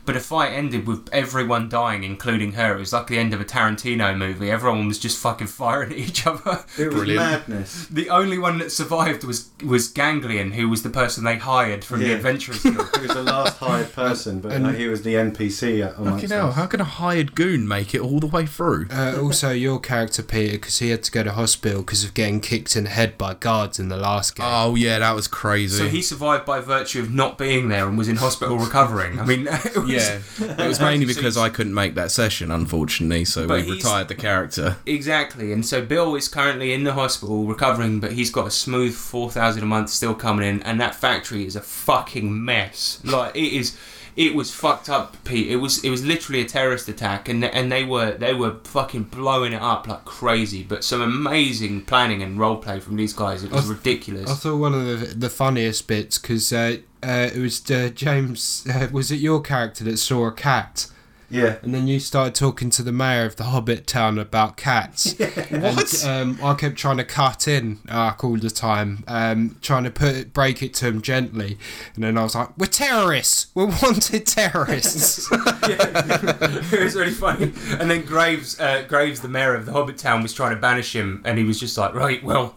But 0.08 0.14
the 0.14 0.20
fight 0.22 0.54
ended 0.54 0.88
with 0.88 1.08
everyone 1.12 1.70
dying, 1.70 2.04
including 2.04 2.54
her. 2.54 2.76
It 2.76 2.80
was 2.80 2.94
like 2.94 3.06
the 3.08 3.20
end 3.20 3.34
of 3.34 3.42
a 3.42 3.46
Tarantino 3.46 4.18
movie. 4.18 4.50
Everyone 4.50 4.88
was 4.88 4.98
just 4.98 5.20
fucking 5.20 5.48
firing 5.48 5.92
at 5.92 5.98
each 5.98 6.26
other. 6.26 6.64
It 6.80 6.88
was 6.88 6.96
Brilliant. 6.96 7.20
madness. 7.50 7.88
The 7.88 8.10
only 8.10 8.38
one 8.40 8.58
that 8.60 8.72
survived 8.72 9.24
was 9.24 9.50
was 9.64 9.88
Ganglion, 9.90 10.52
who 10.54 10.70
was 10.70 10.82
the 10.84 10.90
person 10.90 11.24
they 11.26 11.36
hired 11.38 11.84
from 11.84 12.00
the 12.00 12.08
Yeah. 12.08 12.16
Adventurers 12.16 12.64
Guild. 12.64 12.90
He 12.98 13.02
was 13.08 13.14
the 13.16 13.24
last 13.24 13.58
hired 13.58 13.92
person, 13.94 14.40
but 14.40 14.52
And- 14.54 14.66
uh, 14.66 14.70
he 14.70 14.88
was 14.88 15.02
the 15.04 15.16
NPC. 15.16 15.86
At, 15.86 15.98
amongst 15.98 16.24
Fucking 16.24 16.30
hell, 16.38 16.52
how 16.54 16.66
can 16.68 16.80
a 16.82 16.86
hired 16.86 17.36
goon 17.36 17.68
make 17.68 17.94
it 17.94 18.00
all 18.02 18.20
the 18.20 18.28
way 18.28 18.46
through? 18.46 18.88
Uh, 18.92 19.20
also, 19.22 19.52
your 19.52 19.80
character, 19.80 20.24
Peter, 20.24 20.54
because 20.54 20.80
he 20.80 20.90
had 20.90 21.04
to 21.04 21.12
go 21.12 21.22
to 21.24 21.34
hospital 21.34 21.82
because 21.82 22.04
of 22.06 22.14
getting 22.14 22.40
kicked 22.40 22.76
in 22.78 22.86
the 22.86 22.90
head 22.90 23.18
by 23.18 23.34
guards 23.34 23.78
in 23.80 23.90
the 23.90 23.98
last 23.98 24.36
game. 24.38 24.46
Oh, 24.50 24.76
yeah, 24.76 25.00
that 25.00 25.16
was 25.16 25.28
crazy. 25.28 25.78
So 25.78 25.88
he 25.90 26.02
survived 26.02 26.46
by 26.46 26.60
virtue 26.62 27.02
of 27.02 27.12
not 27.12 27.38
being 27.38 27.68
there 27.70 27.88
and 27.88 27.98
was 27.98 28.08
in 28.08 28.16
hospital 28.18 28.58
recovering. 28.58 29.20
I 29.20 29.26
mean, 29.26 29.48
it 29.52 29.76
was, 29.76 29.90
yeah, 29.98 30.20
it 30.64 30.68
was 30.68 30.80
mainly 30.80 31.06
because 31.06 31.38
I 31.38 31.50
couldn't 31.50 31.74
make 31.74 31.96
that 31.96 32.12
session, 32.12 32.52
unfortunately, 32.52 33.26
so 33.26 33.48
But 33.48 33.66
we 33.66 33.72
retired 33.72 34.08
the 34.08 34.16
character. 34.16 34.78
Exactly, 34.86 35.52
and 35.52 35.66
so 35.66 35.82
Bill 35.84 36.16
is 36.16 36.28
currently 36.28 36.74
in 36.74 36.84
the 36.84 36.94
hospital 36.94 37.46
recovering, 37.46 38.00
but 38.00 38.14
he's 38.14 38.30
got 38.30 38.48
a 38.48 38.52
smooth 38.52 38.94
four 38.94 39.30
thousand 39.30 39.64
a 39.64 39.66
month 39.66 39.90
still 39.90 40.16
coming 40.16 40.48
in, 40.48 40.62
and 40.64 40.80
that 40.80 40.96
factory 40.96 41.46
is 41.46 41.56
a 41.56 41.62
fucking 41.62 42.44
mess. 42.44 43.00
Like 43.04 43.36
it 43.36 43.54
is, 43.54 43.78
it 44.18 44.34
was 44.34 44.52
fucked 44.52 44.90
up, 44.90 45.16
Pete. 45.24 45.48
It 45.48 45.58
was 45.58 45.84
it 45.84 45.92
was 45.92 46.04
literally 46.04 46.42
a 46.42 46.46
terrorist 46.46 46.90
attack, 46.90 47.30
and 47.30 47.46
and 47.46 47.72
they 47.72 47.84
were 47.84 48.14
they 48.14 48.34
were 48.34 48.56
fucking 48.64 49.04
blowing 49.04 49.54
it 49.54 49.62
up 49.62 49.88
like 49.88 50.06
crazy. 50.06 50.64
But 50.64 50.84
some 50.84 51.02
amazing 51.02 51.86
planning 51.86 52.24
and 52.24 52.40
role 52.40 52.58
play 52.58 52.80
from 52.80 52.96
these 52.96 53.14
guys. 53.14 53.44
It 53.44 53.52
was 53.52 53.66
I 53.66 53.68
th- 53.68 53.78
ridiculous. 53.78 54.30
I 54.30 54.34
thought 54.34 54.58
one 54.58 54.74
of 54.74 54.86
the, 54.86 55.06
the 55.16 55.30
funniest 55.30 55.88
bits 55.88 56.18
because 56.18 56.52
uh, 56.52 56.78
uh, 57.04 57.30
it 57.34 57.40
was 57.40 57.70
uh, 57.70 57.90
James. 57.94 58.66
Uh, 58.68 58.88
was 58.92 59.12
it 59.12 59.20
your 59.20 59.40
character 59.40 59.84
that 59.84 59.98
saw 59.98 60.26
a 60.26 60.32
cat? 60.32 60.88
Yeah. 61.30 61.58
And 61.62 61.74
then 61.74 61.88
you 61.88 62.00
started 62.00 62.36
talking 62.36 62.70
to 62.72 62.84
the 62.84 62.92
mayor 62.92 63.26
of 63.26 63.36
the 63.36 63.46
Hobbit 63.46 63.86
town 63.86 64.18
about 64.18 64.58
cats. 64.58 65.16
What? 65.48 66.04
And, 66.04 66.40
um, 66.40 66.46
I 66.46 66.54
kept 66.56 66.76
trying 66.76 66.98
to 66.98 67.04
cut 67.04 67.48
in 67.48 67.80
Ark 67.90 68.24
all 68.24 68.38
the 68.38 68.50
time, 68.50 69.04
um, 69.08 69.58
trying 69.62 69.86
to 69.86 69.92
put 69.92 70.16
it, 70.16 70.34
break 70.34 70.62
it 70.62 70.74
to 70.76 70.88
him 70.88 71.02
gently. 71.02 71.58
And 71.96 72.04
then 72.04 72.18
I 72.18 72.24
was 72.24 72.36
like, 72.36 72.50
"We're 72.58 72.68
terrorists. 72.68 73.48
We're 73.56 73.66
wanted 73.82 74.26
terrorists." 74.28 75.28
it 75.32 76.84
was 76.84 76.96
really 76.96 77.12
funny. 77.12 77.54
And 77.80 77.90
then 77.90 78.04
Graves, 78.04 78.60
uh, 78.60 78.84
Graves, 78.88 79.22
the 79.22 79.30
mayor 79.30 79.56
of 79.56 79.66
the 79.66 79.72
Hobbit 79.72 79.98
town, 79.98 80.22
was 80.22 80.34
trying 80.34 80.56
to 80.56 80.62
banish 80.62 80.96
him, 80.96 81.22
and 81.26 81.38
he 81.38 81.44
was 81.44 81.60
just 81.60 81.78
like, 81.78 81.94
"Right, 81.94 82.24
well, 82.24 82.56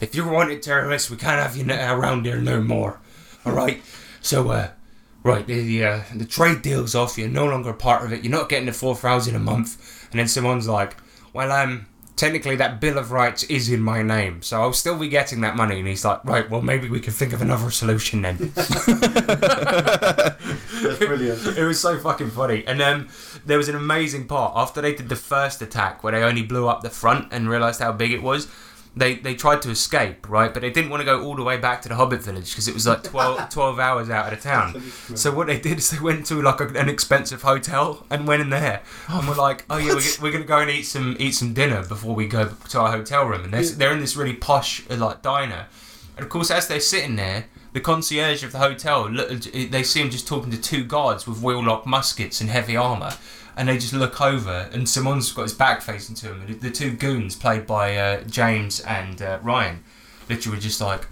if 0.00 0.14
you're 0.14 0.30
wanted 0.30 0.62
terrorists, 0.62 1.10
we 1.10 1.16
can't 1.16 1.40
have 1.40 1.56
you 1.56 1.70
around 1.70 2.24
here 2.24 2.40
no 2.40 2.62
more. 2.62 3.00
All 3.44 3.52
right, 3.52 3.82
so 4.20 4.50
uh, 4.50 4.70
right, 5.22 5.46
the 5.46 5.84
uh, 5.84 6.00
the 6.14 6.24
trade 6.24 6.62
deal's 6.62 6.94
off. 6.94 7.18
You're 7.18 7.28
no 7.28 7.46
longer 7.46 7.70
a 7.70 7.74
part 7.74 8.04
of 8.04 8.12
it. 8.12 8.24
You're 8.24 8.32
not 8.32 8.48
getting 8.48 8.66
the 8.66 8.72
four 8.72 8.94
thousand 8.94 9.34
a 9.34 9.40
month." 9.40 10.08
And 10.10 10.18
then 10.18 10.28
someone's 10.28 10.68
like, 10.68 10.96
"Well, 11.32 11.52
um." 11.52 11.86
Technically, 12.16 12.56
that 12.56 12.80
Bill 12.82 12.98
of 12.98 13.12
Rights 13.12 13.44
is 13.44 13.70
in 13.70 13.80
my 13.80 14.02
name, 14.02 14.42
so 14.42 14.60
I'll 14.60 14.74
still 14.74 14.98
be 14.98 15.08
getting 15.08 15.40
that 15.40 15.56
money. 15.56 15.78
And 15.78 15.88
he's 15.88 16.04
like, 16.04 16.22
"Right, 16.22 16.50
well, 16.50 16.60
maybe 16.60 16.90
we 16.90 17.00
can 17.00 17.14
think 17.14 17.32
of 17.32 17.40
another 17.40 17.70
solution 17.70 18.20
then." 18.20 18.52
That's 20.82 20.98
brilliant. 20.98 21.46
it 21.58 21.64
was 21.64 21.80
so 21.80 21.98
fucking 21.98 22.30
funny. 22.30 22.64
And 22.66 22.78
then 22.80 23.08
there 23.44 23.58
was 23.58 23.68
an 23.68 23.76
amazing 23.76 24.26
part 24.26 24.52
after 24.56 24.80
they 24.80 24.94
did 24.94 25.08
the 25.08 25.16
first 25.16 25.62
attack 25.62 26.02
where 26.02 26.12
they 26.12 26.22
only 26.22 26.42
blew 26.42 26.68
up 26.68 26.82
the 26.82 26.90
front 26.90 27.32
and 27.32 27.48
realized 27.48 27.80
how 27.80 27.92
big 27.92 28.12
it 28.12 28.22
was. 28.22 28.48
They 28.96 29.14
they 29.14 29.34
tried 29.36 29.62
to 29.62 29.70
escape, 29.70 30.28
right? 30.28 30.52
But 30.52 30.62
they 30.62 30.70
didn't 30.70 30.90
want 30.90 31.00
to 31.00 31.04
go 31.04 31.22
all 31.24 31.36
the 31.36 31.44
way 31.44 31.56
back 31.56 31.80
to 31.82 31.88
the 31.88 31.94
Hobbit 31.94 32.22
village 32.22 32.50
because 32.50 32.66
it 32.66 32.74
was 32.74 32.86
like 32.88 33.04
12, 33.04 33.48
12 33.50 33.78
hours 33.78 34.10
out 34.10 34.32
of 34.32 34.42
the 34.42 34.48
town. 34.48 34.82
So 35.14 35.30
what 35.32 35.46
they 35.46 35.60
did 35.60 35.78
is 35.78 35.90
they 35.90 36.00
went 36.00 36.26
to 36.26 36.42
like 36.42 36.60
a, 36.60 36.66
an 36.76 36.88
expensive 36.88 37.42
hotel 37.42 38.04
and 38.10 38.26
went 38.26 38.42
in 38.42 38.50
there 38.50 38.82
and 39.08 39.28
were 39.28 39.36
like, 39.36 39.64
"Oh 39.70 39.76
yeah, 39.78 39.94
we're, 39.94 40.00
g- 40.00 40.18
we're 40.20 40.32
gonna 40.32 40.44
go 40.44 40.58
and 40.58 40.70
eat 40.70 40.82
some 40.82 41.16
eat 41.20 41.32
some 41.36 41.52
dinner 41.54 41.86
before 41.86 42.14
we 42.16 42.26
go 42.26 42.48
to 42.70 42.80
our 42.80 42.90
hotel 42.90 43.24
room." 43.26 43.44
And 43.44 43.52
they're, 43.54 43.62
they're 43.62 43.92
in 43.92 44.00
this 44.00 44.16
really 44.16 44.34
posh 44.34 44.82
uh, 44.90 44.96
like 44.96 45.22
diner. 45.22 45.66
And 46.16 46.24
of 46.24 46.28
course, 46.28 46.50
as 46.50 46.66
they're 46.66 46.80
sitting 46.80 47.14
there, 47.16 47.46
the 47.72 47.80
concierge 47.80 48.42
of 48.42 48.50
the 48.52 48.58
hotel, 48.58 49.08
they 49.08 49.82
see 49.84 50.00
him 50.02 50.10
just 50.10 50.26
talking 50.26 50.50
to 50.50 50.60
two 50.60 50.84
guards 50.84 51.26
with 51.26 51.40
wheel-lock 51.40 51.86
muskets 51.86 52.40
and 52.40 52.50
heavy 52.50 52.76
armour. 52.76 53.12
And 53.60 53.68
they 53.68 53.76
just 53.76 53.92
look 53.92 54.22
over, 54.22 54.70
and 54.72 54.88
Simon's 54.88 55.30
got 55.32 55.42
his 55.42 55.52
back 55.52 55.82
facing 55.82 56.14
to 56.14 56.32
him. 56.32 56.40
And 56.40 56.62
the 56.62 56.70
two 56.70 56.92
goons, 56.92 57.36
played 57.36 57.66
by 57.66 57.94
uh, 57.94 58.22
James 58.22 58.80
and 58.80 59.20
uh, 59.20 59.38
Ryan, 59.42 59.84
literally 60.30 60.56
were 60.56 60.62
just 60.62 60.80
like, 60.80 61.06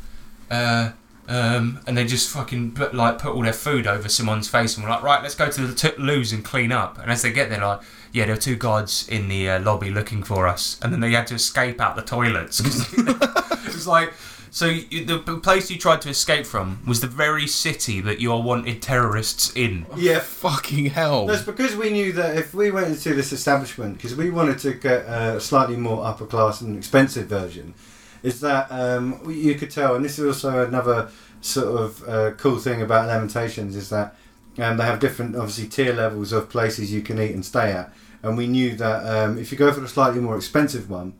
uh, 0.50 0.92
um, 1.28 1.80
and 1.86 1.94
they 1.94 2.06
just 2.06 2.30
fucking 2.30 2.72
put, 2.72 2.94
like 2.94 3.18
put 3.18 3.34
all 3.34 3.42
their 3.42 3.52
food 3.52 3.86
over 3.86 4.08
Simon's 4.08 4.48
face 4.48 4.78
and 4.78 4.84
we're 4.84 4.90
like, 4.90 5.02
right, 5.02 5.22
let's 5.22 5.34
go 5.34 5.50
to 5.50 5.66
the 5.66 5.74
t- 5.74 5.94
loos 5.98 6.32
and 6.32 6.42
clean 6.42 6.72
up. 6.72 6.96
And 6.96 7.12
as 7.12 7.20
they 7.20 7.30
get 7.34 7.50
there, 7.50 7.60
like, 7.60 7.82
yeah, 8.12 8.24
there 8.24 8.34
are 8.34 8.38
two 8.38 8.56
guards 8.56 9.06
in 9.10 9.28
the 9.28 9.50
uh, 9.50 9.60
lobby 9.60 9.90
looking 9.90 10.22
for 10.22 10.48
us, 10.48 10.80
and 10.80 10.90
then 10.90 11.00
they 11.00 11.12
had 11.12 11.26
to 11.26 11.34
escape 11.34 11.82
out 11.82 11.96
the 11.96 12.02
toilets. 12.02 12.60
it 12.96 13.74
was 13.74 13.86
like, 13.86 14.14
so 14.50 14.66
you, 14.66 15.04
the 15.04 15.18
the 15.18 15.38
place 15.38 15.70
you 15.70 15.78
tried 15.78 16.00
to 16.02 16.08
escape 16.08 16.46
from 16.46 16.80
was 16.86 17.00
the 17.00 17.06
very 17.06 17.46
city 17.46 18.00
that 18.00 18.20
you're 18.20 18.42
wanted 18.42 18.82
terrorists 18.82 19.52
in. 19.54 19.86
Yeah. 19.96 20.20
Fucking 20.20 20.86
hell. 20.86 21.26
That's 21.26 21.42
because 21.42 21.76
we 21.76 21.90
knew 21.90 22.12
that 22.12 22.36
if 22.36 22.54
we 22.54 22.70
went 22.70 22.88
into 22.88 23.14
this 23.14 23.32
establishment, 23.32 23.96
because 23.96 24.14
we 24.14 24.30
wanted 24.30 24.58
to 24.60 24.74
get 24.74 25.04
a 25.06 25.40
slightly 25.40 25.76
more 25.76 26.04
upper 26.04 26.26
class 26.26 26.60
and 26.60 26.76
expensive 26.76 27.26
version, 27.26 27.74
is 28.22 28.40
that 28.40 28.70
um, 28.70 29.20
you 29.28 29.54
could 29.54 29.70
tell, 29.70 29.94
and 29.94 30.04
this 30.04 30.18
is 30.18 30.26
also 30.26 30.66
another 30.66 31.10
sort 31.40 31.80
of 31.80 32.08
uh, 32.08 32.30
cool 32.32 32.58
thing 32.58 32.82
about 32.82 33.06
Lamentations 33.06 33.76
is 33.76 33.90
that 33.90 34.16
um, 34.58 34.76
they 34.76 34.84
have 34.84 34.98
different, 34.98 35.36
obviously, 35.36 35.68
tier 35.68 35.92
levels 35.92 36.32
of 36.32 36.48
places 36.48 36.92
you 36.92 37.00
can 37.02 37.20
eat 37.20 37.32
and 37.32 37.44
stay 37.44 37.72
at. 37.72 37.92
And 38.22 38.36
we 38.36 38.48
knew 38.48 38.76
that 38.76 39.06
um, 39.06 39.38
if 39.38 39.52
you 39.52 39.58
go 39.58 39.72
for 39.72 39.80
the 39.80 39.88
slightly 39.88 40.20
more 40.20 40.36
expensive 40.36 40.90
one, 40.90 41.14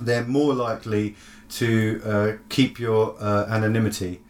they're 0.00 0.24
more 0.24 0.54
likely 0.54 1.16
to 1.50 2.02
uh, 2.04 2.32
keep 2.48 2.78
your 2.78 3.16
uh, 3.20 3.46
anonymity. 3.48 4.20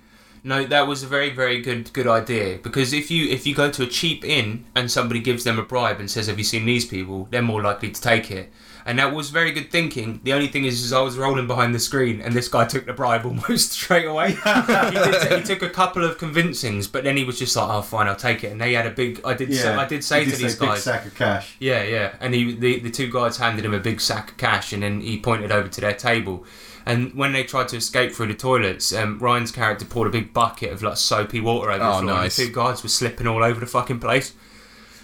No, 0.45 0.65
that 0.65 0.87
was 0.87 1.03
a 1.03 1.07
very, 1.07 1.31
very 1.31 1.61
good 1.61 1.93
good 1.93 2.07
idea 2.07 2.59
because 2.63 2.93
if 2.93 3.11
you 3.11 3.29
if 3.29 3.47
you 3.47 3.55
go 3.55 3.71
to 3.71 3.83
a 3.83 3.87
cheap 3.87 4.25
inn 4.25 4.65
and 4.75 4.91
somebody 4.91 5.21
gives 5.21 5.45
them 5.45 5.59
a 5.59 5.63
bribe 5.63 6.01
and 6.01 6.11
says, 6.11 6.27
"Have 6.27 6.39
you 6.39 6.45
seen 6.45 6.65
these 6.65 6.87
people?" 6.87 7.29
they're 7.31 7.43
more 7.43 7.63
likely 7.63 7.91
to 7.91 8.01
take 8.01 8.31
it. 8.31 8.51
And 8.87 8.99
that 8.99 9.13
was 9.13 9.29
very 9.29 9.53
good 9.53 9.71
thinking. 9.71 10.21
The 10.23 10.33
only 10.33 10.47
thing 10.47 10.65
is, 10.65 10.83
is 10.83 10.95
I 10.95 11.03
was 11.03 11.19
rolling 11.19 11.47
behind 11.47 11.75
the 11.75 11.79
screen 11.79 12.23
and 12.23 12.33
this 12.33 12.49
guy 12.49 12.65
took 12.65 12.87
the 12.87 12.95
bribe 12.95 13.27
almost 13.27 13.73
straight 13.73 14.07
away. 14.07 14.31
he, 14.45 14.91
did, 14.95 15.41
he 15.41 15.43
took 15.43 15.61
a 15.61 15.69
couple 15.69 16.03
of 16.03 16.17
convincings, 16.17 16.91
but 16.91 17.05
then 17.05 17.17
he 17.19 17.25
was 17.25 17.39
just 17.39 17.55
like, 17.55 17.69
"Oh, 17.69 17.83
fine, 17.83 18.07
I'll 18.07 18.17
take 18.17 18.45
it." 18.45 18.53
And 18.53 18.61
they 18.61 18.73
had 18.73 18.87
a 18.87 18.91
big. 18.91 19.21
I 19.25 19.35
did. 19.35 19.55
Say, 19.55 19.69
I 19.69 19.87
did 19.87 20.03
say 20.03 20.25
to 20.25 20.35
these 20.35 20.55
guys, 20.55 20.83
sack 20.83 21.05
of 21.05 21.15
cash. 21.15 21.57
Yeah, 21.59 21.83
yeah. 21.83 22.15
And 22.21 22.35
he, 22.35 22.55
the, 22.55 22.81
the 22.81 22.91
two 22.91 23.11
guys 23.11 23.37
handed 23.37 23.65
him 23.65 23.75
a 23.75 23.81
big 23.81 24.01
sack 24.01 24.31
of 24.31 24.37
cash, 24.39 24.73
and 24.73 24.83
then 24.83 25.01
he 25.03 25.19
pointed 25.19 25.53
over 25.53 25.69
to 25.69 25.81
their 25.81 25.93
table. 25.93 26.47
And 26.89 27.15
when 27.15 27.33
they 27.33 27.45
tried 27.45 27.69
to 27.69 27.77
escape 27.77 28.13
through 28.13 28.29
the 28.29 28.35
toilets, 28.35 28.93
um, 28.95 29.19
Ryan's 29.19 29.53
character 29.53 29.85
poured 29.85 30.09
a 30.09 30.11
big 30.11 30.33
bucket 30.33 30.73
of 30.73 30.83
like 30.83 30.97
soapy 30.97 31.41
water 31.41 31.71
over 31.71 31.85
Oh, 31.85 31.93
the 31.97 31.99
floor, 32.01 32.15
nice. 32.15 32.39
and 32.39 32.47
the 32.49 32.51
two 32.51 32.55
guys 32.55 32.83
were 32.83 32.89
slipping 32.89 33.27
all 33.27 33.45
over 33.45 33.61
the 33.61 33.67
fucking 33.67 34.01
place. 34.01 34.33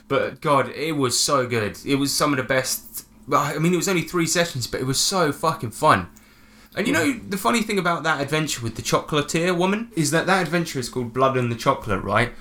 But 0.08 0.40
God, 0.40 0.70
it 0.70 0.92
was 0.92 1.18
so 1.18 1.46
good. 1.46 1.78
It 1.84 1.96
was 1.96 2.12
some 2.12 2.32
of 2.32 2.38
the 2.38 2.42
best. 2.42 3.06
I 3.32 3.58
mean, 3.58 3.72
it 3.72 3.76
was 3.76 3.88
only 3.88 4.02
three 4.02 4.26
sessions, 4.26 4.66
but 4.66 4.80
it 4.80 4.84
was 4.84 4.98
so 5.00 5.30
fucking 5.32 5.70
fun. 5.72 6.08
And 6.76 6.86
you 6.86 6.92
know, 6.92 7.12
the 7.12 7.36
funny 7.38 7.62
thing 7.62 7.78
about 7.78 8.02
that 8.02 8.20
adventure 8.20 8.62
with 8.62 8.74
the 8.76 8.82
chocolatier 8.82 9.56
woman 9.56 9.90
is 9.96 10.10
that 10.10 10.26
that 10.26 10.42
adventure 10.42 10.78
is 10.78 10.88
called 10.88 11.12
Blood 11.12 11.36
in 11.36 11.48
the 11.48 11.54
Chocolate, 11.54 12.02
right? 12.02 12.32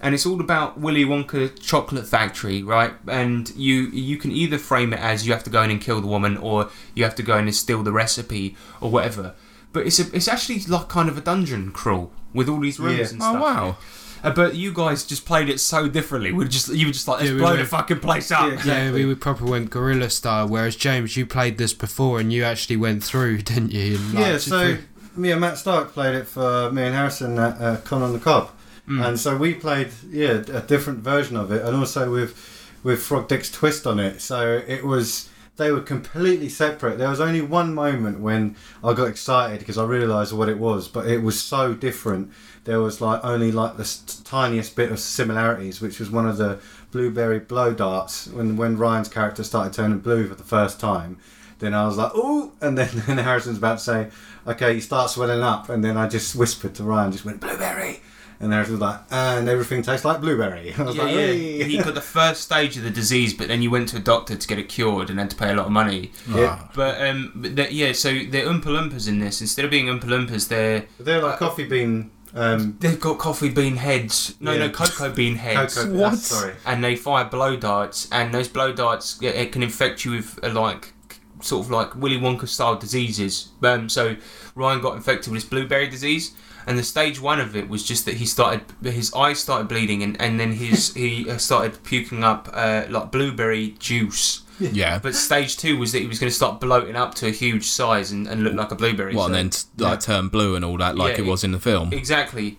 And 0.00 0.14
it's 0.14 0.26
all 0.26 0.40
about 0.40 0.78
Willy 0.78 1.04
Wonka 1.06 1.58
chocolate 1.60 2.06
factory, 2.06 2.62
right? 2.62 2.92
And 3.08 3.48
you 3.56 3.88
you 3.88 4.18
can 4.18 4.30
either 4.30 4.58
frame 4.58 4.92
it 4.92 5.00
as 5.00 5.26
you 5.26 5.32
have 5.32 5.42
to 5.44 5.50
go 5.50 5.62
in 5.62 5.70
and 5.70 5.80
kill 5.80 6.00
the 6.00 6.06
woman, 6.06 6.36
or 6.36 6.68
you 6.94 7.02
have 7.04 7.14
to 7.16 7.22
go 7.22 7.38
in 7.38 7.46
and 7.46 7.54
steal 7.54 7.82
the 7.82 7.92
recipe, 7.92 8.56
or 8.80 8.90
whatever. 8.90 9.34
But 9.72 9.86
it's 9.86 9.98
a, 9.98 10.14
it's 10.14 10.28
actually 10.28 10.60
like 10.60 10.88
kind 10.88 11.08
of 11.08 11.16
a 11.16 11.20
dungeon 11.22 11.70
crawl 11.72 12.12
with 12.34 12.48
all 12.48 12.60
these 12.60 12.78
rooms 12.78 12.98
Yeah. 12.98 13.06
and 13.14 13.22
Oh 13.22 13.30
stuff. 13.30 13.40
wow! 13.42 13.76
Uh, 14.22 14.30
but 14.32 14.54
you 14.54 14.72
guys 14.72 15.04
just 15.04 15.24
played 15.24 15.48
it 15.48 15.60
so 15.60 15.88
differently. 15.88 16.30
We 16.32 16.46
just 16.46 16.68
you 16.68 16.86
were 16.88 16.92
just 16.92 17.08
like, 17.08 17.20
let's 17.20 17.30
Yeah, 17.30 17.34
we 17.36 17.40
blow 17.40 17.50
were- 17.52 17.56
the 17.58 17.64
fucking 17.64 18.00
place 18.00 18.30
up. 18.30 18.40
Yeah, 18.42 18.46
Yeah, 18.48 18.54
Exactly. 18.54 19.00
we, 19.04 19.06
we 19.08 19.14
probably 19.14 19.50
went 19.50 19.70
guerrilla 19.70 20.10
style. 20.10 20.46
Whereas 20.46 20.76
James, 20.76 21.16
you 21.16 21.24
played 21.24 21.56
this 21.56 21.72
before 21.72 22.20
and 22.20 22.30
you 22.32 22.44
actually 22.44 22.76
went 22.76 23.02
through, 23.02 23.38
didn't 23.42 23.72
you? 23.72 23.96
And, 23.96 24.14
like, 24.14 24.24
Yeah, 24.26 24.38
so 24.38 24.60
through- 24.74 24.78
me 25.16 25.30
and 25.30 25.40
Matt 25.40 25.56
Stark 25.56 25.92
played 25.94 26.14
it 26.14 26.26
for 26.26 26.70
me 26.70 26.82
and 26.82 26.94
Harrison 26.94 27.38
at 27.38 27.58
uh, 27.60 27.76
Con 27.78 28.02
on 28.02 28.12
the 28.12 28.18
Cob, 28.18 28.50
Mm. 28.88 29.04
and 29.04 29.20
so 29.20 29.36
we 29.36 29.52
played 29.54 29.90
yeah 30.10 30.42
a 30.52 30.60
different 30.60 31.00
version 31.00 31.36
of 31.36 31.50
it, 31.50 31.64
and 31.64 31.76
also 31.76 32.10
with 32.10 32.34
with 32.82 33.02
Frog 33.02 33.28
Dick's 33.28 33.50
twist 33.50 33.86
on 33.86 33.98
it. 33.98 34.20
So 34.20 34.62
it 34.66 34.84
was 34.84 35.28
they 35.56 35.72
were 35.72 35.80
completely 35.80 36.48
separate. 36.48 36.98
There 36.98 37.08
was 37.08 37.20
only 37.20 37.40
one 37.40 37.74
moment 37.74 38.20
when 38.20 38.56
I 38.84 38.92
got 38.92 39.08
excited 39.08 39.58
because 39.58 39.78
I 39.78 39.84
realised 39.84 40.32
what 40.32 40.48
it 40.48 40.58
was, 40.58 40.86
but 40.86 41.06
it 41.06 41.22
was 41.22 41.42
so 41.42 41.74
different. 41.74 42.30
There 42.64 42.80
was 42.80 43.00
like 43.00 43.24
only 43.24 43.50
like 43.52 43.76
the 43.76 44.20
tiniest 44.24 44.76
bit 44.76 44.92
of 44.92 45.00
similarities, 45.00 45.80
which 45.80 45.98
was 45.98 46.10
one 46.10 46.28
of 46.28 46.36
the 46.36 46.58
blueberry 46.92 47.38
blow 47.38 47.72
darts 47.72 48.26
when 48.28 48.56
when 48.56 48.76
Ryan's 48.76 49.08
character 49.08 49.42
started 49.44 49.72
turning 49.72 49.98
blue 49.98 50.28
for 50.28 50.34
the 50.34 50.44
first 50.44 50.78
time. 50.78 51.18
Then 51.58 51.72
I 51.72 51.86
was 51.86 51.96
like, 51.96 52.12
"Oh!" 52.14 52.52
And 52.60 52.76
then, 52.76 52.90
then 53.06 53.18
Harrison's 53.18 53.58
about 53.58 53.78
to 53.78 53.84
say, 53.84 54.08
"Okay, 54.46 54.74
he 54.74 54.80
starts 54.80 55.14
swelling 55.14 55.42
up." 55.42 55.70
And 55.70 55.82
then 55.82 55.96
I 55.96 56.06
just 56.08 56.36
whispered 56.36 56.74
to 56.76 56.84
Ryan, 56.84 57.12
just 57.12 57.24
went 57.24 57.40
blueberry, 57.40 58.00
and 58.40 58.52
Harrison 58.52 58.78
like, 58.78 59.00
"And 59.10 59.48
everything 59.48 59.82
tastes 59.82 60.04
like 60.04 60.20
blueberry." 60.20 60.74
I 60.78 60.82
was 60.82 60.96
Yeah, 60.96 61.02
like, 61.04 61.14
yeah. 61.14 61.20
"Hey." 61.20 61.64
He 61.64 61.78
got 61.78 61.94
the 61.94 62.00
first 62.00 62.42
stage 62.42 62.76
of 62.76 62.82
the 62.84 62.90
disease, 62.90 63.32
but 63.34 63.48
then 63.48 63.62
you 63.62 63.70
went 63.70 63.88
to 63.90 63.96
a 63.96 64.00
doctor 64.00 64.36
to 64.36 64.48
get 64.48 64.58
it 64.58 64.68
cured 64.68 65.10
and 65.10 65.18
had 65.18 65.30
to 65.30 65.36
pay 65.36 65.50
a 65.50 65.54
lot 65.54 65.66
of 65.66 65.72
money. 65.72 66.12
Yeah. 66.28 66.66
But 66.74 67.00
um, 67.06 67.32
but 67.34 67.56
the, 67.56 67.72
yeah, 67.72 67.92
so 67.92 68.08
they're 68.10 68.46
Oompa 68.46 68.64
Loompas 68.64 69.08
in 69.08 69.18
this. 69.20 69.40
Instead 69.40 69.64
of 69.64 69.70
being 69.70 69.86
Oompa 69.86 70.04
Loompas, 70.04 70.48
they're 70.48 70.86
They're 71.00 71.22
like 71.22 71.38
coffee 71.38 71.64
bean. 71.64 72.10
Um, 72.34 72.76
they've 72.80 73.00
got 73.00 73.18
coffee 73.18 73.48
bean 73.48 73.76
heads. 73.76 74.34
No, 74.40 74.52
Yeah. 74.52 74.66
no, 74.66 74.68
cocoa 74.70 75.10
bean 75.10 75.36
heads. 75.46 75.74
cocoa, 75.74 75.94
What? 75.94 76.12
uh, 76.12 76.16
sorry. 76.16 76.52
And 76.66 76.84
they 76.84 76.94
fire 76.94 77.24
blow 77.24 77.56
darts, 77.56 78.08
and 78.12 78.34
those 78.34 78.46
blow 78.48 78.72
darts 78.74 79.18
it, 79.22 79.34
it 79.34 79.52
can 79.52 79.62
infect 79.62 80.04
you 80.04 80.10
with 80.10 80.38
uh, 80.44 80.50
like 80.50 80.92
sort 81.40 81.64
of 81.64 81.70
like 81.70 81.94
Willy 81.94 82.18
Wonka 82.18 82.48
style 82.48 82.76
diseases. 82.76 83.48
Um, 83.62 83.88
so 83.88 84.16
Ryan 84.54 84.80
got 84.80 84.96
infected 84.96 85.32
with 85.32 85.42
this 85.42 85.48
blueberry 85.48 85.88
disease, 85.88 86.34
and 86.66 86.78
the 86.78 86.82
stage 86.82 87.20
one 87.20 87.40
of 87.40 87.54
it 87.54 87.68
was 87.68 87.84
just 87.84 88.04
that 88.06 88.14
he 88.14 88.26
started 88.26 88.62
his 88.82 89.12
eyes 89.14 89.38
started 89.40 89.68
bleeding, 89.68 90.02
and, 90.02 90.20
and 90.20 90.38
then 90.40 90.52
his 90.52 90.94
he 90.94 91.28
uh, 91.28 91.38
started 91.38 91.82
puking 91.84 92.24
up 92.24 92.48
uh, 92.52 92.84
like 92.88 93.10
blueberry 93.10 93.74
juice. 93.78 94.42
Yeah. 94.58 94.98
But 94.98 95.14
stage 95.14 95.56
two 95.56 95.78
was 95.78 95.92
that 95.92 96.00
he 96.00 96.06
was 96.06 96.18
going 96.18 96.30
to 96.30 96.34
start 96.34 96.60
bloating 96.60 96.96
up 96.96 97.14
to 97.16 97.26
a 97.26 97.30
huge 97.30 97.64
size 97.64 98.10
and, 98.10 98.26
and 98.26 98.42
look 98.42 98.54
like 98.54 98.70
a 98.70 98.74
blueberry. 98.74 99.14
Well, 99.14 99.26
and 99.26 99.34
then 99.34 99.50
t- 99.50 99.64
like 99.76 100.00
turn 100.00 100.28
blue 100.28 100.56
and 100.56 100.64
all 100.64 100.78
that, 100.78 100.96
like 100.96 101.18
Yeah, 101.18 101.24
it 101.24 101.26
was 101.28 101.44
in 101.44 101.52
the 101.52 101.60
film. 101.60 101.92
Exactly. 101.92 102.58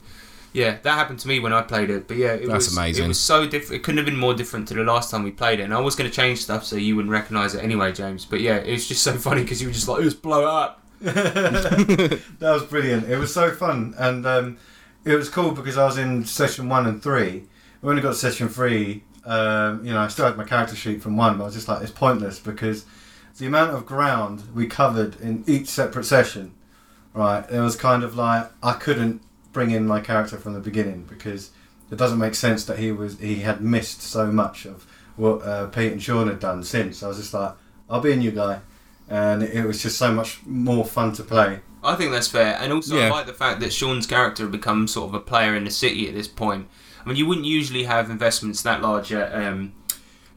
Yeah, 0.57 0.79
that 0.81 0.93
happened 0.95 1.19
to 1.19 1.27
me 1.27 1.39
when 1.39 1.53
I 1.53 1.61
played 1.61 1.91
it. 1.91 2.07
But 2.07 2.17
yeah, 2.17 2.33
it 2.33 2.47
That's 2.47 2.65
was 2.65 2.75
amazing. 2.75 3.05
It 3.05 3.09
was 3.09 3.19
so 3.19 3.47
different. 3.47 3.79
It 3.79 3.83
couldn't 3.83 3.97
have 3.97 4.07
been 4.07 4.17
more 4.17 4.33
different 4.33 4.67
to 4.69 4.73
the 4.73 4.81
last 4.81 5.11
time 5.11 5.21
we 5.21 5.29
played 5.29 5.59
it. 5.59 5.63
And 5.65 5.71
I 5.71 5.79
was 5.79 5.95
going 5.95 6.09
to 6.09 6.15
change 6.15 6.39
stuff 6.39 6.65
so 6.65 6.77
you 6.77 6.95
wouldn't 6.95 7.11
recognise 7.11 7.53
it 7.53 7.63
anyway, 7.63 7.91
James. 7.91 8.25
But 8.25 8.41
yeah, 8.41 8.55
it 8.55 8.71
was 8.71 8.87
just 8.87 9.03
so 9.03 9.13
funny 9.19 9.43
because 9.43 9.61
you 9.61 9.67
were 9.67 9.73
just 9.75 9.87
like, 9.87 10.01
"Let's 10.01 10.15
blow 10.15 10.41
it 10.41 10.47
up." 10.47 10.83
that 11.01 12.21
was 12.41 12.63
brilliant. 12.63 13.07
It 13.07 13.19
was 13.19 13.31
so 13.31 13.51
fun, 13.51 13.93
and 13.99 14.25
um, 14.25 14.57
it 15.05 15.13
was 15.13 15.29
cool 15.29 15.51
because 15.51 15.77
I 15.77 15.85
was 15.85 15.99
in 15.99 16.25
session 16.25 16.67
one 16.69 16.87
and 16.87 17.03
three. 17.03 17.43
We 17.83 17.91
only 17.91 18.01
got 18.01 18.13
to 18.13 18.15
session 18.15 18.49
three. 18.49 19.03
Um, 19.25 19.85
you 19.85 19.93
know, 19.93 19.99
I 19.99 20.07
still 20.07 20.25
had 20.25 20.37
my 20.37 20.43
character 20.43 20.75
sheet 20.75 21.03
from 21.03 21.17
one, 21.17 21.37
but 21.37 21.43
I 21.43 21.45
was 21.45 21.53
just 21.53 21.67
like, 21.67 21.83
it's 21.83 21.91
pointless 21.91 22.39
because 22.39 22.87
the 23.37 23.45
amount 23.45 23.75
of 23.75 23.85
ground 23.85 24.41
we 24.55 24.65
covered 24.65 25.21
in 25.21 25.43
each 25.45 25.67
separate 25.67 26.05
session. 26.05 26.55
Right, 27.13 27.45
it 27.49 27.59
was 27.59 27.75
kind 27.75 28.03
of 28.03 28.15
like 28.15 28.49
I 28.61 28.73
couldn't 28.73 29.21
bring 29.57 29.71
in 29.71 29.87
my 29.87 29.99
character 29.99 30.37
from 30.37 30.53
the 30.53 30.59
beginning 30.59 31.03
because 31.09 31.49
it 31.91 31.95
doesn't 31.95 32.19
make 32.19 32.35
sense 32.35 32.63
that 32.65 32.77
he 32.77 32.91
was 32.91 33.17
he 33.17 33.37
had 33.37 33.59
missed 33.59 34.03
so 34.03 34.31
much 34.31 34.65
of 34.67 34.85
what 35.15 35.41
uh, 35.41 35.65
Pete 35.65 35.91
and 35.91 36.03
Sean 36.03 36.27
had 36.27 36.39
done 36.39 36.63
since. 36.63 37.01
I 37.01 37.07
was 37.07 37.17
just 37.17 37.33
like, 37.33 37.53
I'll 37.89 37.99
be 37.99 38.11
a 38.11 38.15
new 38.15 38.29
guy, 38.29 38.59
and 39.09 39.41
it 39.41 39.65
was 39.65 39.81
just 39.81 39.97
so 39.97 40.13
much 40.13 40.45
more 40.45 40.85
fun 40.85 41.11
to 41.13 41.23
play. 41.23 41.61
I 41.83 41.95
think 41.95 42.11
that's 42.11 42.27
fair, 42.27 42.55
and 42.61 42.71
also 42.71 42.99
I 42.99 43.09
like 43.09 43.25
the 43.25 43.33
fact 43.33 43.59
that 43.61 43.73
Sean's 43.73 44.05
character 44.05 44.43
had 44.43 44.51
become 44.51 44.87
sort 44.87 45.09
of 45.09 45.15
a 45.15 45.19
player 45.19 45.55
in 45.55 45.63
the 45.63 45.71
city 45.71 46.07
at 46.07 46.13
this 46.13 46.27
point. 46.27 46.67
I 47.03 47.09
mean, 47.09 47.17
you 47.17 47.25
wouldn't 47.25 47.47
usually 47.47 47.85
have 47.85 48.11
investments 48.11 48.61
that 48.61 48.83
large 48.83 49.11
at 49.11 49.33
um, 49.33 49.73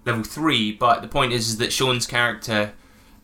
level 0.07 0.23
three, 0.23 0.73
but 0.73 1.03
the 1.03 1.09
point 1.09 1.35
is, 1.35 1.47
is 1.47 1.59
that 1.59 1.75
Sean's 1.75 2.07
character 2.07 2.73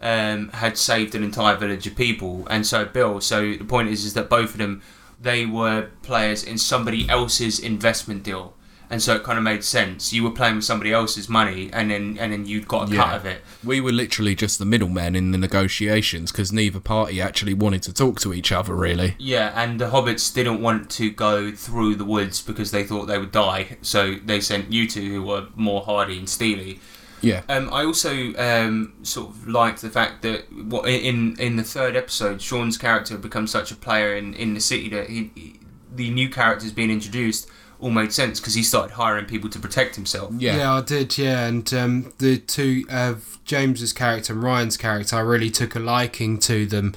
um, 0.03 0.51
had 0.51 0.76
saved 0.76 1.14
an 1.14 1.22
entire 1.22 1.57
village 1.57 1.86
of 1.86 1.97
people, 1.97 2.47
and 2.51 2.66
so 2.66 2.84
Bill. 2.84 3.22
So 3.22 3.55
the 3.55 3.64
point 3.64 3.88
is, 3.88 4.05
is 4.05 4.12
that 4.12 4.28
both 4.28 4.51
of 4.51 4.59
them 4.59 4.82
they 5.20 5.46
were 5.46 5.90
players 6.02 6.42
in 6.42 6.58
somebody 6.58 7.08
else's 7.08 7.58
investment 7.58 8.22
deal, 8.22 8.54
and 8.88 9.02
so 9.02 9.16
it 9.16 9.24
kind 9.24 9.38
of 9.38 9.44
made 9.44 9.64
sense. 9.64 10.12
You 10.12 10.22
were 10.22 10.30
playing 10.30 10.56
with 10.56 10.64
somebody 10.64 10.92
else's 10.92 11.28
money, 11.28 11.70
and 11.72 11.90
then 11.90 12.16
and 12.20 12.32
then 12.32 12.46
you'd 12.46 12.68
got 12.68 12.92
a 12.92 12.94
cut 12.96 13.16
of 13.16 13.26
it. 13.26 13.42
We 13.64 13.80
were 13.80 13.92
literally 13.92 14.34
just 14.34 14.58
the 14.58 14.64
middlemen 14.64 15.16
in 15.16 15.32
the 15.32 15.38
negotiations 15.38 16.30
because 16.30 16.52
neither 16.52 16.80
party 16.80 17.20
actually 17.20 17.54
wanted 17.54 17.82
to 17.84 17.92
talk 17.92 18.20
to 18.20 18.32
each 18.32 18.52
other, 18.52 18.74
really. 18.74 19.16
Yeah, 19.18 19.52
and 19.60 19.80
the 19.80 19.90
hobbits 19.90 20.32
didn't 20.32 20.60
want 20.60 20.90
to 20.90 21.10
go 21.10 21.50
through 21.50 21.96
the 21.96 22.04
woods 22.04 22.42
because 22.42 22.70
they 22.70 22.84
thought 22.84 23.06
they 23.06 23.18
would 23.18 23.32
die, 23.32 23.78
so 23.82 24.14
they 24.24 24.40
sent 24.40 24.72
you 24.72 24.88
two, 24.88 25.10
who 25.10 25.22
were 25.22 25.48
more 25.56 25.82
hardy 25.82 26.18
and 26.18 26.28
steely. 26.28 26.80
Yeah. 27.26 27.42
Um, 27.48 27.72
I 27.72 27.84
also 27.84 28.34
um, 28.36 28.94
sort 29.02 29.30
of 29.30 29.48
liked 29.48 29.82
the 29.82 29.90
fact 29.90 30.22
that 30.22 30.52
what 30.52 30.88
in 30.88 31.38
in 31.38 31.56
the 31.56 31.62
third 31.64 31.96
episode, 31.96 32.40
Sean's 32.40 32.78
character 32.78 33.18
becomes 33.18 33.50
such 33.50 33.70
a 33.70 33.76
player 33.76 34.14
in, 34.16 34.34
in 34.34 34.54
the 34.54 34.60
city 34.60 34.88
that 34.90 35.08
he, 35.10 35.30
he- 35.34 35.60
the 35.94 36.10
new 36.10 36.28
characters 36.28 36.72
being 36.72 36.90
introduced 36.90 37.48
all 37.78 37.90
made 37.90 38.12
sense 38.12 38.40
because 38.40 38.54
he 38.54 38.62
started 38.62 38.94
hiring 38.94 39.26
people 39.26 39.50
to 39.50 39.58
protect 39.58 39.96
himself. 39.96 40.32
Yeah. 40.36 40.56
yeah 40.56 40.72
I 40.74 40.80
did, 40.82 41.18
yeah. 41.18 41.46
And 41.46 41.72
um, 41.74 42.12
the 42.18 42.38
two 42.38 42.84
of 42.90 43.38
James's 43.44 43.92
character 43.92 44.32
and 44.32 44.42
Ryan's 44.42 44.76
character, 44.76 45.16
I 45.16 45.20
really 45.20 45.50
took 45.50 45.74
a 45.74 45.78
liking 45.78 46.38
to 46.40 46.66
them, 46.66 46.94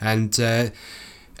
and 0.00 0.38
uh, 0.40 0.70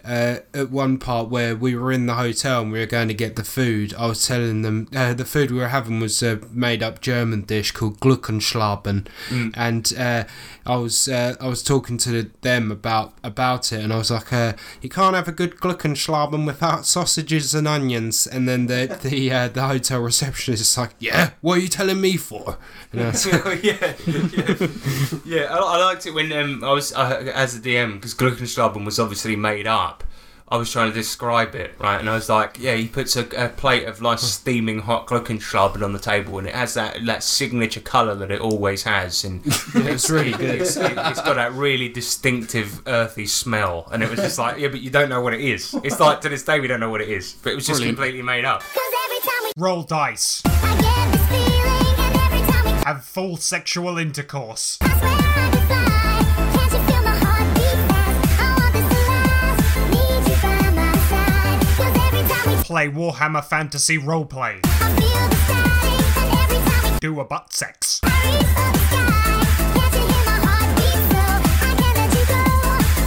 uh, 0.04 0.36
at 0.54 0.70
one 0.70 0.98
part 0.98 1.28
where 1.28 1.54
we 1.54 1.74
were 1.74 1.92
in 1.92 2.06
the 2.06 2.14
hotel 2.14 2.62
and 2.62 2.72
we 2.72 2.78
were 2.78 2.86
going 2.86 3.08
to 3.08 3.14
get 3.14 3.36
the 3.36 3.44
food, 3.44 3.94
I 3.94 4.06
was 4.06 4.26
telling 4.26 4.62
them 4.62 4.88
uh, 4.94 5.14
the 5.14 5.24
food 5.24 5.50
we 5.50 5.58
were 5.58 5.68
having 5.68 6.00
was 6.00 6.22
a 6.22 6.40
made 6.50 6.82
up 6.82 7.00
German 7.00 7.42
dish 7.42 7.70
called 7.72 8.00
Gluckenschlaben, 8.00 9.06
and 9.54 9.92
uh, 9.98 10.24
I 10.64 10.76
was 10.76 11.08
uh, 11.08 11.34
I 11.40 11.48
was 11.48 11.62
talking 11.62 11.98
to 11.98 12.30
them 12.42 12.70
about 12.70 13.14
about 13.24 13.72
it, 13.72 13.82
and 13.82 13.92
I 13.92 13.98
was 13.98 14.10
like, 14.10 14.32
uh, 14.32 14.52
you 14.80 14.88
can't 14.88 15.16
have 15.16 15.28
a 15.28 15.32
good 15.32 15.56
Gluckenschlaben 15.56 16.46
without 16.46 16.86
sausages 16.86 17.54
and 17.54 17.66
onions, 17.66 18.26
and 18.26 18.48
then 18.48 18.66
the 18.66 18.98
the 19.02 19.32
uh, 19.32 19.48
the 19.48 19.66
hotel 19.66 20.00
receptionist 20.00 20.62
is 20.62 20.78
like, 20.78 20.94
yeah, 20.98 21.30
what 21.40 21.58
are 21.58 21.62
you 21.62 21.68
telling 21.68 22.00
me 22.00 22.16
for? 22.16 22.58
And 22.92 23.02
I 23.02 23.06
was 23.10 23.26
yeah, 23.62 23.94
yeah, 24.06 24.66
yeah. 25.24 25.44
I, 25.44 25.58
I 25.58 25.84
liked 25.84 26.06
it 26.06 26.14
when 26.14 26.32
um, 26.32 26.62
I 26.62 26.72
was 26.72 26.92
as 26.92 27.56
a 27.56 27.60
DM 27.60 27.94
because 27.94 28.14
Gluckenstraben 28.14 28.84
was 28.84 28.98
obviously 29.00 29.34
made 29.34 29.66
up. 29.66 29.91
I 30.48 30.56
was 30.56 30.70
trying 30.70 30.90
to 30.90 30.94
describe 30.94 31.54
it 31.54 31.74
right, 31.78 31.98
and 31.98 32.10
I 32.10 32.14
was 32.14 32.28
like, 32.28 32.58
yeah, 32.58 32.74
he 32.74 32.88
puts 32.88 33.16
a, 33.16 33.26
a 33.36 33.48
plate 33.48 33.84
of 33.84 34.02
like 34.02 34.18
hmm. 34.18 34.26
steaming 34.26 34.80
hot 34.80 35.06
Gluckenstraben 35.06 35.82
on 35.82 35.92
the 35.92 35.98
table, 35.98 36.38
and 36.38 36.46
it 36.46 36.54
has 36.54 36.74
that 36.74 37.04
that 37.06 37.22
signature 37.22 37.80
colour 37.80 38.14
that 38.14 38.30
it 38.30 38.40
always 38.40 38.82
has, 38.82 39.24
and 39.24 39.42
it's 39.46 40.10
really 40.10 40.32
good. 40.32 40.60
It's, 40.60 40.76
it, 40.76 40.92
it's 40.96 41.22
got 41.22 41.36
that 41.36 41.52
really 41.52 41.88
distinctive 41.88 42.82
earthy 42.86 43.26
smell, 43.26 43.88
and 43.92 44.02
it 44.02 44.10
was 44.10 44.20
just 44.20 44.38
like, 44.38 44.58
yeah, 44.58 44.68
but 44.68 44.80
you 44.80 44.90
don't 44.90 45.08
know 45.08 45.20
what 45.20 45.34
it 45.34 45.40
is. 45.40 45.74
It's 45.84 46.00
like 46.00 46.20
to 46.22 46.28
this 46.28 46.42
day 46.42 46.60
we 46.60 46.68
don't 46.68 46.80
know 46.80 46.90
what 46.90 47.00
it 47.00 47.08
is, 47.08 47.34
but 47.42 47.52
it 47.52 47.54
was 47.54 47.66
just 47.66 47.78
Brilliant. 47.78 47.98
completely 47.98 48.22
made 48.22 48.44
up. 48.44 48.62
Every 48.70 49.20
time 49.20 49.52
we 49.56 49.62
Roll 49.62 49.82
dice. 49.82 50.42
I 50.46 50.80
get 50.80 51.12
this 51.12 51.26
feeling, 51.28 51.98
and 51.98 52.16
every 52.16 52.52
time 52.52 52.64
we 52.64 52.84
Have 52.84 53.04
full 53.04 53.36
sexual 53.36 53.98
intercourse. 53.98 54.78
Play 62.72 62.88
Warhammer 62.88 63.44
Fantasy 63.44 63.98
Roleplay. 63.98 64.58
I 64.64 64.96
feel 64.98 65.28
the 65.28 65.36
static, 65.44 66.16
and 66.16 66.40
every 66.40 66.56
time 66.64 66.92
we 66.94 66.98
Do 67.00 67.20
a 67.20 67.24
butt 67.26 67.52
sex. 67.52 68.00
reach 68.02 68.10
for 68.10 68.72
the 68.72 68.80
sky. 68.86 69.12
Can't 69.74 69.92
you 69.92 70.00
hear 70.06 70.24
my 70.24 70.38
heart 70.40 70.76
beat 70.78 70.96
so? 71.12 71.20
I 71.20 71.74
can't 71.76 71.98
let 71.98 72.10
you 72.16 72.24
go. 72.32 72.40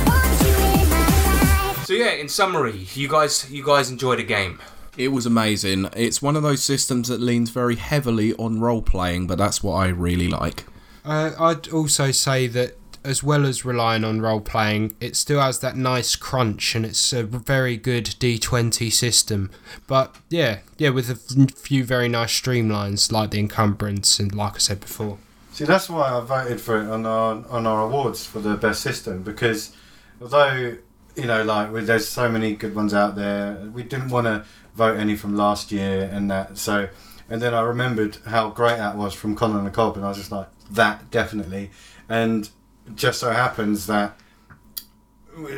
Want 0.05 0.41
you 0.45 0.53
in 0.84 0.89
my 0.91 1.70
life. 1.72 1.86
So 1.88 1.93
yeah, 1.93 2.11
in 2.11 2.30
summary, 2.30 2.86
you 2.93 3.07
guys 3.07 3.49
you 3.51 3.66
guys 3.66 3.89
enjoyed 3.89 4.20
a 4.20 4.24
game. 4.24 4.59
It 4.97 5.07
was 5.07 5.26
amazing. 5.26 5.89
It's 5.95 6.22
one 6.22 6.36
of 6.36 6.43
those 6.43 6.61
systems 6.61 7.07
that 7.07 7.20
leans 7.20 7.49
very 7.49 7.76
heavily 7.76 8.36
on 8.36 8.59
role 8.59 8.84
playing, 8.84 9.26
but 9.26 9.39
that's 9.39 9.63
what 9.63 9.74
I 9.78 9.88
really 9.88 10.28
like. 10.28 10.66
Uh, 11.03 11.32
I'd 11.39 11.70
also 11.70 12.11
say 12.11 12.45
that 12.45 12.78
as 13.06 13.24
well 13.24 13.45
as 13.45 13.64
relying 13.64 14.03
on 14.03 14.22
role 14.22 14.41
playing, 14.41 14.95
it 14.99 15.16
still 15.16 15.39
has 15.39 15.60
that 15.60 15.76
nice 15.78 16.16
crunch 16.16 16.76
and 16.76 16.86
it's 16.86 17.14
a 17.14 17.24
very 17.24 17.78
good 17.78 18.06
D20 18.06 18.91
system. 18.91 19.51
But 19.88 20.16
yeah, 20.30 20.60
yeah, 20.78 20.89
with 20.89 21.10
a 21.10 21.47
few 21.56 21.84
very 21.84 22.10
nice 22.10 22.39
streamlines 22.39 23.12
like 23.12 23.32
the 23.32 23.39
encumbrance 23.39 24.20
and 24.20 24.34
like 24.34 24.56
I 24.56 24.60
said 24.60 24.80
before. 24.80 25.18
See, 25.53 25.66
that's 25.66 25.89
why 25.89 26.10
I 26.10 26.20
voted 26.20 26.60
for 26.60 26.82
it 26.82 26.89
on 26.89 27.06
our 27.06 27.45
on 27.49 27.66
our 27.66 27.84
awards 27.84 28.26
for 28.26 28.39
the 28.39 28.56
best 28.56 28.82
system 28.82 29.24
because 29.24 29.76
although 30.20 30.78
you 31.16 31.26
know, 31.26 31.43
like 31.43 31.72
there's 31.86 32.08
so 32.08 32.30
many 32.30 32.56
good 32.56 32.76
ones 32.76 32.93
out 32.93 33.16
there, 33.16 33.56
we 33.74 33.84
didn't 33.84 34.10
want 34.10 34.28
to 34.28 34.45
vote 34.76 34.97
any 34.97 35.16
from 35.16 35.36
last 35.36 35.72
year 35.72 36.10
and 36.12 36.30
that. 36.30 36.58
So, 36.58 36.89
and 37.30 37.41
then 37.41 37.53
I 37.53 37.62
remembered 37.62 38.18
how 38.28 38.49
great 38.49 38.78
that 38.78 38.97
was 38.97 39.14
from 39.14 39.36
Con 39.36 39.53
on 39.53 39.64
the 39.64 39.72
Cob, 39.72 39.95
and 39.95 40.06
I 40.06 40.10
was 40.10 40.18
just 40.18 40.32
like, 40.32 40.47
that 40.72 41.10
definitely. 41.12 41.72
And 42.10 42.49
just 42.93 43.19
so 43.19 43.31
happens 43.31 43.88
that 43.88 44.17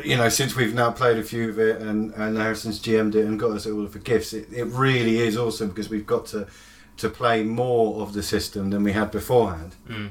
you 0.04 0.16
know, 0.16 0.28
since 0.28 0.56
we've 0.56 0.74
now 0.74 0.90
played 0.90 1.18
a 1.18 1.22
few 1.22 1.48
of 1.50 1.58
it 1.60 1.80
and, 1.80 2.12
and 2.14 2.36
Harrison's 2.36 2.80
GM'd 2.80 3.14
it 3.14 3.24
and 3.26 3.38
got 3.38 3.52
us 3.52 3.64
all 3.66 3.84
of 3.84 3.92
the 3.92 4.00
gifts, 4.00 4.32
it, 4.32 4.48
it 4.52 4.64
really 4.64 5.18
is 5.18 5.36
awesome 5.36 5.68
because 5.68 5.88
we've 5.88 6.06
got 6.06 6.26
to 6.26 6.46
to 6.96 7.08
play 7.08 7.44
more 7.44 8.02
of 8.02 8.12
the 8.12 8.22
system 8.24 8.70
than 8.70 8.82
we 8.82 8.90
had 8.90 9.12
beforehand. 9.12 9.76
Mm. 9.88 10.10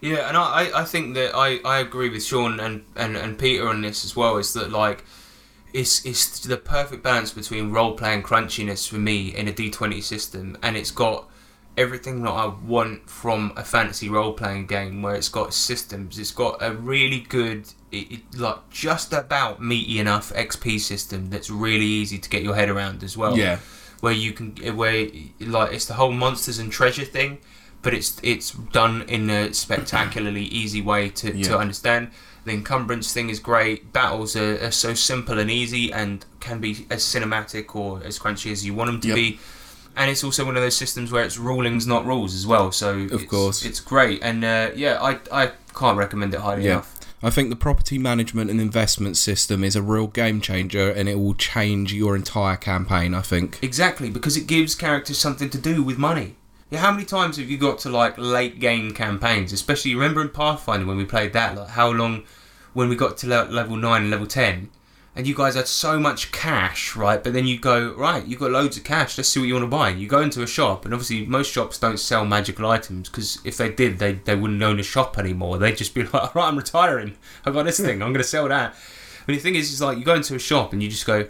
Yeah, 0.00 0.26
and 0.26 0.36
I, 0.36 0.40
I- 0.72 0.80
I 0.80 0.84
think 0.84 1.14
that 1.14 1.30
I, 1.32 1.58
I 1.64 1.78
agree 1.78 2.08
with 2.08 2.24
Sean 2.24 2.58
and, 2.58 2.82
and, 2.96 3.16
and 3.16 3.38
Peter 3.38 3.68
on 3.68 3.82
this 3.82 4.04
as 4.04 4.16
well. 4.16 4.36
Is 4.38 4.52
that 4.54 4.72
like 4.72 5.04
it's 5.72 6.04
it's 6.04 6.40
the 6.40 6.56
perfect 6.56 7.04
balance 7.04 7.30
between 7.32 7.70
role 7.70 7.92
playing 7.94 8.24
crunchiness 8.24 8.88
for 8.88 8.96
me 8.96 9.28
in 9.28 9.46
a 9.46 9.52
D 9.52 9.70
twenty 9.70 10.00
system, 10.00 10.58
and 10.60 10.76
it's 10.76 10.90
got 10.90 11.30
everything 11.76 12.22
that 12.22 12.30
I 12.30 12.46
want 12.46 13.08
from 13.08 13.52
a 13.56 13.64
fantasy 13.64 14.08
role 14.08 14.32
playing 14.34 14.66
game 14.66 15.00
where 15.02 15.14
it's 15.14 15.28
got 15.30 15.54
systems. 15.54 16.18
It's 16.18 16.30
got 16.30 16.58
a 16.60 16.72
really 16.72 17.20
good, 17.20 17.68
it, 17.90 18.12
it, 18.12 18.20
like 18.38 18.68
just 18.70 19.12
about 19.12 19.62
meaty 19.62 19.98
enough 19.98 20.32
XP 20.34 20.80
system 20.80 21.30
that's 21.30 21.48
really 21.50 21.84
easy 21.86 22.18
to 22.18 22.28
get 22.28 22.42
your 22.42 22.54
head 22.54 22.68
around 22.68 23.02
as 23.02 23.16
well 23.16 23.38
Yeah. 23.38 23.58
where 24.00 24.12
you 24.12 24.32
can 24.32 24.50
where 24.76 25.08
like 25.40 25.72
it's 25.72 25.86
the 25.86 25.94
whole 25.94 26.12
monsters 26.12 26.58
and 26.58 26.70
treasure 26.70 27.04
thing 27.04 27.38
but 27.80 27.94
it's 27.94 28.20
it's 28.22 28.50
done 28.50 29.02
in 29.08 29.30
a 29.30 29.52
spectacularly 29.54 30.42
easy 30.62 30.80
way 30.82 31.08
to, 31.10 31.34
Yeah. 31.36 31.44
to 31.44 31.58
understand 31.58 32.10
the 32.44 32.52
encumbrance 32.52 33.12
thing 33.14 33.30
is 33.30 33.38
great 33.40 33.92
battles 33.92 34.36
are, 34.36 34.62
are 34.64 34.70
so 34.72 34.92
simple 34.94 35.38
and 35.38 35.50
easy 35.50 35.92
and 35.92 36.24
can 36.40 36.60
be 36.60 36.86
as 36.90 37.02
cinematic 37.02 37.74
or 37.74 38.02
as 38.04 38.18
crunchy 38.18 38.52
as 38.52 38.64
you 38.66 38.74
want 38.74 38.88
them 38.90 39.00
to 39.00 39.08
Yep. 39.08 39.14
be 39.16 39.38
and 39.96 40.10
it's 40.10 40.24
also 40.24 40.44
one 40.44 40.56
of 40.56 40.62
those 40.62 40.76
systems 40.76 41.12
where 41.12 41.24
it's 41.24 41.38
rulings 41.38 41.86
not 41.86 42.04
rules 42.06 42.34
as 42.34 42.46
well 42.46 42.72
so 42.72 43.06
it's, 43.10 43.24
course. 43.24 43.64
it's 43.64 43.80
great 43.80 44.20
and 44.22 44.44
uh, 44.44 44.70
yeah 44.74 44.98
I, 45.02 45.18
I 45.30 45.52
can't 45.74 45.96
recommend 45.98 46.34
it 46.34 46.40
highly 46.40 46.64
Yeah. 46.64 46.72
enough 46.72 46.98
I 47.24 47.30
think 47.30 47.50
the 47.50 47.56
property 47.56 47.98
management 47.98 48.50
and 48.50 48.60
investment 48.60 49.16
system 49.16 49.62
is 49.62 49.76
a 49.76 49.82
real 49.82 50.08
game 50.08 50.40
changer 50.40 50.90
and 50.90 51.08
it 51.08 51.14
will 51.14 51.34
change 51.34 51.92
your 51.94 52.16
entire 52.16 52.56
campaign, 52.56 53.14
I 53.14 53.20
think. 53.20 53.60
Exactly, 53.62 54.10
because 54.10 54.36
it 54.36 54.48
gives 54.48 54.74
characters 54.74 55.18
something 55.18 55.48
to 55.50 55.58
do 55.58 55.84
with 55.84 55.98
money. 55.98 56.34
Yeah, 56.68 56.80
how 56.80 56.90
many 56.90 57.04
times 57.04 57.36
have 57.36 57.48
you 57.48 57.58
got 57.58 57.78
to 57.80 57.90
like 57.90 58.18
late 58.18 58.58
game 58.58 58.90
campaigns? 58.92 59.52
Especially, 59.52 59.94
remember 59.94 60.20
in 60.20 60.30
Pathfinder 60.30 60.84
when 60.84 60.96
we 60.96 61.04
played 61.04 61.32
that, 61.34 61.54
like 61.56 61.68
how 61.68 61.90
long 61.92 62.24
when 62.72 62.88
we 62.88 62.96
got 62.96 63.18
to 63.18 63.28
level 63.28 63.76
nine 63.76 64.02
and 64.02 64.10
level 64.10 64.26
ten, 64.26 64.70
and 65.14 65.26
you 65.26 65.34
guys 65.34 65.54
had 65.54 65.68
so 65.68 66.00
much 66.00 66.32
cash, 66.32 66.96
right? 66.96 67.22
But 67.22 67.34
then 67.34 67.46
you 67.46 67.58
go, 67.58 67.92
right, 67.94 68.26
you've 68.26 68.40
got 68.40 68.50
loads 68.50 68.78
of 68.78 68.84
cash. 68.84 69.18
Let's 69.18 69.28
see 69.28 69.40
what 69.40 69.46
you 69.46 69.54
want 69.54 69.64
to 69.64 69.68
buy. 69.68 69.90
You 69.90 70.08
go 70.08 70.22
into 70.22 70.42
a 70.42 70.46
shop, 70.46 70.84
and 70.84 70.94
obviously 70.94 71.26
most 71.26 71.52
shops 71.52 71.78
don't 71.78 71.98
sell 71.98 72.24
magical 72.24 72.66
items 72.70 73.08
because 73.10 73.38
if 73.44 73.56
they 73.58 73.70
did, 73.70 73.98
they 73.98 74.12
they 74.12 74.34
wouldn't 74.34 74.62
own 74.62 74.80
a 74.80 74.82
shop 74.82 75.18
anymore. 75.18 75.58
They'd 75.58 75.76
just 75.76 75.94
be 75.94 76.02
like, 76.12 76.34
right, 76.34 76.48
I'm 76.48 76.56
retiring. 76.56 77.16
I've 77.44 77.52
got 77.52 77.64
this 77.64 77.78
thing. 77.78 78.02
I'm 78.02 78.12
going 78.12 78.22
to 78.22 78.24
sell 78.24 78.48
that. 78.48 78.74
But 79.26 79.34
the 79.34 79.38
thing 79.38 79.54
is, 79.54 79.72
is 79.72 79.80
like 79.80 79.98
you 79.98 80.04
go 80.04 80.14
into 80.14 80.34
a 80.34 80.38
shop 80.38 80.72
and 80.72 80.82
you 80.82 80.88
just 80.88 81.06
go, 81.06 81.28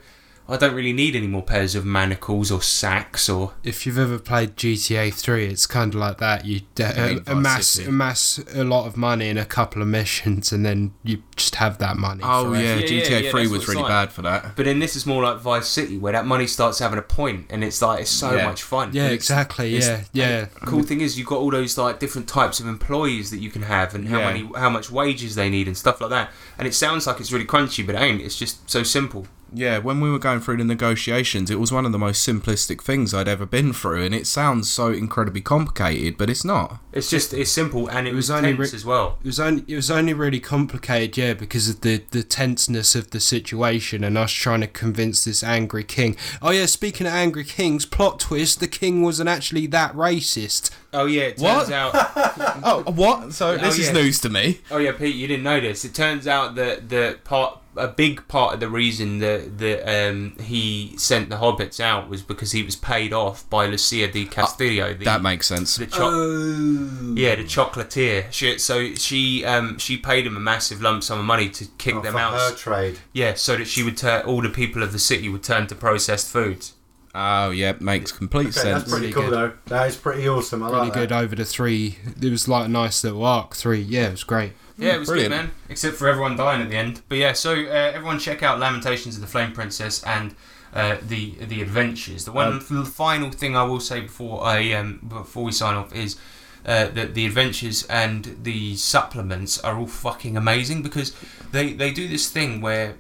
I 0.49 0.57
don't 0.57 0.75
really 0.75 0.93
need 0.93 1.15
any 1.17 1.29
more 1.29 1.43
pairs 1.43 1.75
of 1.75 1.85
manacles 1.85 2.51
or 2.51 2.61
sacks 2.61 3.29
or 3.29 3.55
If 3.63 3.87
you've 3.87 3.97
ever 3.99 4.19
played 4.19 4.57
GTA 4.57 5.15
3, 5.15 5.47
it's 5.47 5.67
kind 5.67 5.95
of 5.95 6.01
like 6.01 6.19
that. 6.19 6.45
You 6.45 6.61
uh, 6.81 6.93
Hate 6.93 7.19
Vice 7.21 7.29
amass 7.33 7.79
amass 7.79 8.39
a 8.55 8.65
lot 8.65 8.87
of 8.87 8.97
money 8.97 9.29
in 9.29 9.39
a 9.39 9.45
couple 9.45 9.81
of 9.81 9.89
missions, 9.89 10.53
and 10.53 10.67
then 10.67 10.93
you 11.05 11.23
just 11.37 11.55
have 11.57 11.79
that 11.79 11.97
money. 11.97 12.23
Oh 12.25 12.53
yeah, 12.53 12.61
Yeah, 12.61 12.75
yeah, 12.77 13.03
GTA 13.05 13.23
yeah, 13.25 13.31
3 13.31 13.43
that's 13.43 13.53
was 13.53 13.69
really 13.69 13.83
like. 13.83 13.89
bad 13.91 14.13
for 14.13 14.23
that. 14.23 14.57
But 14.57 14.65
then 14.67 14.81
this 14.81 14.97
is 14.97 15.07
more 15.07 15.23
like 15.23 15.39
Vice 15.39 15.69
City, 15.69 15.97
where 15.97 16.13
that 16.13 16.27
money 16.27 16.47
starts 16.49 16.81
having 16.81 16.99
a 16.99 17.03
point, 17.03 17.47
and 17.49 17.63
it's 17.63 17.81
like 17.81 18.01
it's 18.01 18.11
so 18.11 18.35
Yeah. 18.35 18.45
much 18.47 18.63
fun. 18.63 18.91
Yeah, 18.93 19.05
And 19.05 19.13
exactly. 19.13 19.77
it's- 19.77 20.09
Yeah, 20.13 20.29
yeah. 20.29 20.47
Cool 20.67 20.83
thing 20.83 21.01
is 21.01 21.17
you've 21.17 21.29
got 21.29 21.39
all 21.39 21.51
those 21.51 21.79
like 21.79 22.01
different 22.01 22.27
types 22.29 22.59
of 22.61 22.67
employees 22.67 23.31
that 23.31 23.39
you 23.39 23.51
can 23.51 23.63
have, 23.63 23.95
and 23.95 24.09
how 24.09 24.19
Yeah. 24.19 24.33
many, 24.33 24.51
how 24.57 24.71
much 24.71 24.91
wages 24.91 25.35
they 25.37 25.49
need, 25.49 25.67
and 25.69 25.77
stuff 25.77 26.01
like 26.01 26.11
that. 26.11 26.31
And 26.59 26.67
it 26.67 26.75
sounds 26.75 27.07
like 27.07 27.21
it's 27.21 27.31
really 27.33 27.47
crunchy, 27.47 27.87
but 27.87 27.95
it 27.95 28.01
ain't. 28.03 28.21
It's 28.21 28.37
just 28.37 28.69
so 28.69 28.83
simple. 28.83 29.27
Yeah, 29.55 29.79
when 29.79 30.01
we 30.01 30.11
were 30.11 30.19
going 30.19 30.41
through 30.41 30.57
the 30.57 30.65
negotiations, 30.65 31.51
it 31.51 31.61
was 31.61 31.71
one 31.71 31.85
of 31.85 31.93
the 31.93 31.99
most 31.99 32.27
simplistic 32.27 32.81
things 32.83 33.13
I'd 33.13 33.29
ever 33.29 33.45
been 33.45 33.73
through, 33.73 34.03
and 34.05 34.15
it 34.15 34.27
sounds 34.27 34.71
so 34.71 34.93
incredibly 34.93 35.43
complicated, 35.43 36.17
but 36.17 36.31
it's 36.31 36.45
not. 36.45 36.79
It's 36.93 37.11
just 37.11 37.35
it's 37.35 37.51
simple, 37.51 37.89
and 37.89 38.07
it, 38.07 38.11
It 38.13 38.15
was, 38.15 38.31
was 38.31 38.39
only 38.39 38.55
tense 38.57 38.73
re- 38.73 38.77
as 38.77 38.85
well. 38.85 39.19
It 39.23 39.27
was 39.27 39.39
only 39.41 39.65
it 39.69 39.77
was 39.77 39.91
only 39.91 40.15
really 40.15 40.41
complicated, 40.41 41.17
yeah, 41.17 41.35
because 41.35 41.69
of 41.69 41.83
the 41.83 42.03
the 42.13 42.23
tenseness 42.23 42.95
of 42.95 43.11
the 43.11 43.21
situation 43.21 44.05
and 44.05 44.17
us 44.17 44.33
trying 44.33 44.63
to 44.63 44.67
convince 44.67 45.25
this 45.25 45.43
angry 45.43 45.85
king. 45.85 46.17
Oh 46.41 46.51
yeah, 46.51 46.67
speaking 46.67 47.07
of 47.07 47.13
angry 47.13 47.45
kings, 47.45 47.85
plot 47.85 48.21
twist: 48.21 48.59
the 48.61 48.69
king 48.69 49.03
wasn't 49.03 49.29
actually 49.29 49.67
that 49.69 49.93
racist. 49.95 50.71
Oh 50.95 51.07
yeah, 51.07 51.23
it 51.25 51.39
What? 51.39 51.69
turns 51.69 51.71
out. 51.73 51.93
Oh, 52.65 52.83
what? 52.93 53.33
So 53.33 53.51
Oh, 53.53 53.57
this 53.57 53.79
is 53.79 53.87
yeah. 53.89 53.93
news 53.95 54.21
to 54.21 54.29
me. 54.29 54.61
Oh 54.71 54.79
yeah, 54.79 54.93
Pete, 54.93 55.15
you 55.17 55.27
didn't 55.27 55.43
know 55.43 55.61
this. 55.61 55.85
It 55.85 55.95
turns 55.95 56.27
out 56.27 56.55
that 56.57 56.89
the 56.89 57.19
part, 57.25 57.59
a 57.77 57.89
big 57.89 58.27
part 58.29 58.55
of 58.55 58.61
the 58.61 58.69
reason 58.69 59.19
that 59.19 59.59
that 59.59 60.09
um, 60.11 60.37
he 60.41 60.95
sent 60.99 61.31
the 61.31 61.37
hobbits 61.37 61.81
out 61.81 62.09
was 62.09 62.23
because 62.23 62.53
he 62.53 62.63
was 62.63 62.77
paid 62.77 63.13
off 63.13 63.49
by 63.49 63.67
Lucia 63.67 64.09
di 64.11 64.27
Castillo. 64.27 64.95
the, 64.95 65.05
That 65.05 65.23
makes 65.23 65.47
sense. 65.47 65.77
the 65.77 65.87
cho- 65.87 67.15
yeah, 67.15 67.35
the 67.37 67.45
chocolatier. 67.45 68.27
She, 68.31 68.59
so 68.59 68.95
she 68.95 69.45
um, 69.45 69.79
she 69.79 69.97
paid 69.97 70.27
him 70.27 70.37
a 70.37 70.41
massive 70.41 70.83
lump 70.83 71.03
sum 71.03 71.19
of 71.21 71.25
money 71.25 71.49
to 71.51 71.65
kick 71.79 71.95
Oh, 71.97 72.01
them 72.03 72.13
for 72.15 72.19
out. 72.19 72.33
her 72.35 72.55
trade. 72.57 72.99
Yeah, 73.13 73.35
so 73.35 73.57
that 73.57 73.67
she 73.67 73.83
would 73.83 73.97
turn 73.97 74.25
all 74.27 74.43
the 74.43 74.49
people 74.51 74.83
of 74.83 74.93
the 74.93 74.99
city 74.99 75.29
would 75.29 75.43
turn 75.43 75.67
to 75.69 75.75
processed 75.75 76.29
foods. 76.29 76.75
Oh, 77.15 77.51
yeah, 77.51 77.75
makes 77.79 78.11
complete 78.11 78.49
Okay, 78.57 78.71
that's 78.73 78.85
sense. 78.85 78.91
pretty 78.91 79.09
Really 79.09 79.13
cool 79.13 79.25
good. 79.25 79.33
though. 79.33 79.53
That 79.67 79.87
is 79.89 79.97
pretty 79.97 80.27
awesome. 80.27 80.63
I 80.63 80.67
Really 80.71 80.81
like 80.85 80.93
good 80.95 81.09
that. 81.11 81.23
over 81.23 81.37
the 81.37 81.45
three. 81.45 81.99
It 82.21 82.31
was 82.31 82.49
like 82.49 82.65
a 82.67 82.69
nice 82.71 83.05
little 83.05 83.23
arc. 83.25 83.55
Three, 83.55 83.81
yeah, 83.83 84.07
it 84.09 84.13
was 84.13 84.25
great. 84.25 84.53
Yeah, 84.79 84.95
it 84.95 84.99
was 85.01 85.09
Brilliant. 85.09 85.33
good, 85.33 85.37
man. 85.39 85.51
Except 85.69 85.97
for 85.97 86.09
everyone 86.09 86.37
dying 86.37 86.63
at 86.63 86.71
the 86.71 86.77
end. 86.77 87.03
But 87.09 87.19
yeah, 87.19 87.33
so 87.33 87.53
uh, 87.53 87.93
everyone 87.95 88.19
check 88.19 88.43
out 88.43 88.59
Lamentations 88.59 89.15
of 89.17 89.21
the 89.21 89.27
Flame 89.27 89.53
Princess 89.53 90.03
and 90.05 90.35
uh, 90.75 90.97
the 91.07 91.35
the 91.45 91.61
adventures. 91.63 92.25
The 92.25 92.33
one 92.33 92.53
Um, 92.71 92.85
final 92.87 93.31
thing 93.31 93.57
I 93.57 93.65
will 93.65 93.81
say 93.81 94.01
before 94.01 94.45
I 94.45 94.73
um, 94.73 95.01
before 95.07 95.45
we 95.45 95.53
sign 95.53 95.75
off 95.77 95.95
is. 95.95 96.17
Uh, 96.65 96.87
that 96.91 97.15
the 97.15 97.27
adventures 97.27 97.83
and 97.87 98.37
the 98.45 98.77
supplements 98.77 99.59
are 99.65 99.77
all 99.77 99.87
fucking 99.89 100.37
amazing 100.37 100.81
because 100.81 101.13
they, 101.51 101.73
they 101.73 101.91
do 101.91 102.07
this 102.07 102.31
thing 102.31 102.61
where 102.61 102.95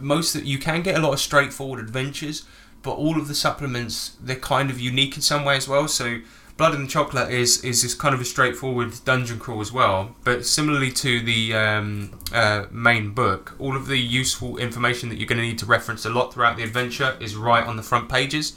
most 0.00 0.32
that 0.32 0.44
you 0.46 0.58
can 0.58 0.82
get 0.82 0.96
a 0.98 1.00
lot 1.00 1.12
of 1.12 1.20
straightforward 1.20 1.78
adventures, 1.78 2.44
but 2.82 2.94
all 2.94 3.16
of 3.16 3.28
the 3.28 3.34
supplements 3.36 4.16
they're 4.20 4.34
kind 4.34 4.68
of 4.68 4.80
unique 4.80 5.14
in 5.14 5.22
some 5.22 5.44
way 5.44 5.56
as 5.56 5.68
well. 5.68 5.86
So 5.86 6.18
Blood 6.56 6.74
and 6.74 6.88
Chocolate 6.88 7.30
is 7.32 7.64
is 7.64 7.82
this 7.82 7.94
kind 7.94 8.14
of 8.14 8.20
a 8.20 8.24
straightforward 8.24 8.92
dungeon 9.04 9.40
crawl 9.40 9.60
as 9.60 9.72
well, 9.72 10.14
but 10.22 10.46
similarly 10.46 10.92
to 10.92 11.20
the 11.20 11.52
um, 11.52 12.12
uh, 12.32 12.66
main 12.70 13.10
book, 13.10 13.56
all 13.58 13.74
of 13.74 13.88
the 13.88 13.98
useful 13.98 14.56
information 14.58 15.08
that 15.08 15.18
you're 15.18 15.26
going 15.26 15.40
to 15.40 15.44
need 15.44 15.58
to 15.58 15.66
reference 15.66 16.04
a 16.04 16.10
lot 16.10 16.32
throughout 16.32 16.56
the 16.56 16.62
adventure 16.62 17.16
is 17.20 17.34
right 17.34 17.66
on 17.66 17.76
the 17.76 17.82
front 17.82 18.08
pages. 18.08 18.52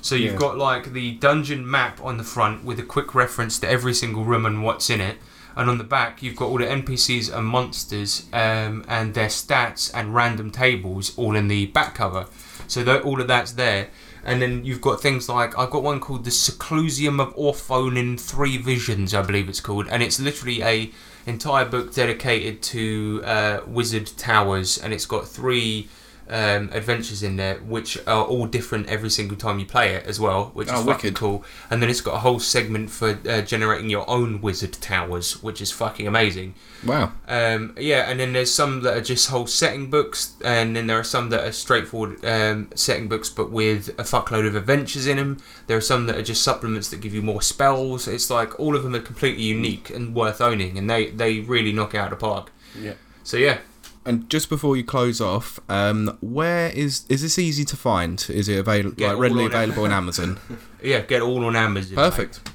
So 0.00 0.14
you've 0.14 0.32
Yeah. 0.34 0.38
got 0.38 0.56
like 0.56 0.92
the 0.94 1.12
dungeon 1.16 1.70
map 1.70 2.00
on 2.02 2.16
the 2.16 2.24
front 2.24 2.64
with 2.64 2.78
a 2.78 2.82
quick 2.84 3.14
reference 3.14 3.58
to 3.58 3.68
every 3.68 3.92
single 3.92 4.24
room 4.24 4.46
and 4.46 4.62
what's 4.62 4.88
in 4.88 5.02
it. 5.02 5.18
And 5.56 5.68
on 5.68 5.78
the 5.78 5.84
back, 5.84 6.22
you've 6.22 6.36
got 6.36 6.46
all 6.46 6.58
the 6.58 6.66
NPCs 6.70 7.30
and 7.34 7.46
monsters 7.46 8.24
um, 8.32 8.84
and 8.88 9.14
their 9.14 9.28
stats 9.28 9.90
and 9.94 10.14
random 10.14 10.50
tables 10.50 11.12
all 11.16 11.34
in 11.34 11.48
the 11.48 11.66
back 11.66 11.94
cover. 11.96 12.26
So 12.66 12.82
that, 12.84 13.02
all 13.02 13.20
of 13.20 13.26
that's 13.28 13.52
there. 13.52 13.88
And 14.26 14.42
then 14.42 14.64
you've 14.64 14.80
got 14.80 15.00
things 15.00 15.28
like 15.28 15.56
I've 15.56 15.70
got 15.70 15.84
one 15.84 16.00
called 16.00 16.24
the 16.24 16.30
Seclusium 16.30 17.20
of 17.20 17.34
Orphone 17.36 17.96
in 17.96 18.18
Three 18.18 18.56
Visions, 18.58 19.14
I 19.14 19.22
believe 19.22 19.48
it's 19.48 19.60
called, 19.60 19.86
and 19.88 20.02
it's 20.02 20.18
literally 20.18 20.62
a 20.62 20.90
entire 21.26 21.64
book 21.64 21.94
dedicated 21.94 22.60
to 22.62 23.22
uh, 23.24 23.60
wizard 23.68 24.10
towers, 24.16 24.78
and 24.78 24.92
it's 24.92 25.06
got 25.06 25.28
three 25.28 25.88
um, 26.28 26.70
adventures 26.72 27.22
in 27.22 27.36
there, 27.36 27.56
which 27.58 27.96
are 28.06 28.24
all 28.24 28.46
different 28.46 28.88
every 28.88 29.10
single 29.10 29.36
time 29.36 29.58
you 29.58 29.66
play 29.66 29.94
it 29.94 30.04
as 30.06 30.18
well, 30.18 30.46
which 30.54 30.68
Oh, 30.70 30.80
is 30.80 30.86
fucking 30.86 31.14
cool. 31.14 31.44
And 31.70 31.80
then 31.82 31.88
it's 31.90 32.00
got 32.00 32.14
a 32.14 32.18
whole 32.18 32.38
segment 32.40 32.90
for 32.90 33.18
uh, 33.28 33.42
generating 33.42 33.90
your 33.90 34.08
own 34.10 34.40
wizard 34.40 34.72
towers, 34.74 35.42
which 35.42 35.60
is 35.60 35.70
fucking 35.70 36.06
amazing. 36.06 36.54
Wow. 36.84 37.12
Um, 37.28 37.74
yeah, 37.78 38.10
and 38.10 38.18
then 38.20 38.32
there's 38.32 38.52
some 38.52 38.82
that 38.82 38.96
are 38.96 39.00
just 39.00 39.28
whole 39.30 39.46
setting 39.46 39.88
books, 39.88 40.34
and 40.44 40.74
then 40.74 40.86
there 40.86 40.98
are 40.98 41.04
some 41.04 41.30
that 41.30 41.44
are 41.46 41.52
straightforward 41.52 42.24
um, 42.24 42.70
setting 42.74 43.08
books, 43.08 43.28
but 43.28 43.50
with 43.50 43.88
a 43.90 44.02
fuckload 44.04 44.46
of 44.46 44.56
adventures 44.56 45.06
in 45.06 45.16
them. 45.16 45.38
There 45.68 45.76
are 45.76 45.80
some 45.80 46.06
that 46.06 46.16
are 46.16 46.22
just 46.22 46.42
supplements 46.42 46.88
that 46.90 47.00
give 47.00 47.14
you 47.14 47.22
more 47.22 47.42
spells. 47.42 48.06
It's 48.08 48.30
like 48.30 48.58
all 48.60 48.76
of 48.76 48.82
them 48.82 48.94
are 48.94 49.00
completely 49.00 49.44
unique 49.44 49.90
and 49.90 50.14
worth 50.14 50.40
owning, 50.40 50.76
and 50.78 50.88
they 50.90 51.06
they 51.10 51.40
really 51.40 51.72
knock 51.72 51.94
it 51.94 51.98
out 51.98 52.12
of 52.12 52.18
the 52.18 52.24
park. 52.26 52.50
Yeah. 52.80 52.94
So 53.24 53.36
yeah, 53.36 53.58
And 54.06 54.30
just 54.30 54.48
before 54.48 54.76
you 54.76 54.84
close 54.84 55.20
off, 55.20 55.58
um, 55.68 56.16
where 56.20 56.68
is 56.70 57.04
is 57.08 57.22
this 57.22 57.38
easy 57.38 57.64
to 57.64 57.76
find? 57.76 58.24
Is 58.30 58.48
it 58.48 58.58
available 58.58 58.94
Yeah, 58.96 59.10
like 59.10 59.18
readily 59.18 59.44
on 59.44 59.50
available 59.50 59.84
in 59.84 59.92
Amazon? 59.92 60.38
yeah, 60.82 61.00
get 61.00 61.22
all 61.22 61.44
on 61.44 61.56
Amazon. 61.56 61.96
mate. 61.96 62.02
Perfect. 62.02 62.50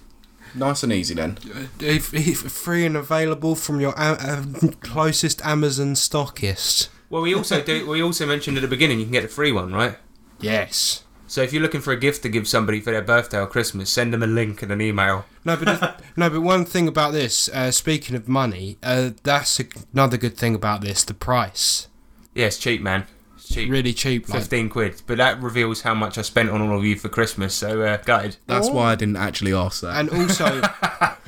Nice 0.55 0.83
and 0.83 0.91
easy 0.91 1.13
then. 1.13 1.37
If, 1.79 2.13
if 2.13 2.39
free 2.39 2.85
and 2.85 2.97
available 2.97 3.55
from 3.55 3.79
your 3.79 3.93
uh, 3.97 4.43
closest 4.81 5.45
Amazon 5.45 5.93
stockist. 5.93 6.89
Well, 7.09 7.21
we 7.21 7.33
also 7.35 7.61
do. 7.61 7.87
We 7.87 8.01
also 8.01 8.25
mentioned 8.25 8.57
at 8.57 8.61
the 8.61 8.67
beginning 8.67 8.99
you 8.99 9.05
can 9.05 9.13
get 9.13 9.23
a 9.25 9.29
free 9.29 9.51
one, 9.51 9.73
right? 9.73 9.97
Yes. 10.39 11.03
So 11.31 11.41
if 11.41 11.53
you're 11.53 11.61
looking 11.61 11.79
for 11.79 11.93
a 11.93 11.97
gift 11.97 12.23
to 12.23 12.29
give 12.29 12.45
somebody 12.45 12.81
for 12.81 12.91
their 12.91 13.01
birthday 13.01 13.39
or 13.39 13.47
Christmas, 13.47 13.89
send 13.89 14.13
them 14.13 14.21
a 14.21 14.27
link 14.27 14.61
and 14.63 14.69
an 14.69 14.81
email. 14.81 15.23
No, 15.45 15.55
but 15.55 16.03
no, 16.17 16.29
but 16.29 16.41
one 16.41 16.65
thing 16.65 16.89
about 16.89 17.13
this. 17.13 17.47
Uh, 17.47 17.71
speaking 17.71 18.17
of 18.17 18.27
money, 18.27 18.77
uh, 18.83 19.11
that's 19.23 19.61
another 19.93 20.17
good 20.17 20.35
thing 20.35 20.55
about 20.55 20.81
this. 20.81 21.05
The 21.05 21.13
price, 21.13 21.87
Yeah, 22.35 22.47
it's 22.47 22.57
cheap, 22.57 22.81
man. 22.81 23.07
It's 23.51 23.55
cheap. 23.55 23.69
really 23.69 23.93
cheap. 23.93 24.29
Like, 24.29 24.39
15 24.39 24.69
quid. 24.69 25.01
But 25.07 25.17
that 25.17 25.41
reveals 25.41 25.81
how 25.81 25.93
much 25.93 26.17
I 26.17 26.21
spent 26.21 26.49
on 26.49 26.61
all 26.61 26.77
of 26.77 26.85
you 26.85 26.95
for 26.95 27.09
Christmas, 27.09 27.53
so 27.53 27.81
uh, 27.81 27.97
gutted. 27.97 28.37
That's 28.47 28.69
why 28.69 28.91
I 28.91 28.95
didn't 28.95 29.17
actually 29.17 29.53
ask 29.53 29.81
that. 29.81 29.97
and 29.99 30.09
also, 30.09 30.61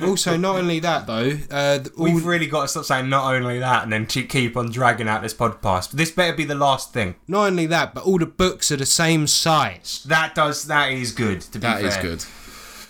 also 0.06 0.36
not 0.36 0.56
only 0.56 0.80
that 0.80 1.06
though. 1.06 1.32
Uh, 1.50 1.78
th- 1.78 1.90
all, 1.96 2.04
We've 2.04 2.24
really 2.24 2.46
got 2.46 2.62
to 2.62 2.68
stop 2.68 2.84
saying 2.84 3.08
not 3.08 3.32
only 3.34 3.58
that 3.58 3.82
and 3.84 3.92
then 3.92 4.06
ke- 4.06 4.28
keep 4.28 4.56
on 4.56 4.70
dragging 4.70 5.08
out 5.08 5.22
this 5.22 5.34
podcast. 5.34 5.90
This 5.92 6.10
better 6.10 6.34
be 6.36 6.44
the 6.44 6.54
last 6.54 6.92
thing. 6.92 7.14
not 7.28 7.46
only 7.46 7.66
that, 7.66 7.94
but 7.94 8.04
all 8.04 8.18
the 8.18 8.26
books 8.26 8.70
are 8.72 8.76
the 8.76 8.86
same 8.86 9.26
size. 9.26 10.04
That 10.08 10.34
does, 10.34 10.64
that 10.66 10.92
is 10.92 11.12
good, 11.12 11.40
to 11.42 11.52
be 11.52 11.58
that 11.60 11.80
fair. 11.80 11.88
is 11.88 11.96
good. 11.98 12.24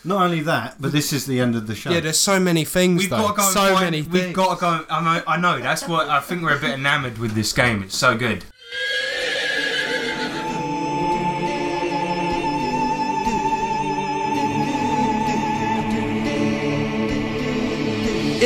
Not 0.06 0.22
only 0.22 0.40
that, 0.40 0.76
but 0.78 0.92
this 0.92 1.14
is 1.14 1.24
the 1.24 1.40
end 1.40 1.56
of 1.56 1.66
the 1.66 1.74
show. 1.74 1.90
Yeah, 1.90 2.00
there's 2.00 2.18
so 2.18 2.38
many 2.38 2.64
things 2.66 3.00
We've 3.02 3.10
though. 3.10 3.16
got 3.16 3.30
to 3.30 3.36
go 3.38 3.42
so 3.50 3.74
find- 3.74 3.84
many 3.86 4.02
We've 4.02 4.22
things. 4.24 4.36
got 4.36 4.54
to 4.56 4.60
go. 4.60 4.84
I 4.90 5.02
know, 5.02 5.22
I 5.26 5.36
know. 5.38 5.58
That's 5.60 5.88
what 5.88 6.08
I 6.10 6.20
think. 6.20 6.42
We're 6.42 6.58
a 6.58 6.60
bit 6.60 6.72
enamoured 6.72 7.16
with 7.16 7.32
this 7.32 7.54
game. 7.54 7.82
It's 7.84 7.96
so 7.96 8.14
good. 8.16 8.44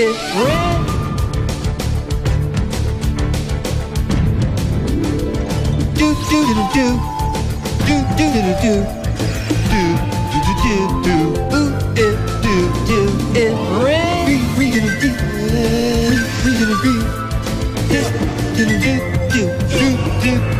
It 0.00 0.14
ran. 0.14 0.78
Do 5.98 6.14
do 6.30 6.38
do 6.46 6.54
do 6.72 6.86
do 7.88 7.96
do 8.14 8.16
do 8.16 8.26
do 8.28 8.54
do 8.62 8.62
do 8.62 8.84
do 9.72 9.82
do 10.30 10.38
do 10.38 10.76
do 11.02 11.16
Ooh, 11.56 11.74
it 11.96 12.14
do 12.44 12.54
do 12.86 13.00
it 13.34 13.52
ran. 13.82 14.26
We 14.26 14.34
we 14.56 14.64
gonna 14.70 14.94
do 15.00 15.10
we 16.06 16.18
we 16.44 16.50
gonna 16.60 16.78
do 16.84 16.94
do 17.90 18.00
do 18.54 18.62
do 18.64 18.78
do 18.78 18.94
do 19.30 19.42
do 19.68 19.80
we 19.80 19.88
we 20.22 20.57